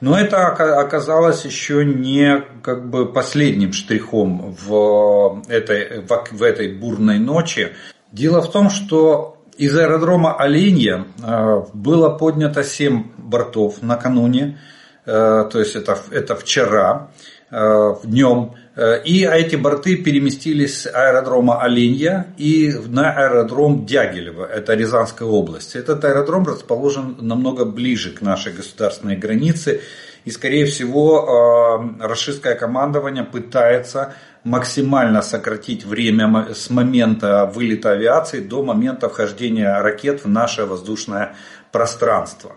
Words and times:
Но 0.00 0.18
это 0.18 0.46
оказалось 0.46 1.44
еще 1.44 1.84
не 1.84 2.44
как 2.62 2.88
бы 2.88 3.12
последним 3.12 3.72
штрихом 3.72 4.56
в 4.66 5.42
этой, 5.48 6.00
в 6.00 6.42
этой 6.42 6.72
бурной 6.72 7.18
ночи. 7.18 7.72
Дело 8.12 8.40
в 8.40 8.50
том, 8.50 8.70
что 8.70 9.36
из 9.56 9.76
аэродрома 9.76 10.34
Оленья 10.34 11.06
э, 11.22 11.62
было 11.72 12.10
поднято 12.10 12.62
7 12.62 13.12
бортов 13.16 13.82
накануне, 13.82 14.58
э, 15.06 15.48
то 15.50 15.58
есть 15.58 15.76
это, 15.76 15.98
это 16.10 16.36
вчера, 16.36 17.10
э, 17.50 17.94
днем. 18.04 18.54
И 18.76 19.24
эти 19.24 19.56
борты 19.56 19.96
переместились 19.96 20.82
с 20.82 20.86
аэродрома 20.86 21.62
Оленья 21.62 22.26
и 22.36 22.74
на 22.88 23.10
аэродром 23.10 23.86
Дягилево, 23.86 24.44
это 24.44 24.74
Рязанская 24.74 25.26
область. 25.26 25.76
Этот 25.76 26.04
аэродром 26.04 26.46
расположен 26.46 27.16
намного 27.20 27.64
ближе 27.64 28.10
к 28.10 28.20
нашей 28.20 28.52
государственной 28.52 29.16
границе. 29.16 29.80
И, 30.26 30.30
скорее 30.30 30.66
всего, 30.66 31.96
российское 32.00 32.54
командование 32.54 33.24
пытается 33.24 34.14
максимально 34.46 35.22
сократить 35.22 35.84
время 35.84 36.48
с 36.54 36.70
момента 36.70 37.50
вылета 37.52 37.90
авиации 37.90 38.40
до 38.40 38.62
момента 38.62 39.08
вхождения 39.08 39.80
ракет 39.80 40.24
в 40.24 40.28
наше 40.28 40.66
воздушное 40.66 41.34
пространство. 41.72 42.52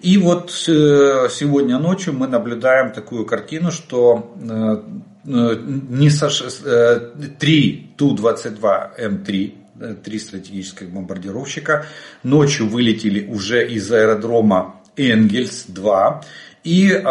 И 0.00 0.16
вот 0.16 0.50
э, 0.68 1.28
сегодня 1.30 1.78
ночью 1.78 2.14
мы 2.14 2.28
наблюдаем 2.28 2.92
такую 2.92 3.26
картину, 3.26 3.70
что 3.72 4.32
э, 4.40 4.48
э, 4.48 4.82
не 5.24 6.10
со, 6.10 6.28
3 6.28 7.94
Ту-22М3, 7.96 9.54
три 10.02 10.18
стратегических 10.18 10.90
бомбардировщика, 10.90 11.86
ночью 12.22 12.68
вылетели 12.68 13.26
уже 13.26 13.66
из 13.68 13.92
аэродрома 13.92 14.74
Энгельс-2 14.96 16.24
и 16.64 17.02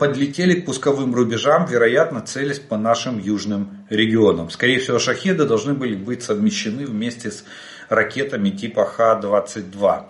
подлетели 0.00 0.60
к 0.60 0.66
пусковым 0.66 1.14
рубежам, 1.14 1.66
вероятно, 1.66 2.20
целясь 2.20 2.58
по 2.58 2.76
нашим 2.76 3.20
южным 3.20 3.86
регионам. 3.88 4.50
Скорее 4.50 4.80
всего, 4.80 4.98
шахеды 4.98 5.44
должны 5.44 5.74
были 5.74 5.94
быть 5.94 6.24
совмещены 6.24 6.86
вместе 6.86 7.30
с 7.30 7.44
ракетами 7.88 8.50
типа 8.50 8.84
Х-22. 8.84 10.02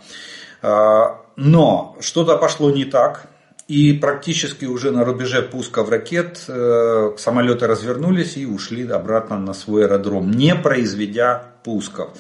Но 1.37 1.97
что-то 2.01 2.39
пошло 2.39 2.71
не 2.71 2.87
так. 2.87 3.29
И 3.69 3.93
практически 3.93 4.65
уже 4.65 4.91
на 4.93 5.05
рубеже 5.05 5.43
пусков 5.43 5.91
ракет 5.91 6.43
э, 6.49 7.11
самолеты 7.19 7.67
развернулись 7.67 8.39
и 8.39 8.47
ушли 8.47 8.89
обратно 8.89 9.39
на 9.39 9.53
свой 9.53 9.85
аэродром, 9.85 10.31
не 10.31 10.55
произведя 10.55 11.53
пусков. 11.65 12.17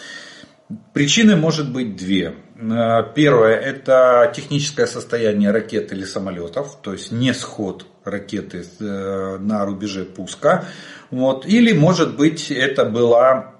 Причины 0.92 1.37
может 1.37 1.72
быть 1.72 1.97
две. 1.97 2.34
Э, 2.56 3.03
первое– 3.14 3.54
это 3.56 4.31
техническое 4.37 4.87
состояние 4.87 5.50
ракет 5.50 5.91
или 5.91 6.04
самолетов, 6.04 6.76
то 6.82 6.92
есть 6.92 7.12
не 7.12 7.32
сход 7.32 7.87
ракеты 8.04 8.66
э, 8.78 9.38
на 9.41 9.64
рубеже 9.64 10.04
пуска. 10.04 10.66
Вот. 11.10 11.47
Или 11.47 11.72
может 11.72 12.14
быть 12.14 12.50
это 12.50 12.84
была 12.84 13.57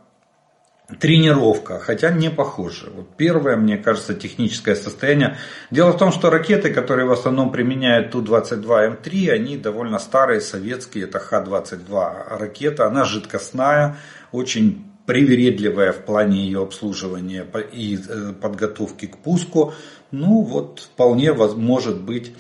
тренировка, 0.99 1.79
хотя 1.79 2.11
не 2.11 2.31
похоже. 2.31 2.91
Вот 2.95 3.17
первое, 3.17 3.57
мне 3.57 3.77
кажется, 3.77 4.15
техническое 4.15 4.75
состояние. 4.75 5.37
Дело 5.71 5.93
в 5.93 5.99
том, 5.99 6.13
что 6.13 6.31
ракеты, 6.31 6.73
которые 6.73 7.07
в 7.07 7.13
основном 7.13 7.53
применяют 7.53 8.11
Ту-22М3, 8.13 9.31
они 9.31 9.59
довольно 9.59 9.99
старые, 9.99 10.41
советские, 10.41 11.05
это 11.05 11.19
Х-22 11.19 12.39
ракета, 12.39 12.87
она 12.87 13.05
жидкостная, 13.05 13.97
очень 14.33 14.87
привередливая 15.05 15.93
в 15.93 16.05
плане 16.05 16.45
ее 16.45 16.63
обслуживания 16.63 17.47
и 17.73 17.99
э, 17.99 18.33
подготовки 18.33 19.07
к 19.07 19.19
пуску. 19.19 19.75
Ну 20.11 20.43
вот 20.43 20.81
вполне 20.81 21.33
может 21.33 22.01
быть 22.01 22.35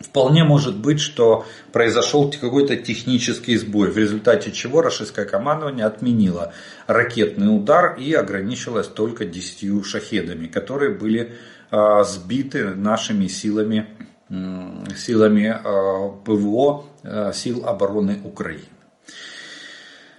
Вполне 0.00 0.44
может 0.44 0.76
быть, 0.76 1.00
что 1.00 1.44
произошел 1.72 2.30
какой-то 2.30 2.76
технический 2.76 3.56
сбой, 3.56 3.90
в 3.90 3.98
результате 3.98 4.52
чего 4.52 4.80
российское 4.80 5.24
командование 5.24 5.86
отменило 5.86 6.52
ракетный 6.86 7.54
удар 7.54 7.96
и 7.98 8.12
ограничилось 8.12 8.86
только 8.86 9.24
10 9.24 9.84
шахедами, 9.84 10.46
которые 10.46 10.94
были 10.94 11.34
а, 11.70 12.04
сбиты 12.04 12.74
нашими 12.76 13.26
силами, 13.26 13.88
силами 14.28 15.48
а, 15.48 16.10
ПВО 16.24 16.84
а, 17.02 17.32
сил 17.32 17.66
обороны 17.66 18.20
Украины. 18.22 18.62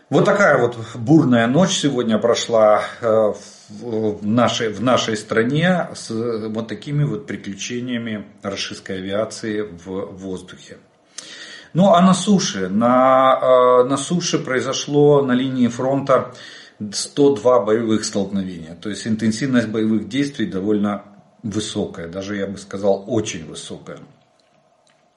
Вот 0.09 0.25
такая 0.25 0.57
вот 0.57 0.75
бурная 0.95 1.47
ночь 1.47 1.77
сегодня 1.77 2.17
прошла 2.17 2.81
в 2.99 3.37
в 3.69 4.25
нашей, 4.25 4.69
в 4.69 4.81
нашей 4.81 5.15
стране 5.15 5.87
с 5.93 6.09
вот 6.09 6.67
такими 6.67 7.03
вот 7.03 7.27
приключениями 7.27 8.25
российской 8.41 8.97
авиации 8.97 9.61
в 9.61 10.17
воздухе. 10.17 10.77
Ну 11.73 11.93
а 11.93 12.01
на 12.01 12.13
суше? 12.13 12.67
На, 12.67 13.39
э, 13.41 13.83
на 13.83 13.97
суше 13.97 14.39
произошло 14.39 15.21
на 15.21 15.33
линии 15.33 15.67
фронта 15.67 16.33
102 16.79 17.59
боевых 17.59 18.05
столкновения. 18.05 18.75
То 18.75 18.89
есть 18.89 19.05
интенсивность 19.05 19.67
боевых 19.67 20.09
действий 20.09 20.47
довольно 20.47 21.03
высокая, 21.43 22.07
даже 22.07 22.35
я 22.35 22.47
бы 22.47 22.57
сказал 22.57 23.03
очень 23.07 23.45
высокая. 23.45 23.99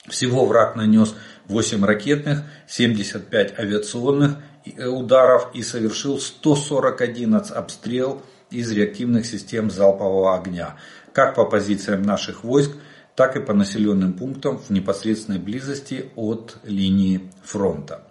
Всего 0.09 0.45
враг 0.47 0.77
нанес 0.77 1.15
8 1.47 1.85
ракетных, 1.85 2.43
75 2.67 3.59
авиационных 3.59 4.37
э, 4.65 4.87
ударов 4.87 5.49
и 5.55 5.63
совершил 5.63 6.19
141 6.19 7.43
обстрел 7.55 8.23
из 8.53 8.71
реактивных 8.71 9.27
систем 9.27 9.71
залпового 9.71 10.37
огня, 10.37 10.77
как 11.13 11.35
по 11.35 11.45
позициям 11.45 12.03
наших 12.03 12.45
войск, 12.45 12.73
так 13.15 13.37
и 13.37 13.41
по 13.41 13.53
населенным 13.53 14.15
пунктам 14.15 14.59
в 14.59 14.71
непосредственной 14.71 15.39
близости 15.39 16.11
от 16.17 16.57
линии 16.65 17.31
фронта. 17.43 18.07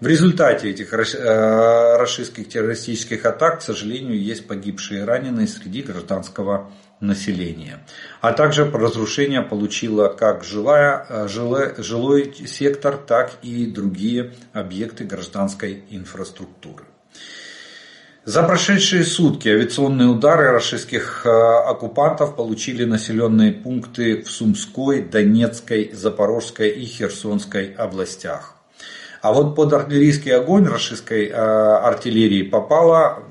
В 0.00 0.06
результате 0.06 0.70
этих 0.70 0.92
российских 0.92 2.46
э, 2.46 2.48
террористических 2.48 3.26
атак, 3.26 3.58
к 3.58 3.62
сожалению, 3.62 4.16
есть 4.16 4.46
погибшие 4.46 5.00
и 5.00 5.04
раненые 5.04 5.48
среди 5.48 5.82
гражданского 5.82 6.70
населения. 7.00 7.80
А 8.20 8.32
также 8.32 8.70
разрушение 8.70 9.42
получило 9.42 10.06
как 10.06 10.44
жилая, 10.44 11.04
э, 11.08 11.26
жилой, 11.26 11.74
жилой 11.78 12.32
сектор, 12.46 12.96
так 12.96 13.32
и 13.42 13.66
другие 13.66 14.34
объекты 14.52 15.02
гражданской 15.02 15.82
инфраструктуры. 15.90 16.84
За 18.28 18.42
прошедшие 18.42 19.04
сутки 19.04 19.48
авиационные 19.48 20.08
удары 20.08 20.50
российских 20.50 21.24
э, 21.24 21.30
оккупантов 21.30 22.36
получили 22.36 22.84
населенные 22.84 23.52
пункты 23.52 24.22
в 24.22 24.30
Сумской, 24.30 25.00
Донецкой, 25.00 25.92
Запорожской 25.94 26.68
и 26.68 26.84
Херсонской 26.84 27.72
областях. 27.72 28.54
А 29.22 29.32
вот 29.32 29.56
под 29.56 29.72
артиллерийский 29.72 30.36
огонь 30.36 30.66
российской 30.66 31.28
э, 31.28 31.32
артиллерии 31.32 32.42
попало, 32.42 33.22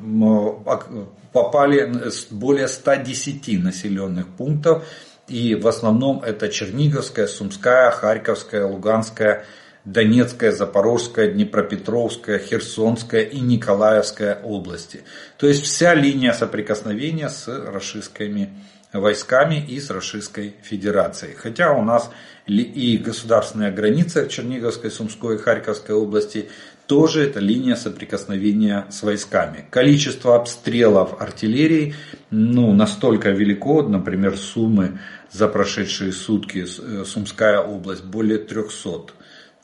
попали 1.32 1.94
более 2.32 2.68
110 2.68 3.64
населенных 3.64 4.28
пунктов. 4.30 4.84
И 5.28 5.54
в 5.54 5.68
основном 5.68 6.24
это 6.24 6.50
Черниговская, 6.50 7.28
Сумская, 7.28 7.92
Харьковская, 7.92 8.66
Луганская, 8.66 9.46
Донецкая, 9.88 10.52
Запорожская, 10.52 11.32
Днепропетровская, 11.32 12.40
Херсонская 12.40 13.22
и 13.22 13.40
Николаевская 13.40 14.42
области. 14.44 15.04
То 15.38 15.48
есть 15.48 15.64
вся 15.64 15.96
линия 15.96 16.34
соприкосновения 16.34 17.30
с 17.30 17.48
российскими 17.48 18.50
войсками 18.92 19.66
и 19.66 19.80
с 19.80 19.90
Российской 19.90 20.56
Федерацией. 20.62 21.36
Хотя 21.36 21.72
у 21.72 21.84
нас 21.84 22.10
и 22.48 22.98
государственная 22.98 23.72
граница 23.72 24.28
Черниговской, 24.28 24.92
Сумской 24.92 25.36
и 25.36 25.38
Харьковской 25.38 25.96
области 25.96 26.50
тоже 26.86 27.24
это 27.24 27.40
линия 27.40 27.76
соприкосновения 27.76 28.88
с 28.90 29.04
войсками. 29.04 29.66
Количество 29.70 30.36
обстрелов 30.36 31.22
артиллерии 31.22 31.96
ну, 32.30 32.74
настолько 32.74 33.30
велико, 33.30 33.84
например, 33.84 34.38
Сумы 34.38 35.00
за 35.32 35.48
прошедшие 35.48 36.12
сутки, 36.12 36.66
э, 36.66 37.06
Сумская 37.06 37.60
область, 37.60 38.04
более 38.04 38.38
300 38.38 39.14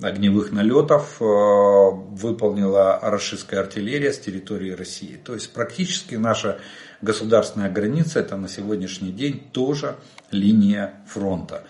огневых 0.03 0.51
налетов 0.51 1.17
э, 1.19 1.23
выполнила 1.23 3.00
российская 3.01 3.59
артиллерия 3.59 4.13
с 4.13 4.19
территории 4.19 4.71
России. 4.71 5.19
То 5.23 5.33
есть 5.33 5.53
практически 5.53 6.15
наша 6.15 6.59
государственная 7.01 7.69
граница 7.71 8.19
это 8.19 8.38
на 8.38 8.47
сегодняшний 8.47 9.11
день 9.11 9.44
тоже 9.51 9.95
линия 10.31 10.94
фронта. 11.07 11.63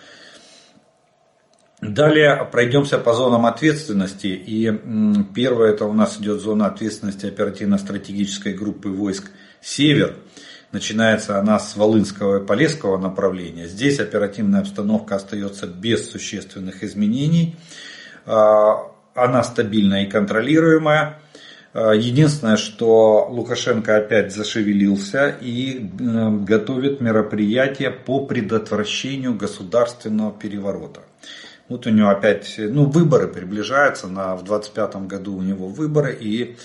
Далее 1.80 2.48
пройдемся 2.50 2.98
по 2.98 3.12
зонам 3.12 3.44
ответственности. 3.44 4.28
И 4.28 4.72
первое 5.34 5.72
это 5.72 5.84
у 5.84 5.92
нас 5.92 6.18
идет 6.18 6.40
зона 6.40 6.66
ответственности 6.66 7.26
оперативно-стратегической 7.26 8.54
группы 8.54 8.88
войск 8.88 9.30
«Север». 9.60 10.16
Начинается 10.72 11.38
она 11.38 11.58
с 11.58 11.76
Волынского 11.76 12.42
и 12.42 12.46
Полесского 12.46 12.96
направления. 12.96 13.68
Здесь 13.68 14.00
оперативная 14.00 14.60
обстановка 14.60 15.16
остается 15.16 15.66
без 15.66 16.10
существенных 16.10 16.82
изменений. 16.82 17.56
А, 18.26 18.90
она 19.14 19.42
стабильная 19.42 20.04
и 20.04 20.10
контролируемая. 20.10 21.18
А, 21.72 21.92
единственное, 21.92 22.56
что 22.56 23.26
Лукашенко 23.30 23.96
опять 23.96 24.34
зашевелился 24.34 25.28
и 25.40 25.78
готовит 25.78 27.00
мероприятие 27.00 27.90
по 27.90 28.24
предотвращению 28.26 29.34
государственного 29.34 30.32
переворота. 30.32 31.02
Вот 31.68 31.86
у 31.86 31.90
него 31.90 32.10
опять, 32.10 32.56
ну, 32.58 32.84
выборы 32.84 33.26
приближаются, 33.26 34.06
на, 34.06 34.36
в 34.36 34.44
25 34.44 34.96
году 35.06 35.34
у 35.34 35.40
него 35.40 35.66
выборы, 35.66 36.14
и 36.14 36.56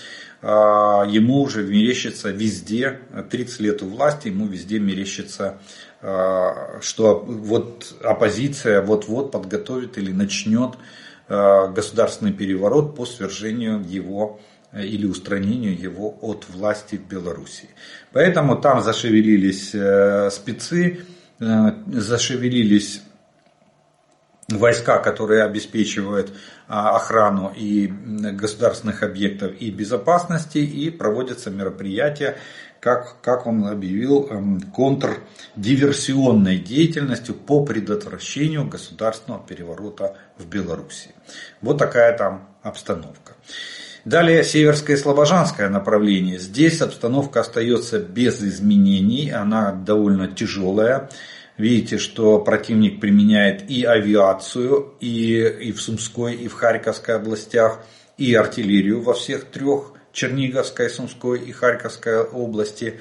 э, 0.42 0.46
ему 0.46 1.40
уже 1.40 1.62
мерещится 1.62 2.30
везде, 2.30 3.00
30 3.30 3.60
лет 3.60 3.82
у 3.82 3.86
власти, 3.86 4.28
ему 4.28 4.46
везде 4.46 4.78
мерещится, 4.78 5.58
э, 6.02 6.80
что 6.82 7.18
вот 7.26 7.94
оппозиция 8.02 8.82
вот-вот 8.82 9.32
подготовит 9.32 9.96
или 9.96 10.12
начнет 10.12 10.74
э, 10.74 10.76
государственный 11.30 12.32
переворот 12.32 12.96
по 12.96 13.06
свержению 13.06 13.82
его 13.88 14.40
или 14.74 15.06
устранению 15.06 15.80
его 15.80 16.18
от 16.20 16.48
власти 16.48 16.96
в 16.96 17.08
Беларуси. 17.08 17.70
Поэтому 18.12 18.56
там 18.60 18.82
зашевелились 18.82 19.70
спецы, 20.34 21.06
зашевелились 21.38 23.02
войска, 24.48 24.98
которые 24.98 25.44
обеспечивают 25.44 26.32
охрану 26.66 27.52
и 27.56 27.86
государственных 27.86 29.04
объектов 29.04 29.52
и 29.60 29.70
безопасности, 29.70 30.58
и 30.58 30.90
проводятся 30.90 31.50
мероприятия, 31.50 32.36
как, 32.80 33.20
как 33.20 33.46
он 33.46 33.66
объявил, 33.66 34.26
эм, 34.30 34.60
контрдиверсионной 34.74 36.58
деятельностью 36.58 37.34
по 37.34 37.64
предотвращению 37.64 38.66
государственного 38.66 39.46
переворота 39.46 40.16
в 40.38 40.46
Беларуси. 40.46 41.14
Вот 41.60 41.78
такая 41.78 42.16
там 42.16 42.48
обстановка. 42.62 43.34
Далее 44.06 44.42
Северское 44.44 44.96
и 44.96 44.98
Слобожанское 44.98 45.68
направление. 45.68 46.38
Здесь 46.38 46.80
обстановка 46.80 47.40
остается 47.40 47.98
без 47.98 48.42
изменений, 48.42 49.30
она 49.30 49.72
довольно 49.72 50.26
тяжелая. 50.26 51.10
Видите, 51.58 51.98
что 51.98 52.38
противник 52.38 52.98
применяет 52.98 53.70
и 53.70 53.84
авиацию, 53.84 54.94
и, 55.00 55.42
и 55.42 55.72
в 55.72 55.82
Сумской, 55.82 56.34
и 56.34 56.48
в 56.48 56.54
Харьковской 56.54 57.16
областях, 57.16 57.84
и 58.16 58.34
артиллерию 58.34 59.02
во 59.02 59.12
всех 59.12 59.44
трех, 59.44 59.92
Черниговской, 60.12 60.90
Сумской 60.90 61.40
и 61.40 61.52
Харьковской 61.52 62.22
области. 62.22 63.00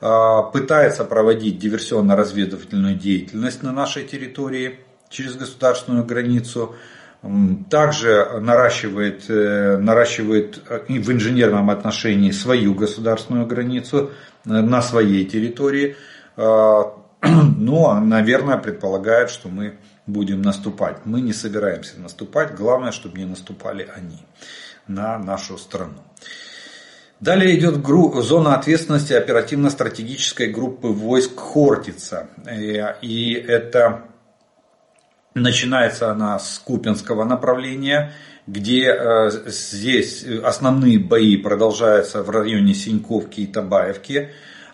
А, 0.00 0.42
пытается 0.42 1.04
проводить 1.04 1.58
диверсионно-разведывательную 1.58 2.94
деятельность 2.94 3.62
на 3.62 3.72
нашей 3.72 4.04
территории 4.04 4.80
через 5.08 5.34
государственную 5.34 6.04
границу. 6.04 6.74
Также 7.68 8.38
наращивает, 8.40 9.28
э, 9.28 9.76
наращивает 9.76 10.62
э, 10.68 10.84
в 10.86 11.10
инженерном 11.10 11.68
отношении 11.68 12.30
свою 12.30 12.74
государственную 12.74 13.44
границу 13.44 14.12
э, 14.44 14.50
на 14.50 14.80
своей 14.82 15.24
территории 15.24 15.96
а, 16.36 16.94
но, 17.22 17.98
наверное, 17.98 18.56
предполагает, 18.58 19.30
что 19.30 19.48
мы 19.48 19.78
будем 20.06 20.42
наступать. 20.42 20.98
Мы 21.04 21.20
не 21.20 21.32
собираемся 21.32 21.98
наступать, 21.98 22.54
главное, 22.54 22.92
чтобы 22.92 23.18
не 23.18 23.24
наступали 23.24 23.88
они 23.94 24.18
на 24.86 25.18
нашу 25.18 25.58
страну. 25.58 26.04
Далее 27.20 27.58
идет 27.58 27.82
зона 28.22 28.54
ответственности 28.54 29.12
оперативно-стратегической 29.12 30.48
группы 30.50 30.88
войск 30.88 31.38
Хортица. 31.38 32.28
Э, 32.46 32.94
и 33.02 33.32
это 33.32 34.04
начинается 35.34 36.10
она 36.10 36.38
с 36.38 36.58
Купинского 36.58 37.24
направления, 37.24 38.12
где 38.46 38.86
э, 38.86 39.30
здесь 39.46 40.24
основные 40.44 40.98
бои 40.98 41.36
продолжаются 41.36 42.22
в 42.22 42.30
районе 42.30 42.72
Синьковки 42.74 43.40
и 43.40 43.46
Табаевки. 43.46 44.30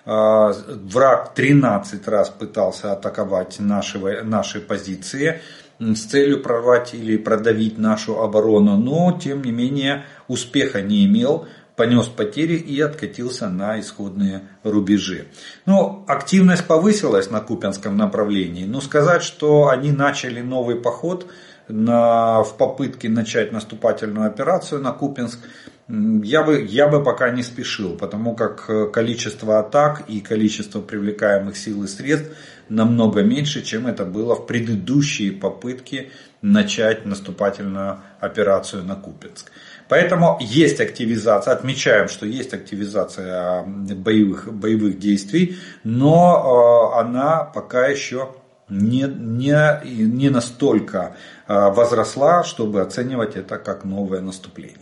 А, 0.06 0.52
враг 0.69 1.35
13 1.35 2.06
раз 2.08 2.29
пытался 2.29 2.93
атаковать 2.93 3.58
наши, 3.58 3.99
наши 4.23 4.61
позиции 4.61 5.41
с 5.79 6.05
целью 6.05 6.43
прорвать 6.43 6.93
или 6.93 7.17
продавить 7.17 7.79
нашу 7.79 8.20
оборону, 8.20 8.76
но 8.76 9.19
тем 9.19 9.43
не 9.43 9.50
менее 9.50 10.05
успеха 10.29 10.82
не 10.82 11.06
имел, 11.06 11.49
понес 11.76 12.06
потери 12.06 12.55
и 12.55 12.81
откатился 12.81 13.49
на 13.49 13.81
исходные 13.81 14.43
рубежи. 14.62 15.26
Ну, 15.67 16.05
активность 16.06 16.67
повысилась 16.67 17.31
на 17.31 17.41
Купянском 17.41 17.96
направлении, 17.96 18.65
но 18.65 18.81
сказать, 18.81 19.22
что 19.22 19.69
они 19.69 19.91
начали 19.91 20.41
новый 20.41 20.77
поход 20.77 21.31
на, 21.69 22.43
в 22.43 22.56
попытке 22.56 23.08
начать 23.08 23.53
наступательную 23.53 24.27
операцию 24.27 24.81
на 24.81 24.93
Купинск– 24.93 25.39
я 25.87 26.43
бы, 26.43 26.65
я 26.65 26.89
бы 26.89 27.03
пока 27.03 27.29
не 27.29 27.43
спешил, 27.43 27.94
потому 27.94 28.34
как 28.34 28.70
э, 28.70 28.87
количество 28.91 29.58
атак 29.58 30.05
и 30.08 30.20
количество 30.20 30.81
привлекаемых 30.81 31.58
сил 31.58 31.84
и 31.84 31.87
средств 31.87 32.31
намного 32.70 33.22
меньше, 33.22 33.63
чем 33.63 33.87
это 33.87 34.06
было 34.06 34.34
в 34.34 34.46
предыдущие 34.46 35.32
попытки 35.32 36.10
начать 36.41 37.05
наступательную 37.05 38.01
операцию 38.19 38.82
на 38.82 38.96
Купинск. 38.96 39.53
Поэтому 39.88 40.38
есть 40.41 40.81
активизация, 40.81 41.53
отмечаем, 41.53 42.08
что 42.08 42.26
есть 42.26 42.55
активизация 42.55 43.62
боевых, 43.64 44.53
боевых 44.53 44.98
действий, 44.98 45.58
но 45.84 46.93
э, 46.94 47.00
она 47.00 47.44
пока 47.44 47.86
еще 47.86 48.31
не, 48.69 49.03
не, 49.03 49.55
не 49.84 50.31
настолько 50.31 51.17
э, 51.46 51.70
возросла, 51.70 52.44
чтобы 52.44 52.81
оценивать 52.81 53.36
это 53.36 53.58
как 53.58 53.84
новое 53.84 54.20
наступление. 54.20 54.79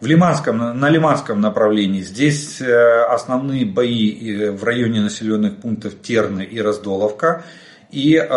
В 0.00 0.06
Лиманском, 0.06 0.78
на 0.78 0.90
Лиманском 0.90 1.40
направлении 1.40 2.00
здесь 2.00 2.60
э, 2.60 3.04
основные 3.04 3.66
бои 3.66 4.48
в 4.48 4.64
районе 4.64 5.00
населенных 5.00 5.56
пунктов 5.58 6.00
Терны 6.02 6.42
и 6.42 6.60
Раздоловка. 6.60 7.44
И 7.90 8.16
э, 8.16 8.28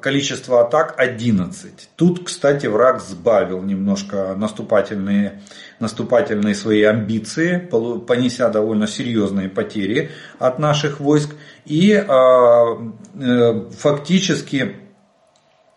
количество 0.00 0.62
атак 0.62 0.94
11. 0.98 1.90
Тут, 1.96 2.24
кстати, 2.24 2.66
враг 2.66 3.00
сбавил 3.00 3.62
немножко 3.62 4.34
наступательные, 4.36 5.42
наступательные 5.80 6.54
свои 6.54 6.82
амбиции, 6.82 7.58
понеся 8.06 8.48
довольно 8.48 8.86
серьезные 8.86 9.48
потери 9.48 10.10
от 10.38 10.58
наших 10.58 11.00
войск. 11.00 11.34
И 11.64 11.94
фактически 13.78 14.76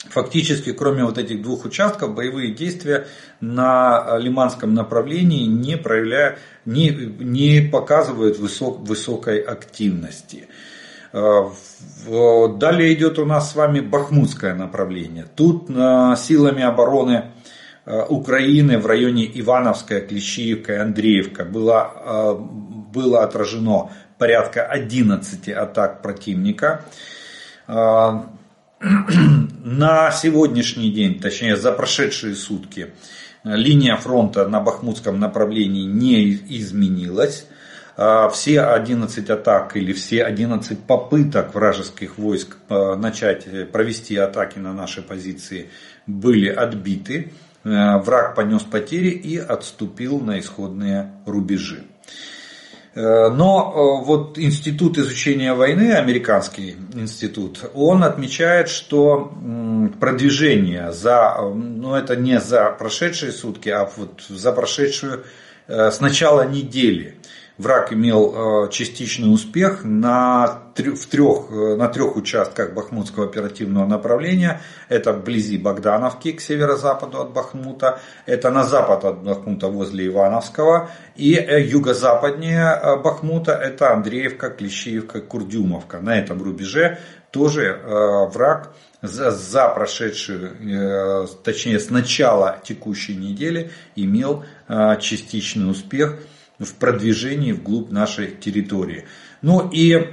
Фактически, 0.09 0.71
кроме 0.71 1.03
вот 1.03 1.17
этих 1.17 1.41
двух 1.41 1.65
участков, 1.65 2.13
боевые 2.13 2.53
действия 2.53 3.07
на 3.41 4.17
Лиманском 4.17 4.73
направлении 4.73 5.45
не, 5.45 5.77
проявляя, 5.77 6.37
не, 6.65 6.89
не 6.89 7.61
показывают 7.61 8.37
высок, 8.37 8.79
высокой 8.81 9.39
активности. 9.39 10.47
Э, 11.15 11.49
далее 12.57 12.93
идет 12.93 13.17
у 13.19 13.25
нас 13.25 13.51
с 13.51 13.55
вами 13.55 13.79
Бахмутское 13.79 14.53
направление. 14.53 15.25
Тут 15.35 15.69
силами 15.69 16.61
обороны 16.61 17.31
э, 17.85 18.05
Украины 18.09 18.79
в 18.79 18.85
районе 18.85 19.25
Ивановская, 19.39 20.01
Клещиевка 20.01 20.73
и 20.73 20.77
Андреевка 20.77 21.45
было, 21.45 22.37
было 22.93 23.23
отражено 23.23 23.91
порядка 24.17 24.65
11 24.65 25.47
атак 25.49 26.01
противника. 26.01 26.81
На 27.67 28.27
сегодняшний 30.11 30.91
день, 30.91 31.19
точнее 31.19 31.55
за 31.55 31.71
прошедшие 31.71 32.35
сутки, 32.35 32.93
линия 33.43 33.95
фронта 33.95 34.47
на 34.47 34.59
Бахмутском 34.59 35.19
направлении 35.19 35.85
не 35.85 36.33
изменилась. 36.33 37.47
Все 38.33 38.61
11 38.61 39.29
атак 39.29 39.77
или 39.77 39.93
все 39.93 40.23
11 40.25 40.79
попыток 40.79 41.53
вражеских 41.55 42.17
войск 42.17 42.57
начать 42.69 43.71
провести 43.71 44.17
атаки 44.17 44.59
на 44.59 44.73
наши 44.73 45.01
позиции 45.01 45.69
были 46.05 46.49
отбиты. 46.49 47.31
Враг 47.63 48.35
понес 48.35 48.63
потери 48.63 49.09
и 49.09 49.37
отступил 49.37 50.19
на 50.19 50.39
исходные 50.39 51.13
рубежи. 51.25 51.85
Э, 52.95 53.29
но 53.29 53.73
э, 54.01 54.05
вот 54.05 54.39
Институт 54.39 54.97
изучения 54.97 55.53
войны, 55.53 55.93
американский 55.93 56.77
институт, 56.93 57.69
он 57.73 58.03
отмечает, 58.03 58.69
что 58.69 59.33
продвижение 59.99 60.93
за, 60.93 61.37
ну 61.41 61.93
это 61.93 62.15
не 62.15 62.39
за 62.39 62.71
прошедшие 62.71 63.33
сутки, 63.33 63.67
а 63.67 63.89
вот 63.97 64.23
за 64.29 64.53
прошедшую 64.53 65.25
э, 65.67 65.91
с 65.91 65.99
начала 65.99 66.47
недели 66.47 67.17
враг 67.57 67.93
имел 67.93 68.69
частичный 68.69 69.33
успех 69.33 69.83
на, 69.83 70.61
в 70.75 71.05
трех, 71.07 71.49
на 71.49 71.87
трех 71.87 72.15
участках 72.15 72.73
Бахмутского 72.73 73.25
оперативного 73.25 73.85
направления. 73.85 74.61
Это 74.89 75.13
вблизи 75.13 75.57
Богдановки, 75.57 76.31
к 76.31 76.41
северо-западу 76.41 77.21
от 77.21 77.31
Бахмута. 77.31 77.99
Это 78.25 78.51
на 78.51 78.63
запад 78.63 79.05
от 79.05 79.23
Бахмута 79.23 79.67
возле 79.67 80.07
Ивановского. 80.07 80.89
И 81.15 81.35
э, 81.35 81.61
юго-западнее 81.61 82.79
э, 82.81 82.97
Бахмута 82.97 83.53
это 83.53 83.93
Андреевка, 83.93 84.49
Клещеевка, 84.49 85.21
Курдюмовка. 85.21 85.99
На 85.99 86.17
этом 86.19 86.41
рубеже 86.41 86.99
тоже 87.31 87.63
э, 87.63 88.25
враг 88.31 88.73
за, 89.01 89.31
за 89.31 89.69
прошедшую, 89.69 91.27
точнее 91.43 91.79
с 91.79 91.91
начала 91.91 92.57
текущей 92.63 93.15
недели 93.15 93.69
имел 93.95 94.43
частичный 94.99 95.69
успех 95.69 96.17
в 96.59 96.73
продвижении 96.75 97.51
вглубь 97.51 97.91
нашей 97.91 98.27
территории. 98.27 99.05
Ну 99.41 99.69
и 99.71 100.09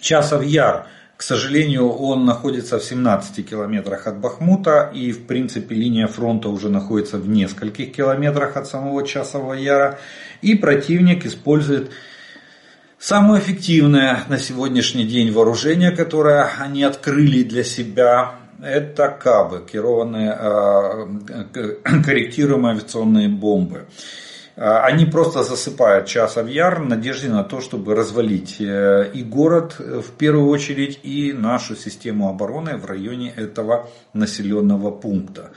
Часов 0.00 0.42
Яр, 0.44 0.86
к 1.16 1.22
сожалению, 1.22 1.88
он 1.90 2.24
находится 2.24 2.78
в 2.78 2.84
17 2.84 3.48
километрах 3.48 4.06
от 4.06 4.18
Бахмута 4.18 4.90
и 4.92 5.12
в 5.12 5.26
принципе 5.26 5.74
линия 5.76 6.08
фронта 6.08 6.48
уже 6.48 6.68
находится 6.68 7.18
в 7.18 7.28
нескольких 7.28 7.92
километрах 7.92 8.56
от 8.56 8.66
самого 8.66 9.06
Часового 9.06 9.54
Яра. 9.54 10.00
И 10.40 10.56
противник 10.56 11.24
использует 11.24 11.92
самое 12.98 13.40
эффективное 13.40 14.24
на 14.28 14.38
сегодняшний 14.38 15.04
день 15.04 15.30
вооружение, 15.32 15.92
которое 15.92 16.50
они 16.58 16.82
открыли 16.82 17.44
для 17.44 17.62
себя, 17.62 18.34
это 18.60 19.08
КАБы, 19.08 19.64
керованные 19.70 20.36
э, 20.38 21.74
корректируемые 22.04 22.74
авиационные 22.74 23.28
бомбы. 23.28 23.86
А, 24.56 24.84
они 24.84 25.06
просто 25.06 25.42
засыпают 25.42 26.06
часов 26.06 26.48
яр 26.48 26.82
в 26.82 26.86
надежде 26.86 27.28
на 27.28 27.42
то, 27.42 27.60
чтобы 27.60 27.94
развалить 27.94 28.60
э, 28.60 29.10
и 29.14 29.22
город 29.22 29.76
э, 29.78 30.00
в 30.00 30.10
первую 30.12 30.48
очередь, 30.48 31.00
и 31.02 31.32
нашу 31.32 31.74
систему 31.74 32.28
обороны 32.28 32.76
в 32.76 32.84
районе 32.84 33.30
этого 33.30 33.88
населенного 34.12 34.90
пункта. 34.90 35.52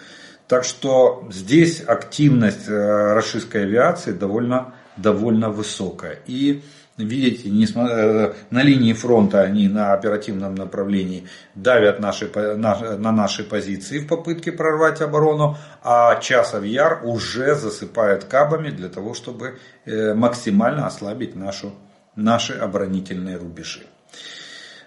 Так 0.48 0.64
что 0.64 1.28
здесь 1.32 1.84
активность 1.86 2.70
э, 2.70 3.14
российской 3.14 3.64
авиации 3.64 4.14
довольно, 4.14 4.74
довольно 4.96 5.50
высокая. 5.50 6.20
И 6.26 6.62
видите, 6.98 7.50
э, 7.50 8.34
на 8.50 8.64
линии 8.64 8.94
фронта 8.94 9.42
они 9.42 9.68
на 9.68 9.94
оперативном 9.94 10.56
направлении 10.56 11.28
давят 11.54 12.00
наши, 12.00 12.30
на, 12.34 12.98
на 12.98 13.12
наши 13.12 13.44
позиции 13.44 14.00
в 14.00 14.08
попытке 14.08 14.52
прорвать 14.52 15.02
оборону, 15.02 15.58
а 15.84 16.16
Часов 16.22 16.64
Яр 16.64 17.02
уже 17.04 17.56
засыпает 17.56 18.24
кабами 18.26 18.70
для 18.70 18.90
того, 18.90 19.14
чтобы 19.14 19.60
э, 19.86 20.14
максимально 20.14 20.88
ослабить 20.88 21.36
нашу, 21.36 21.74
наши 22.16 22.54
оборонительные 22.54 23.38
рубежи. 23.38 23.82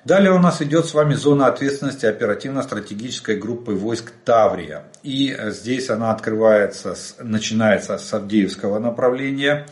Далее 0.04 0.32
у 0.32 0.38
нас 0.38 0.62
идет 0.62 0.86
с 0.86 0.94
вами 0.94 1.12
зона 1.12 1.48
ответственности 1.48 2.06
оперативно-стратегической 2.06 3.36
группы 3.36 3.72
войск 3.72 4.12
Таврия. 4.24 4.84
И 5.02 5.36
здесь 5.48 5.90
она 5.90 6.12
открывается, 6.12 6.94
начинается 7.18 7.98
с 7.98 8.14
Авдеевского 8.14 8.78
направления. 8.78 9.66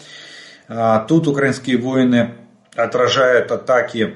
А, 0.68 1.00
тут 1.00 1.28
украинские 1.28 1.78
воины 1.78 2.34
отражают 2.74 3.52
атаки 3.52 4.14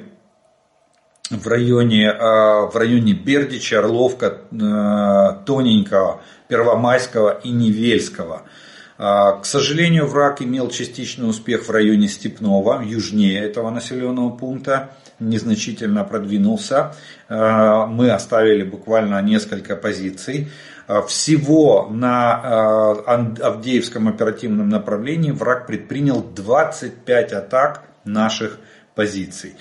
в 1.30 1.46
районе, 1.46 2.10
а, 2.10 2.66
в 2.66 2.76
районе 2.76 3.12
Бердича, 3.12 3.78
Орловка, 3.78 4.38
а, 4.60 5.42
Тоненького, 5.46 6.22
Первомайского 6.48 7.40
и 7.42 7.50
Невельского. 7.50 8.42
К 8.98 9.40
сожалению, 9.44 10.06
враг 10.06 10.42
имел 10.42 10.68
частичный 10.68 11.26
успех 11.26 11.66
в 11.66 11.70
районе 11.70 12.06
Степного, 12.06 12.82
южнее 12.82 13.40
этого 13.40 13.70
населенного 13.70 14.28
пункта, 14.28 14.90
незначительно 15.18 16.04
продвинулся. 16.04 16.94
Мы 17.30 18.10
оставили 18.10 18.62
буквально 18.62 19.22
несколько 19.22 19.74
позиций. 19.74 20.50
А, 20.90 21.02
всего 21.02 21.88
на 21.88 22.32
а, 22.34 23.34
Авдеевском 23.42 24.08
оперативном 24.08 24.68
направлении 24.68 25.30
враг 25.30 25.68
предпринял 25.68 26.20
25 26.20 27.32
атак 27.32 27.84
наших 28.04 28.58
позиций. 28.96 29.54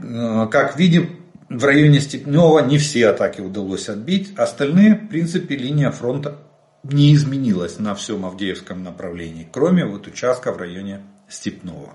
А, 0.00 0.46
как 0.46 0.78
видим, 0.78 1.20
в 1.50 1.62
районе 1.66 2.00
Степнева 2.00 2.60
не 2.60 2.78
все 2.78 3.08
атаки 3.08 3.42
удалось 3.42 3.90
отбить. 3.90 4.32
Остальные, 4.38 4.94
в 4.94 5.08
принципе, 5.08 5.54
линия 5.54 5.90
фронта 5.90 6.38
не 6.82 7.14
изменилась 7.14 7.78
на 7.78 7.94
всем 7.94 8.24
Авдеевском 8.24 8.82
направлении, 8.82 9.46
кроме 9.52 9.84
вот 9.84 10.06
участка 10.06 10.50
в 10.50 10.56
районе 10.56 11.02
Степного. 11.28 11.90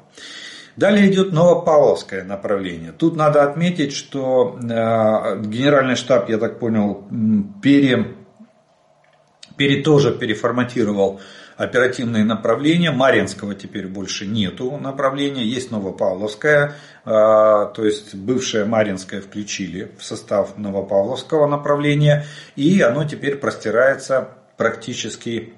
Далее 0.76 1.12
идет 1.12 1.34
Новопавловское 1.34 2.24
направление. 2.24 2.92
Тут 2.92 3.16
надо 3.16 3.44
отметить, 3.44 3.94
что 3.94 4.58
генеральный 4.62 5.96
штаб, 5.96 6.30
я 6.30 6.38
так 6.38 6.60
понял, 6.60 7.06
пере 7.62 8.19
пере, 9.60 9.84
тоже 9.84 10.14
переформатировал 10.14 11.20
оперативные 11.58 12.24
направления. 12.24 12.92
Маринского 12.92 13.54
теперь 13.54 13.88
больше 13.88 14.26
нету 14.26 14.78
направления, 14.78 15.44
есть 15.44 15.70
Новопавловское, 15.70 16.76
а, 17.04 17.66
то 17.66 17.84
есть 17.84 18.16
бывшее 18.16 18.64
Маринское 18.64 19.20
включили 19.20 19.92
в 20.00 20.04
состав 20.04 20.58
Новопавловского 20.58 21.48
направления, 21.48 22.26
и 22.56 22.80
оно 22.80 23.04
теперь 23.04 23.36
простирается 23.36 24.30
практически 24.56 25.54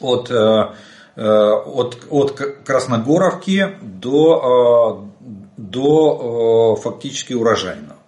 от, 0.00 0.30
э, 0.30 0.68
э, 1.16 1.22
от, 1.22 1.98
от 2.10 2.32
Красногоровки 2.64 3.78
до, 3.82 5.10
э, 5.18 5.28
до 5.56 6.76
фактически 6.76 7.32
урожайного. 7.32 7.99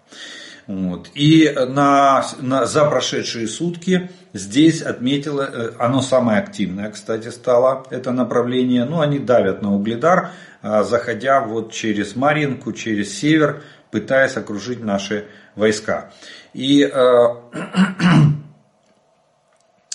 Вот. 0.72 1.10
И 1.14 1.52
на, 1.54 2.24
на, 2.40 2.64
за 2.64 2.86
прошедшие 2.86 3.46
сутки 3.46 4.10
здесь 4.32 4.80
отметило, 4.80 5.42
э, 5.42 5.72
оно 5.78 6.00
самое 6.00 6.38
активное, 6.38 6.90
кстати, 6.90 7.28
стало, 7.28 7.86
это 7.90 8.10
направление. 8.10 8.86
Ну, 8.86 9.02
они 9.02 9.18
давят 9.18 9.60
на 9.60 9.74
угледар, 9.74 10.30
а, 10.62 10.82
заходя 10.82 11.40
вот 11.42 11.72
через 11.72 12.16
Маринку, 12.16 12.72
через 12.72 13.18
север, 13.18 13.62
пытаясь 13.90 14.38
окружить 14.38 14.82
наши 14.82 15.26
войска. 15.56 16.10
И 16.54 16.82
э, 16.82 16.90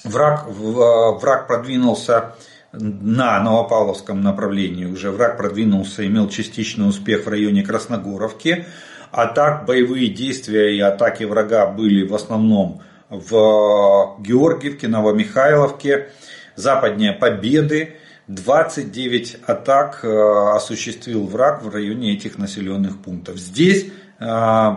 враг, 0.03 0.46
враг 0.48 1.48
продвинулся 1.48 2.36
на 2.74 3.39
Новопавловском 3.41 4.22
направлении 4.22 4.86
уже 4.86 5.12
враг 5.12 5.38
продвинулся, 5.38 6.05
имел 6.05 6.29
частичный 6.29 6.88
успех 6.88 7.25
в 7.25 7.29
районе 7.29 7.63
Красногоровки. 7.63 8.65
А 9.11 9.27
так 9.27 9.65
боевые 9.65 10.09
действия 10.09 10.75
и 10.75 10.79
атаки 10.79 11.23
врага 11.23 11.67
были 11.67 12.05
в 12.05 12.13
основном 12.13 12.81
в 13.09 14.17
Георгиевке, 14.19 14.87
Новомихайловке, 14.87 16.09
западнее 16.55 17.13
Победы. 17.13 17.97
29 18.27 19.37
атак 19.45 20.01
э, 20.03 20.09
осуществил 20.53 21.25
враг 21.25 21.63
в 21.63 21.69
районе 21.69 22.13
этих 22.13 22.37
населенных 22.37 23.01
пунктов. 23.01 23.37
Здесь, 23.37 23.89
э, 24.19 24.75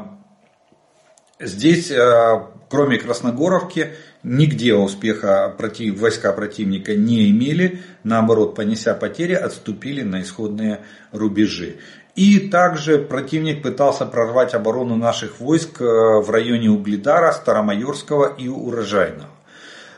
здесь 1.40 1.90
э, 1.90 2.42
кроме 2.68 2.99
Красногоровки, 2.99 3.94
нигде 4.22 4.75
успеха 4.75 5.52
против, 5.58 5.99
войска 5.99 6.32
противника 6.32 6.94
не 6.94 7.28
имели. 7.30 7.80
Наоборот, 8.04 8.54
понеся 8.54 8.94
потери, 8.94 9.34
отступили 9.34 10.02
на 10.02 10.22
исходные 10.22 10.82
рубежи. 11.10 11.78
И 12.17 12.49
также 12.49 12.99
противник 12.99 13.62
пытался 13.62 14.05
прорвать 14.05 14.55
оборону 14.55 14.97
наших 14.97 15.40
войск 15.40 15.81
э, 15.81 15.85
в 15.85 16.29
районе 16.31 16.71
Угледара, 16.71 17.33
Старомайорского 17.33 18.35
и 18.35 18.49
Урожайного. 18.49 19.31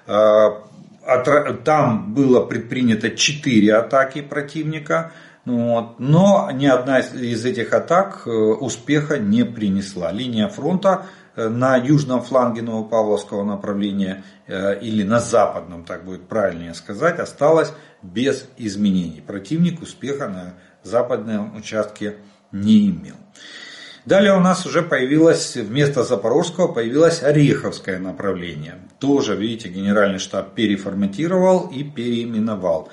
Э, 0.06 0.50
там 1.64 2.14
было 2.14 2.44
предпринято 2.44 3.10
4 3.10 3.74
атаки 3.74 4.20
противника. 4.20 5.12
Вот. 5.44 5.98
Но 5.98 6.50
ни 6.52 6.66
одна 6.66 7.00
из 7.00 7.44
этих 7.44 7.72
атак 7.72 8.24
успеха 8.26 9.18
не 9.18 9.44
принесла. 9.44 10.12
Линия 10.12 10.46
фронта 10.46 11.06
на 11.34 11.74
южном 11.76 12.22
фланге 12.22 12.62
Новопавловского 12.62 13.42
направления 13.42 14.22
или 14.46 15.02
на 15.02 15.18
западном, 15.18 15.82
так 15.82 16.04
будет 16.04 16.28
правильнее 16.28 16.74
сказать, 16.74 17.18
осталась 17.18 17.72
без 18.02 18.46
изменений. 18.56 19.20
Противник 19.26 19.82
успеха 19.82 20.28
на 20.28 20.54
западном 20.84 21.56
участке 21.56 22.16
не 22.50 22.90
имел. 22.90 23.16
Далее 24.04 24.36
у 24.36 24.40
нас 24.40 24.66
уже 24.66 24.82
появилось, 24.82 25.54
вместо 25.54 26.02
Запорожского 26.02 26.66
появилось 26.66 27.22
Ореховское 27.22 28.00
направление. 28.00 28.80
Тоже, 28.98 29.36
видите, 29.36 29.68
генеральный 29.68 30.18
штаб 30.18 30.54
переформатировал 30.54 31.68
и 31.68 31.84
переименовал. 31.84 32.88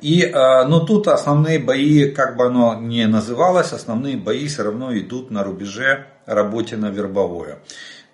И, 0.00 0.22
э, 0.22 0.64
но 0.66 0.80
тут 0.80 1.08
основные 1.08 1.58
бои, 1.58 2.10
как 2.10 2.36
бы 2.36 2.46
оно 2.46 2.76
ни 2.80 3.02
называлось, 3.04 3.72
основные 3.72 4.16
бои 4.16 4.46
все 4.46 4.62
равно 4.62 4.96
идут 4.96 5.32
на 5.32 5.42
рубеже 5.42 6.06
Работино-Вербовое. 6.26 7.58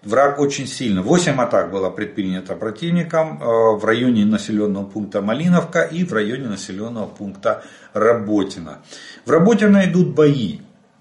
Враг 0.09 0.39
очень 0.39 0.67
сильно. 0.67 1.03
8 1.03 1.39
атак 1.39 1.71
было 1.71 1.91
предпринято 1.91 2.55
противником 2.57 3.43
э, 3.43 3.45
в 3.77 3.85
районе 3.85 4.25
населенного 4.25 4.85
пункта 4.85 5.21
Малиновка 5.21 5.83
и 5.83 6.03
в 6.03 6.15
районе 6.15 6.49
населенного 6.49 7.07
пункта 7.07 7.63
Работино. 7.93 8.79
В 9.27 9.31
Работино 9.31 9.85
идут 9.85 10.15
бои. 10.15 10.61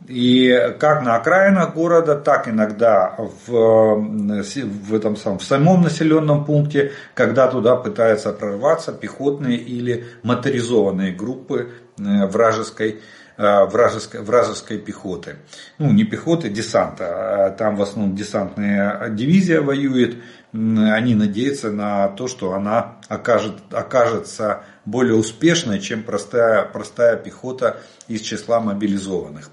И 0.10 0.76
как 0.80 1.04
на 1.04 1.16
окраинах 1.16 1.74
города, 1.74 2.16
так 2.16 2.50
иногда 2.50 3.16
в, 3.18 3.96
в, 3.96 4.94
этом 4.94 5.16
самом, 5.16 5.40
в 5.40 5.44
самом 5.44 5.84
населенном 5.84 6.44
пункте, 6.44 6.92
когда 7.14 7.48
туда 7.48 7.78
пытаются 7.78 8.34
прорваться 8.34 8.92
пехотные 8.92 9.58
или 9.58 10.06
моторизованные 10.24 11.14
группы 11.14 11.70
э, 11.98 12.28
вражеской, 12.28 13.00
вражеской, 13.38 14.22
вражеской 14.22 14.80
пехоты. 14.80 15.38
Ну, 15.78 15.92
не 15.92 16.04
пехоты, 16.04 16.50
десанта. 16.50 17.46
А 17.46 17.50
там 17.52 17.76
в 17.76 17.82
основном 17.82 18.16
десантная 18.16 19.10
дивизия 19.10 19.62
воюет. 19.62 20.18
Они 20.54 21.14
надеются 21.14 21.72
на 21.72 22.08
то, 22.10 22.28
что 22.28 22.54
она 22.54 22.98
окажет, 23.10 23.56
окажется 23.72 24.64
более 24.86 25.16
успешной, 25.16 25.80
чем 25.80 26.04
простая, 26.04 26.64
простая 26.64 27.18
пехота 27.18 27.78
из 28.08 28.22
числа 28.22 28.60
мобилизованных. 28.60 29.52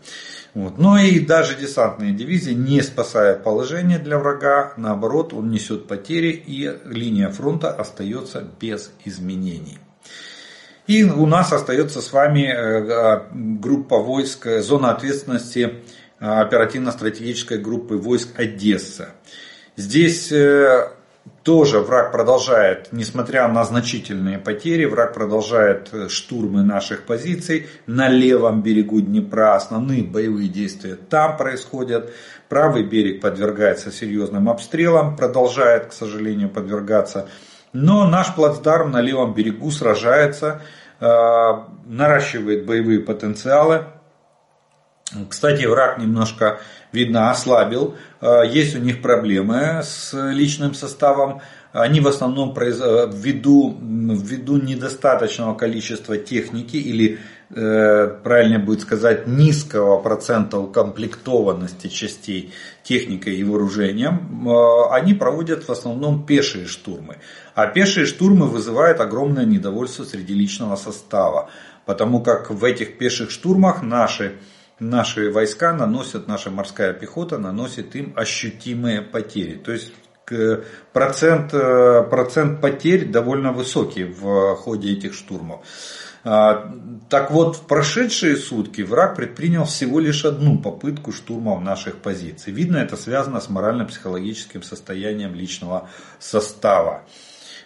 Вот. 0.55 0.79
Но 0.79 0.97
и 0.99 1.19
даже 1.19 1.57
десантные 1.57 2.13
дивизии 2.13 2.53
не 2.53 2.81
спасают 2.81 3.43
положение 3.43 3.99
для 3.99 4.19
врага, 4.19 4.73
наоборот, 4.77 5.33
он 5.33 5.51
несет 5.51 5.89
потери 5.89 6.31
и 6.31 6.73
линия 6.85 7.29
фронта 7.29 7.71
остается 7.71 8.49
без 8.61 8.93
изменений. 9.05 9.79
И 10.87 11.03
у 11.03 11.25
нас 11.25 11.53
остается 11.53 12.03
с 12.03 12.13
вами 12.13 12.43
э, 12.43 13.21
группа 13.33 13.99
войск, 13.99 14.47
э, 14.47 14.61
зона 14.61 14.91
ответственности 14.91 15.77
э, 16.21 16.27
оперативно-стратегической 16.27 17.57
группы 17.57 17.97
войск 17.97 18.39
Одесса. 18.39 19.09
Здесь 19.77 20.33
тоже 21.43 21.81
враг 21.81 22.13
продолжает, 22.13 22.91
несмотря 22.93 23.49
на 23.49 23.65
значительные 23.65 24.39
потери, 24.39 24.85
враг 24.85 25.15
продолжает 25.15 25.91
штурмы 26.09 26.63
наших 26.63 27.07
позиций 27.07 27.67
на 27.87 28.09
левом 28.09 28.63
берегу 28.63 29.01
Днепра. 29.01 29.57
Основные 29.57 30.05
боевые 30.05 30.49
действия 30.49 30.95
там 30.95 31.37
происходят. 31.37 32.13
Правый 32.49 32.85
берег 32.85 33.21
подвергается 33.21 33.91
серьезным 33.91 34.49
обстрелам, 34.49 35.17
продолжает, 35.17 35.87
к 35.87 35.93
сожалению, 35.93 36.51
подвергаться. 36.51 37.29
Но 37.75 38.07
наш 38.07 38.33
плацдарм 38.35 38.93
на 38.93 39.01
левом 39.01 39.35
берегу 39.35 39.73
сражается, 39.73 40.63
э, 41.01 41.07
наращивает 41.87 42.67
боевые 42.67 43.01
потенциалы. 43.01 43.87
Кстати, 45.29 45.67
враг 45.67 45.99
немножко 45.99 46.61
видно, 46.93 47.33
ослабил. 47.33 47.97
Э, 48.21 48.43
есть 48.49 48.77
у 48.77 48.79
них 48.79 49.03
проблемы 49.03 49.81
с 49.83 50.13
личным 50.13 50.75
составом. 50.75 51.43
Они 51.73 52.01
в 52.01 52.07
основном 52.07 52.57
э, 52.57 53.11
ввиду, 53.13 53.77
ввиду 53.81 54.57
недостаточного 54.57 55.57
количества 55.57 56.17
техники 56.17 56.77
или, 56.77 57.19
э, 57.51 58.09
правильнее 58.23 58.59
будет 58.59 58.81
сказать, 58.81 59.27
низкого 59.27 60.01
процента 60.01 60.59
укомплектованности 60.59 61.89
частей 61.89 62.53
техникой 62.83 63.37
и 63.37 63.45
вооружением, 63.45 64.49
они 64.91 65.15
проводят 65.15 65.67
в 65.67 65.73
основном 65.73 66.27
пешие 66.27 66.67
штурмы. 66.67 67.19
А 67.55 67.67
пешие 67.67 68.07
штурмы 68.07 68.47
вызывают 68.47 69.01
огромное 69.01 69.45
недовольство 69.45 70.05
среди 70.05 70.35
личного 70.35 70.77
состава, 70.77 71.51
потому 71.87 72.21
как 72.21 72.51
в 72.51 72.65
этих 72.65 72.99
пеших 72.99 73.31
штурмах 73.31 73.83
наши 73.83 74.33
наши 74.81 75.31
войска 75.31 75.73
наносят, 75.73 76.29
наша 76.29 76.51
морская 76.51 76.93
пехота 76.93 77.39
наносит 77.39 77.95
им 77.97 78.13
ощутимые 78.17 79.03
потери. 79.03 79.55
То 79.55 79.73
есть 79.73 79.93
процент, 80.93 81.53
э, 81.53 82.03
процент 82.09 82.61
потерь 82.61 83.07
довольно 83.07 83.53
высокий 83.53 84.05
в 84.05 84.55
ходе 84.57 84.93
этих 84.93 85.15
штурмов. 85.15 85.65
А, 86.25 86.73
так 87.11 87.31
вот, 87.31 87.57
в 87.57 87.67
прошедшие 87.67 88.37
сутки 88.37 88.81
враг 88.81 89.15
предпринял 89.15 89.65
всего 89.67 90.01
лишь 90.01 90.25
одну 90.25 90.59
попытку 90.59 91.13
штурма 91.13 91.61
наших 91.61 91.97
позиций. 91.97 92.53
Видно, 92.53 92.79
это 92.79 92.97
связано 92.97 93.41
с 93.41 93.51
морально-психологическим 93.51 94.63
состоянием 94.63 95.35
личного 95.35 95.89
состава. 96.19 97.03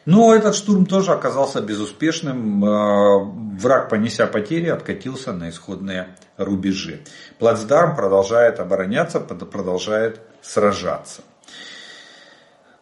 Но 0.06 0.34
этот 0.34 0.54
штурм 0.54 0.86
тоже 0.86 1.12
оказался 1.12 1.60
безуспешным. 1.60 2.64
Э, 2.64 3.58
враг, 3.60 3.90
понеся 3.90 4.26
потери, 4.26 4.68
откатился 4.68 5.32
на 5.32 5.50
исходные 5.50 6.16
рубежи. 6.36 7.00
Плацдарм 7.38 7.94
продолжает 7.94 8.58
обороняться, 8.58 9.20
продолжает 9.20 10.20
сражаться. 10.42 11.22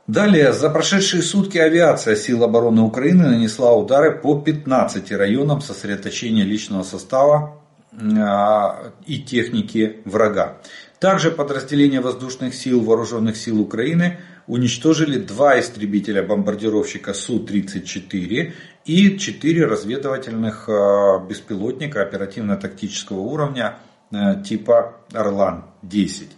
Далее, 0.06 0.52
за 0.52 0.70
прошедшие 0.70 1.20
сутки 1.20 1.58
авиация 1.58 2.14
сил 2.14 2.44
обороны 2.44 2.82
Украины 2.82 3.28
нанесла 3.28 3.74
удары 3.74 4.12
по 4.16 4.40
15 4.40 5.10
районам 5.10 5.60
сосредоточения 5.60 6.44
личного 6.44 6.84
состава 6.84 7.60
э, 7.90 8.90
и 9.04 9.18
техники 9.18 10.00
врага. 10.04 10.58
Также 11.00 11.32
подразделения 11.32 12.00
воздушных 12.00 12.54
сил 12.54 12.82
Вооруженных 12.82 13.36
сил 13.36 13.60
Украины 13.60 14.18
уничтожили 14.46 15.18
два 15.18 15.58
истребителя-бомбардировщика 15.58 17.12
Су-34 17.12 18.52
и 18.84 19.18
четыре 19.18 19.66
разведывательных 19.66 20.68
э, 20.68 21.18
беспилотника 21.28 22.02
оперативно-тактического 22.02 23.18
уровня 23.18 23.78
э, 24.12 24.40
типа 24.44 25.00
Орлан-10. 25.12 26.28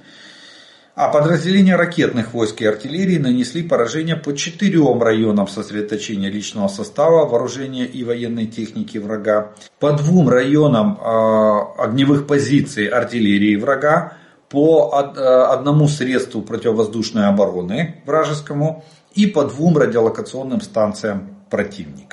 А 1.01 1.07
подразделения 1.11 1.77
ракетных 1.77 2.35
войск 2.35 2.61
и 2.61 2.67
артиллерии 2.67 3.19
нанесли 3.19 3.63
поражение 3.63 4.17
по 4.17 4.35
четырем 4.35 5.01
районам 5.01 5.47
сосредоточения 5.47 6.29
личного 6.29 6.67
состава, 6.67 7.25
вооружения 7.25 7.87
и 7.87 8.03
военной 8.03 8.47
техники 8.47 8.99
врага, 8.99 9.53
по 9.79 9.93
двум 9.93 10.29
районам 10.29 10.99
э, 11.01 11.83
огневых 11.85 12.27
позиций 12.27 12.89
артиллерии 12.89 13.55
врага, 13.55 14.15
по 14.49 14.93
э, 14.93 15.21
одному 15.21 15.87
средству 15.87 16.43
противовоздушной 16.43 17.29
обороны 17.29 18.03
вражескому 18.05 18.85
и 19.15 19.27
по 19.27 19.45
двум 19.45 19.79
радиолокационным 19.79 20.61
станциям 20.61 21.37
противника. 21.49 22.08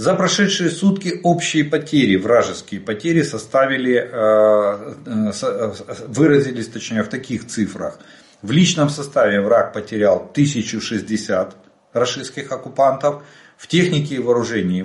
За 0.00 0.14
прошедшие 0.14 0.70
сутки 0.70 1.20
общие 1.22 1.62
потери, 1.62 2.16
вражеские 2.16 2.80
потери 2.80 3.20
составили, 3.22 3.96
э, 3.96 4.94
э, 5.04 5.72
выразились 6.08 6.68
точнее 6.68 7.02
в 7.02 7.08
таких 7.08 7.46
цифрах. 7.46 7.98
В 8.40 8.50
личном 8.50 8.88
составе 8.88 9.42
враг 9.42 9.74
потерял 9.74 10.26
1060 10.32 11.54
российских 11.92 12.50
оккупантов, 12.50 13.22
в 13.58 13.66
технике 13.66 14.14
и 14.14 14.18
вооружении 14.20 14.80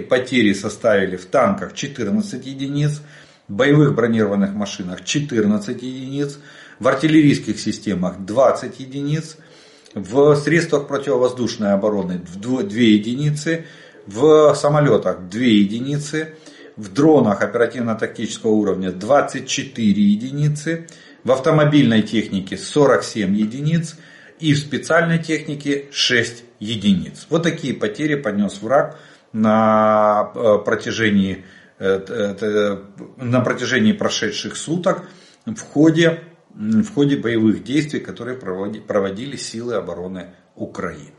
потери 0.00 0.54
составили 0.54 1.16
в 1.16 1.26
танках 1.26 1.74
14 1.74 2.46
единиц, 2.46 3.02
боевых 3.46 3.94
бронированных 3.94 4.54
машинах 4.54 5.04
14 5.04 5.82
единиц, 5.82 6.38
в 6.78 6.88
артиллерийских 6.88 7.60
системах 7.60 8.20
20 8.20 8.80
единиц, 8.80 9.36
в 9.98 10.36
средствах 10.36 10.88
противовоздушной 10.88 11.72
обороны 11.72 12.20
2 12.36 12.62
единицы, 12.62 13.66
в 14.06 14.54
самолетах 14.54 15.28
2 15.28 15.40
единицы, 15.40 16.34
в 16.76 16.92
дронах 16.92 17.42
оперативно-тактического 17.42 18.50
уровня 18.50 18.92
24 18.92 20.02
единицы, 20.02 20.86
в 21.24 21.32
автомобильной 21.32 22.02
технике 22.02 22.56
47 22.56 23.34
единиц 23.36 23.96
и 24.38 24.54
в 24.54 24.58
специальной 24.58 25.18
технике 25.18 25.86
6 25.90 26.44
единиц. 26.60 27.26
Вот 27.28 27.42
такие 27.42 27.74
потери 27.74 28.14
понес 28.14 28.62
враг 28.62 28.98
на 29.32 30.30
э, 30.34 30.58
протяжении 30.64 31.44
на 31.78 33.40
протяжении 33.40 33.92
прошедших 33.92 34.56
суток 34.56 35.04
в 35.46 35.60
ходе, 35.60 36.20
в 36.58 36.92
ходе 36.92 37.16
боевых 37.16 37.62
действий, 37.62 38.00
которые 38.00 38.36
проводили 38.36 39.36
силы 39.36 39.74
обороны 39.74 40.30
Украины. 40.56 41.12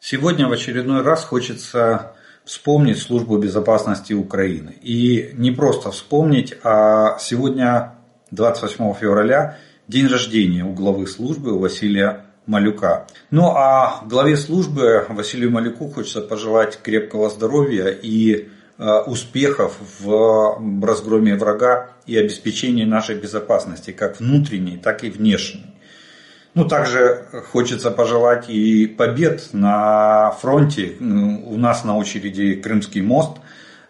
Сегодня 0.00 0.48
в 0.48 0.52
очередной 0.52 1.02
раз 1.02 1.24
хочется 1.24 2.14
вспомнить 2.44 2.98
службу 2.98 3.36
безопасности 3.36 4.14
Украины. 4.14 4.74
И 4.80 5.32
не 5.34 5.50
просто 5.50 5.90
вспомнить, 5.90 6.54
а 6.64 7.18
сегодня, 7.18 7.96
28 8.30 8.94
февраля, 8.94 9.58
день 9.86 10.06
рождения 10.06 10.64
у 10.64 10.72
главы 10.72 11.06
службы 11.06 11.58
Василия 11.58 12.24
Малюка. 12.46 13.06
Ну 13.30 13.50
а 13.50 14.02
главе 14.06 14.38
службы 14.38 15.04
Василию 15.10 15.50
Малюку 15.50 15.88
хочется 15.88 16.22
пожелать 16.22 16.80
крепкого 16.80 17.28
здоровья 17.28 17.88
и 17.88 18.48
успехов 18.78 19.76
в 20.00 20.84
разгроме 20.84 21.34
врага 21.34 21.90
и 22.06 22.16
обеспечении 22.16 22.84
нашей 22.84 23.16
безопасности, 23.16 23.90
как 23.90 24.20
внутренней, 24.20 24.76
так 24.76 25.02
и 25.02 25.10
внешней. 25.10 25.66
Ну, 26.54 26.66
также 26.66 27.24
хочется 27.52 27.90
пожелать 27.90 28.48
и 28.48 28.86
побед 28.86 29.50
на 29.52 30.32
фронте. 30.40 30.96
У 31.00 31.56
нас 31.56 31.84
на 31.84 31.96
очереди 31.96 32.54
Крымский 32.54 33.00
мост, 33.00 33.36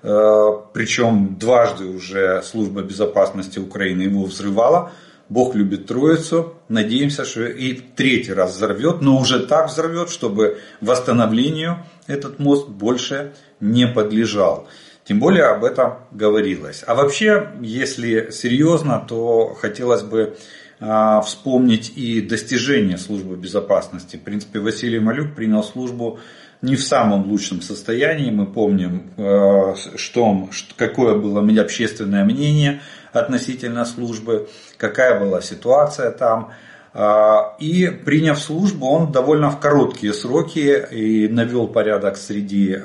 э, 0.03 0.51
причем 0.75 1.37
дважды 1.39 1.87
уже 1.87 2.43
служба 2.43 2.83
безопасности 2.83 3.59
Украины 3.59 4.03
его 4.03 4.25
взрывала. 4.25 4.93
Бог 5.29 5.55
любит 5.55 5.87
Троицу. 5.87 6.55
Надеемся, 6.69 7.25
что 7.25 7.47
и 7.47 7.75
третий 7.75 8.33
раз 8.33 8.57
взорвет, 8.57 9.03
но 9.03 9.19
уже 9.19 9.47
так 9.47 9.71
взорвет, 9.71 10.11
чтобы 10.11 10.59
восстановлению 10.81 11.87
этот 12.07 12.39
мост 12.39 12.69
больше 12.69 13.33
не 13.61 13.87
подлежал. 13.87 14.69
Тем 15.05 15.21
более 15.21 15.45
об 15.45 15.65
этом 15.65 16.01
говорилось. 16.11 16.85
А 16.87 16.95
вообще, 16.95 17.49
если 17.63 18.31
серьезно, 18.31 19.05
то 19.09 19.55
хотелось 19.55 20.03
бы 20.03 20.37
а, 20.81 21.23
вспомнить 21.23 21.93
и 21.97 22.21
достижения 22.21 22.99
службы 22.99 23.37
безопасности. 23.37 24.17
В 24.17 24.21
принципе, 24.21 24.61
Василий 24.61 25.01
Малюк 25.01 25.35
принял 25.35 25.65
службу 25.65 26.21
не 26.61 26.77
в 26.77 26.83
самом 26.83 27.27
лучшем 27.29 27.63
состоянии. 27.63 28.31
Мы 28.31 28.47
помним, 28.47 29.11
а, 29.17 29.75
что, 29.97 30.49
какое 30.77 31.15
было 31.15 31.41
общественное 31.61 32.25
мнение 32.25 32.83
относительно 33.13 33.85
службы, 33.85 34.49
какая 34.77 35.19
была 35.19 35.41
ситуация 35.41 36.11
там. 36.11 36.53
А, 36.95 37.57
и 37.59 37.89
приняв 38.05 38.39
службу, 38.39 38.87
он 38.87 39.13
довольно 39.13 39.51
в 39.51 39.61
короткие 39.61 40.13
сроки 40.13 40.87
и 40.91 41.29
навел 41.29 41.69
порядок 41.69 42.17
среди 42.17 42.77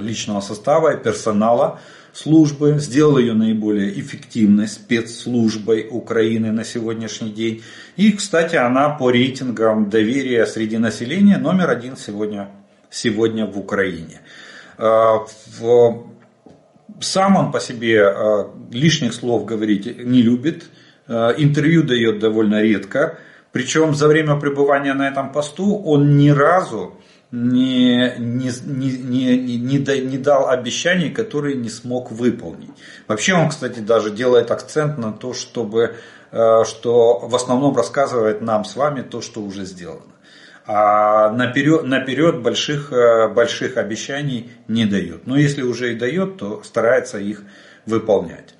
личного 0.00 0.40
состава 0.40 0.94
и 0.94 1.02
персонала 1.02 1.80
службы, 2.12 2.76
сделал 2.78 3.18
ее 3.18 3.34
наиболее 3.34 3.98
эффективной 3.98 4.68
спецслужбой 4.68 5.86
Украины 5.90 6.52
на 6.52 6.64
сегодняшний 6.64 7.30
день. 7.30 7.62
И, 7.96 8.12
кстати, 8.12 8.56
она 8.56 8.90
по 8.90 9.10
рейтингам 9.10 9.90
доверия 9.90 10.46
среди 10.46 10.78
населения 10.78 11.38
номер 11.38 11.70
один 11.70 11.96
сегодня, 11.96 12.50
сегодня 12.90 13.46
в 13.46 13.58
Украине. 13.58 14.20
А, 14.78 15.26
сам 17.00 17.36
он 17.36 17.52
по 17.52 17.60
себе 17.60 18.02
а, 18.04 18.50
лишних 18.70 19.14
слов 19.14 19.44
говорить 19.44 19.98
не 20.04 20.22
любит, 20.22 20.64
а, 21.06 21.32
интервью 21.36 21.82
дает 21.82 22.18
довольно 22.18 22.62
редко. 22.62 23.18
Причем 23.52 23.94
за 23.94 24.08
время 24.08 24.36
пребывания 24.36 24.94
на 24.94 25.08
этом 25.08 25.32
посту 25.32 25.76
он 25.76 26.16
ни 26.16 26.30
разу 26.30 26.96
не, 27.32 28.14
не, 28.18 28.50
не, 28.64 28.90
не, 28.98 29.36
не, 29.56 30.00
не 30.00 30.18
дал 30.18 30.48
обещаний, 30.48 31.10
которые 31.10 31.56
не 31.56 31.68
смог 31.68 32.10
выполнить. 32.10 32.70
Вообще 33.06 33.34
он, 33.34 33.48
кстати, 33.48 33.80
даже 33.80 34.10
делает 34.10 34.50
акцент 34.50 34.98
на 34.98 35.12
то, 35.12 35.32
чтобы, 35.32 35.96
э, 36.32 36.64
что 36.64 37.18
в 37.18 37.34
основном 37.34 37.76
рассказывает 37.76 38.40
нам 38.40 38.64
с 38.64 38.74
вами 38.74 39.02
то, 39.02 39.20
что 39.20 39.40
уже 39.40 39.64
сделано. 39.64 40.12
А 40.66 41.30
наперед, 41.30 41.84
наперед 41.84 42.42
больших, 42.42 42.92
э, 42.92 43.28
больших 43.28 43.76
обещаний 43.76 44.50
не 44.66 44.86
дает. 44.86 45.26
Но 45.26 45.36
если 45.36 45.62
уже 45.62 45.92
и 45.92 45.96
дает, 45.96 46.36
то 46.36 46.62
старается 46.64 47.18
их 47.18 47.42
выполнять. 47.86 48.54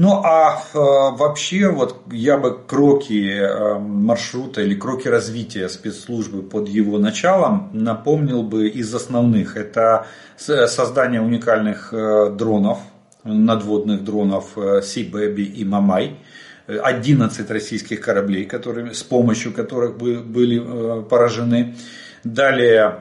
Ну 0.00 0.22
а 0.22 0.62
э, 0.74 0.78
вообще 0.78 1.68
вот 1.70 2.02
я 2.12 2.38
бы 2.38 2.56
кроки 2.56 3.32
э, 3.32 3.78
маршрута 3.80 4.60
или 4.62 4.76
кроки 4.76 5.08
развития 5.08 5.68
спецслужбы 5.68 6.44
под 6.44 6.68
его 6.68 6.98
началом 6.98 7.70
напомнил 7.72 8.44
бы 8.44 8.68
из 8.68 8.94
основных. 8.94 9.56
Это 9.56 10.06
создание 10.36 11.20
уникальных 11.20 11.92
э, 11.92 12.30
дронов, 12.30 12.78
надводных 13.24 14.04
дронов 14.04 14.52
э, 14.54 14.82
Sea-Baby 14.82 15.42
и 15.42 15.64
Мамай. 15.64 16.20
11 16.68 17.50
российских 17.50 18.00
кораблей, 18.00 18.44
которые, 18.44 18.94
с 18.94 19.02
помощью 19.02 19.52
которых 19.52 19.98
были 19.98 20.62
э, 20.62 21.02
поражены. 21.10 21.74
Далее 22.22 23.00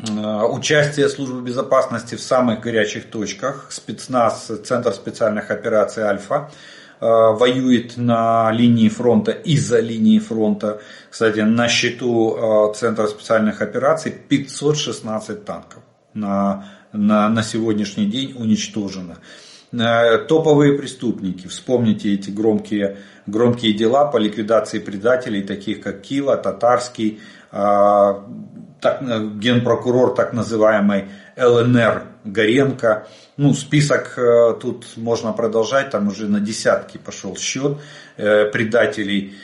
участие 0.00 1.08
службы 1.08 1.42
безопасности 1.42 2.14
в 2.14 2.20
самых 2.20 2.60
горячих 2.60 3.10
точках. 3.10 3.66
Спецназ, 3.70 4.50
Центр 4.64 4.92
специальных 4.92 5.50
операций 5.50 6.04
«Альфа» 6.04 6.50
э, 7.00 7.06
воюет 7.06 7.96
на 7.96 8.52
линии 8.52 8.88
фронта 8.88 9.32
и 9.32 9.56
за 9.56 9.80
линией 9.80 10.20
фронта. 10.20 10.80
Кстати, 11.10 11.40
на 11.40 11.68
счету 11.68 12.36
э, 12.36 12.74
Центра 12.76 13.08
специальных 13.08 13.60
операций 13.60 14.12
516 14.12 15.44
танков 15.44 15.82
на, 16.14 16.66
на, 16.92 17.28
на 17.28 17.42
сегодняшний 17.42 18.06
день 18.06 18.34
уничтожено. 18.38 19.18
Топовые 19.70 20.78
преступники, 20.78 21.46
вспомните 21.46 22.14
эти 22.14 22.30
громкие, 22.30 22.98
громкие 23.26 23.74
дела 23.74 24.06
по 24.06 24.16
ликвидации 24.16 24.78
предателей, 24.78 25.42
таких 25.42 25.82
как 25.82 26.00
Кива, 26.00 26.38
Татарский, 26.38 27.20
так, 28.80 29.02
э, 29.02 29.28
генпрокурор 29.38 30.14
так 30.14 30.32
называемый 30.32 31.06
ЛНР 31.36 32.04
Горенко. 32.24 33.08
Ну, 33.36 33.54
список 33.54 34.18
э, 34.18 34.54
тут 34.60 34.86
можно 34.96 35.32
продолжать, 35.32 35.90
там 35.90 36.08
уже 36.08 36.28
на 36.28 36.40
десятки 36.40 36.98
пошел 36.98 37.36
счет 37.36 37.78
э, 38.16 38.46
предателей. 38.46 39.34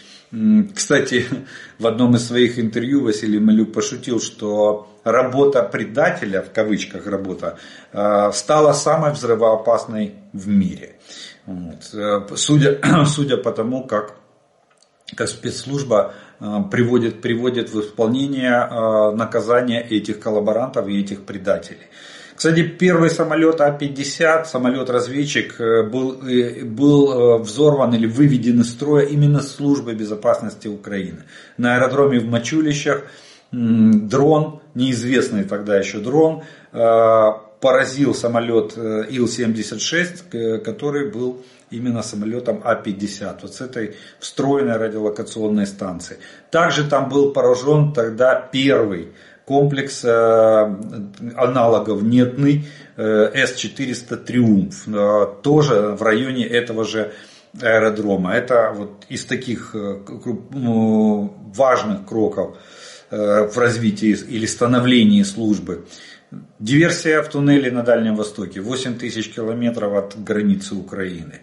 Кстати, 0.74 1.26
в 1.78 1.86
одном 1.86 2.16
из 2.16 2.26
своих 2.26 2.58
интервью 2.58 3.04
Василий 3.04 3.38
Малюк 3.38 3.72
пошутил, 3.72 4.20
что 4.20 4.88
работа 5.04 5.62
предателя, 5.62 6.42
в 6.42 6.50
кавычках 6.50 7.06
работа, 7.06 7.58
стала 8.32 8.72
самой 8.72 9.12
взрывоопасной 9.12 10.14
в 10.32 10.48
мире. 10.48 10.96
Вот. 11.46 12.36
Судя, 12.36 12.80
судя 13.06 13.36
по 13.36 13.52
тому, 13.52 13.84
как, 13.84 14.14
как 15.14 15.28
спецслужба 15.28 16.14
Э, 16.14 16.23
приводит, 16.70 17.20
приводит 17.22 17.72
в 17.72 17.80
исполнение 17.80 18.52
э, 18.52 19.14
наказания 19.14 19.80
этих 19.80 20.20
коллаборантов 20.20 20.88
и 20.88 21.00
этих 21.00 21.22
предателей. 21.22 21.88
Кстати, 22.36 22.62
первый 22.62 23.10
самолет 23.10 23.60
А-50, 23.60 24.44
самолет-разведчик, 24.44 25.60
э, 25.60 25.82
был, 25.84 26.20
был 26.64 27.38
взорван 27.38 27.94
или 27.94 28.06
выведен 28.06 28.60
из 28.60 28.70
строя 28.70 29.06
именно 29.06 29.40
службой 29.40 29.94
безопасности 29.94 30.68
Украины. 30.68 31.22
На 31.56 31.76
аэродроме 31.76 32.20
в 32.20 32.26
Мачулищах 32.26 33.04
дрон, 33.52 34.60
неизвестный 34.74 35.44
тогда 35.44 35.78
еще 35.78 35.98
дрон, 35.98 36.42
поразил 36.72 38.14
самолет 38.14 38.76
Ил-76, 38.76 40.58
который 40.58 41.10
был 41.12 41.44
именно 41.70 42.02
самолетом 42.02 42.60
А-50, 42.64 43.38
вот 43.42 43.54
с 43.54 43.60
этой 43.60 43.96
встроенной 44.20 44.76
радиолокационной 44.76 45.66
станцией. 45.66 46.20
Также 46.50 46.88
там 46.88 47.08
был 47.08 47.32
поражен 47.32 47.92
тогда 47.92 48.34
первый 48.34 49.12
комплекс 49.44 50.04
э, 50.04 50.08
аналогов 51.36 52.02
нетный 52.02 52.66
э, 52.96 53.30
С-400 53.34 54.16
Триумф, 54.16 54.88
э, 54.88 55.26
тоже 55.42 55.96
в 55.98 56.02
районе 56.02 56.46
этого 56.46 56.84
же 56.84 57.12
аэродрома. 57.60 58.34
Это 58.34 58.72
вот 58.74 59.04
из 59.08 59.24
таких 59.24 59.74
ну, 59.74 61.34
важных 61.54 62.04
кроков 62.04 62.56
в 63.10 63.56
развитии 63.56 64.16
или 64.28 64.44
становлении 64.44 65.22
службы. 65.22 65.86
Диверсия 66.58 67.22
в 67.22 67.28
туннеле 67.28 67.70
на 67.70 67.82
Дальнем 67.82 68.16
Востоке, 68.16 68.60
8 68.60 68.98
тысяч 68.98 69.32
километров 69.32 69.94
от 69.94 70.22
границы 70.22 70.74
Украины. 70.74 71.40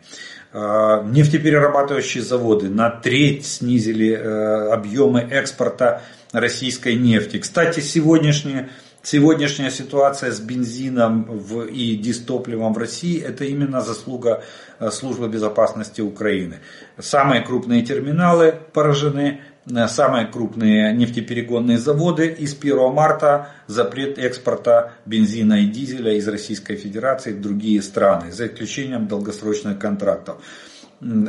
А, 0.53 1.03
нефтеперерабатывающие 1.03 2.23
заводы 2.23 2.69
на 2.69 2.89
треть 2.89 3.45
снизили 3.45 4.11
э, 4.11 4.73
объемы 4.73 5.21
экспорта 5.21 6.01
российской 6.33 6.95
нефти. 6.95 7.39
Кстати, 7.39 7.79
сегодняшняя, 7.79 8.69
сегодняшняя 9.01 9.71
ситуация 9.71 10.31
с 10.31 10.41
бензином 10.41 11.23
в, 11.23 11.67
и 11.67 11.95
дистопливом 11.95 12.73
в 12.73 12.77
России– 12.77 13.21
это 13.25 13.45
именно 13.45 13.79
заслуга 13.79 14.43
э, 14.79 14.91
службы 14.91 15.29
безопасности 15.29 16.01
Украины. 16.01 16.59
Самые 16.99 17.41
крупные 17.43 17.83
терминалы 17.83 18.53
поражены, 18.73 19.41
самые 19.87 20.27
крупные 20.27 20.93
нефтеперегонные 20.93 21.77
заводы 21.77 22.27
и 22.27 22.47
с 22.47 22.55
1 22.55 22.93
марта 22.93 23.49
запрет 23.67 24.17
экспорта 24.17 24.93
бензина 25.05 25.61
и 25.61 25.65
дизеля 25.65 26.13
из 26.13 26.27
Российской 26.27 26.75
Федерации 26.75 27.33
в 27.33 27.41
другие 27.41 27.81
страны, 27.81 28.31
за 28.31 28.47
исключением 28.47 29.07
долгосрочных 29.07 29.79
контрактов. 29.79 30.37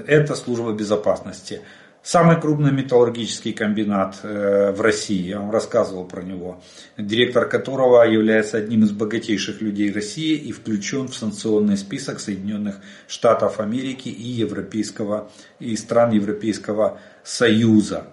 Это 0.07 0.35
служба 0.35 0.72
безопасности. 0.72 1.62
Самый 2.02 2.40
крупный 2.40 2.72
металлургический 2.72 3.52
комбинат 3.52 4.16
э, 4.24 4.72
в 4.72 4.80
России, 4.80 5.28
я 5.28 5.38
вам 5.38 5.52
рассказывал 5.52 6.04
про 6.04 6.20
него, 6.22 6.60
директор 6.98 7.48
которого 7.48 8.02
является 8.02 8.56
одним 8.56 8.82
из 8.82 8.90
богатейших 8.90 9.60
людей 9.60 9.92
России 9.92 10.34
и 10.34 10.50
включен 10.50 11.06
в 11.06 11.14
санкционный 11.14 11.76
список 11.76 12.18
Соединенных 12.18 12.80
Штатов 13.06 13.60
Америки 13.60 14.08
и, 14.08 14.28
европейского, 14.28 15.30
и 15.60 15.76
стран 15.76 16.10
Европейского 16.10 16.98
Союза. 17.22 18.08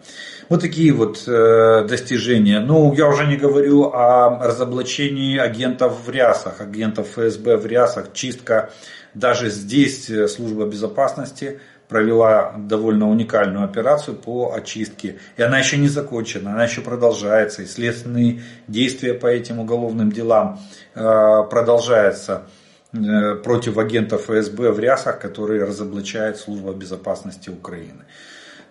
Вот 0.49 0.61
такие 0.61 0.93
вот 0.93 1.23
э, 1.25 1.87
достижения. 1.89 2.59
Ну, 2.59 2.93
я 2.93 3.07
уже 3.07 3.25
не 3.25 3.37
говорю 3.37 3.85
о 3.85 4.39
разоблачении 4.45 5.39
агентов 5.39 6.05
в 6.05 6.11
рясах, 6.11 6.61
агентов 6.61 7.07
ФСБ 7.15 7.57
в 7.57 7.65
рясах, 7.65 8.13
чистка. 8.13 8.71
Даже 9.15 9.49
здесь 9.49 10.11
э, 10.11 10.27
служба 10.27 10.67
безопасности 10.67 11.59
провела 11.89 12.53
довольно 12.55 13.09
уникальную 13.09 13.65
операцию 13.65 14.15
по 14.15 14.53
очистке. 14.53 15.17
И 15.37 15.41
она 15.41 15.57
еще 15.57 15.77
не 15.77 15.89
закончена, 15.89 16.53
она 16.53 16.63
еще 16.63 16.81
продолжается. 16.81 17.63
И 17.63 17.65
следственные 17.65 18.43
действия 18.67 19.15
по 19.15 19.25
этим 19.25 19.59
уголовным 19.59 20.11
делам 20.11 20.59
э, 20.93 21.43
продолжаются 21.49 22.43
э, 22.93 23.35
против 23.43 23.79
агентов 23.79 24.29
ФСБ 24.29 24.71
в 24.71 24.79
рясах, 24.79 25.19
которые 25.19 25.63
разоблачает 25.63 26.37
служба 26.37 26.73
безопасности 26.73 27.49
Украины. 27.49 28.05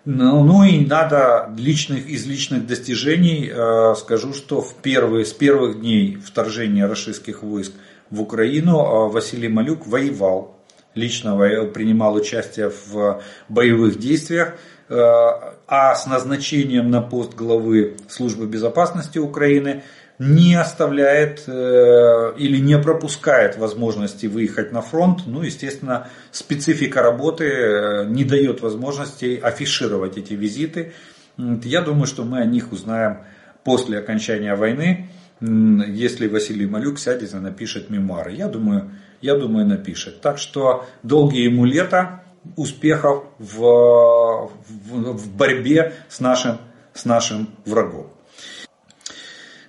Ну, 0.04 0.44
ну 0.44 0.62
и 0.62 0.86
надо 0.86 1.52
личных, 1.58 2.06
из 2.06 2.24
личных 2.24 2.68
достижений 2.68 3.50
э, 3.52 3.94
скажу, 3.96 4.32
что 4.32 4.62
в 4.62 4.74
первые, 4.76 5.24
с 5.24 5.32
первых 5.32 5.80
дней 5.80 6.16
вторжения 6.24 6.86
российских 6.86 7.42
войск 7.42 7.72
в 8.10 8.22
Украину 8.22 8.78
э, 8.78 9.08
Василий 9.12 9.48
Малюк 9.48 9.88
воевал 9.88 10.57
лично 10.98 11.36
принимал 11.72 12.14
участие 12.14 12.70
в 12.70 13.22
боевых 13.48 13.98
действиях, 13.98 14.54
э, 14.88 14.94
а 14.96 15.94
с 15.94 16.06
назначением 16.06 16.90
на 16.90 17.00
пост 17.00 17.34
главы 17.34 17.96
службы 18.08 18.46
безопасности 18.46 19.18
Украины 19.18 19.82
не 20.18 20.56
оставляет 20.56 21.44
э, 21.46 22.34
или 22.36 22.58
не 22.58 22.76
пропускает 22.78 23.56
возможности 23.56 24.26
выехать 24.26 24.72
на 24.72 24.82
фронт. 24.82 25.22
Ну, 25.26 25.42
естественно, 25.42 26.08
специфика 26.32 27.02
работы 27.02 27.44
э, 27.44 28.04
не 28.08 28.24
дает 28.24 28.60
возможности 28.60 29.38
афишировать 29.40 30.18
эти 30.18 30.34
визиты. 30.34 30.92
Я 31.36 31.82
думаю, 31.82 32.06
что 32.06 32.24
мы 32.24 32.40
о 32.40 32.44
них 32.44 32.72
узнаем 32.72 33.18
после 33.62 33.98
окончания 33.98 34.56
войны, 34.56 35.08
если 35.40 36.26
Василий 36.26 36.66
Малюк 36.66 36.98
сядет 36.98 37.32
и 37.32 37.36
напишет 37.36 37.90
мемуары. 37.90 38.32
Я 38.32 38.48
думаю, 38.48 38.90
я 39.20 39.36
думаю, 39.36 39.66
напишет. 39.66 40.20
Так 40.20 40.38
что 40.38 40.86
долгие 41.02 41.44
ему 41.44 41.64
лета, 41.64 42.22
успехов 42.56 43.24
в, 43.38 43.58
в, 43.58 44.50
в 44.68 45.36
борьбе 45.36 45.94
с 46.08 46.20
нашим, 46.20 46.58
с 46.94 47.04
нашим 47.04 47.50
врагом. 47.64 48.10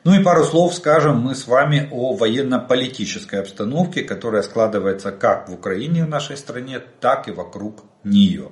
Ну 0.06 0.18
и 0.18 0.24
пару 0.24 0.46
слов 0.46 0.74
скажем 0.74 1.20
мы 1.20 1.36
с 1.36 1.46
вами 1.46 1.90
о 1.92 2.14
военно-политической 2.14 3.42
обстановке, 3.42 4.04
которая 4.04 4.44
складывается 4.44 5.12
как 5.12 5.50
в 5.50 5.54
Украине, 5.54 6.06
в 6.06 6.10
нашей 6.10 6.38
стране, 6.38 6.80
так 7.02 7.28
и 7.28 7.32
вокруг 7.32 7.84
нее. 8.04 8.50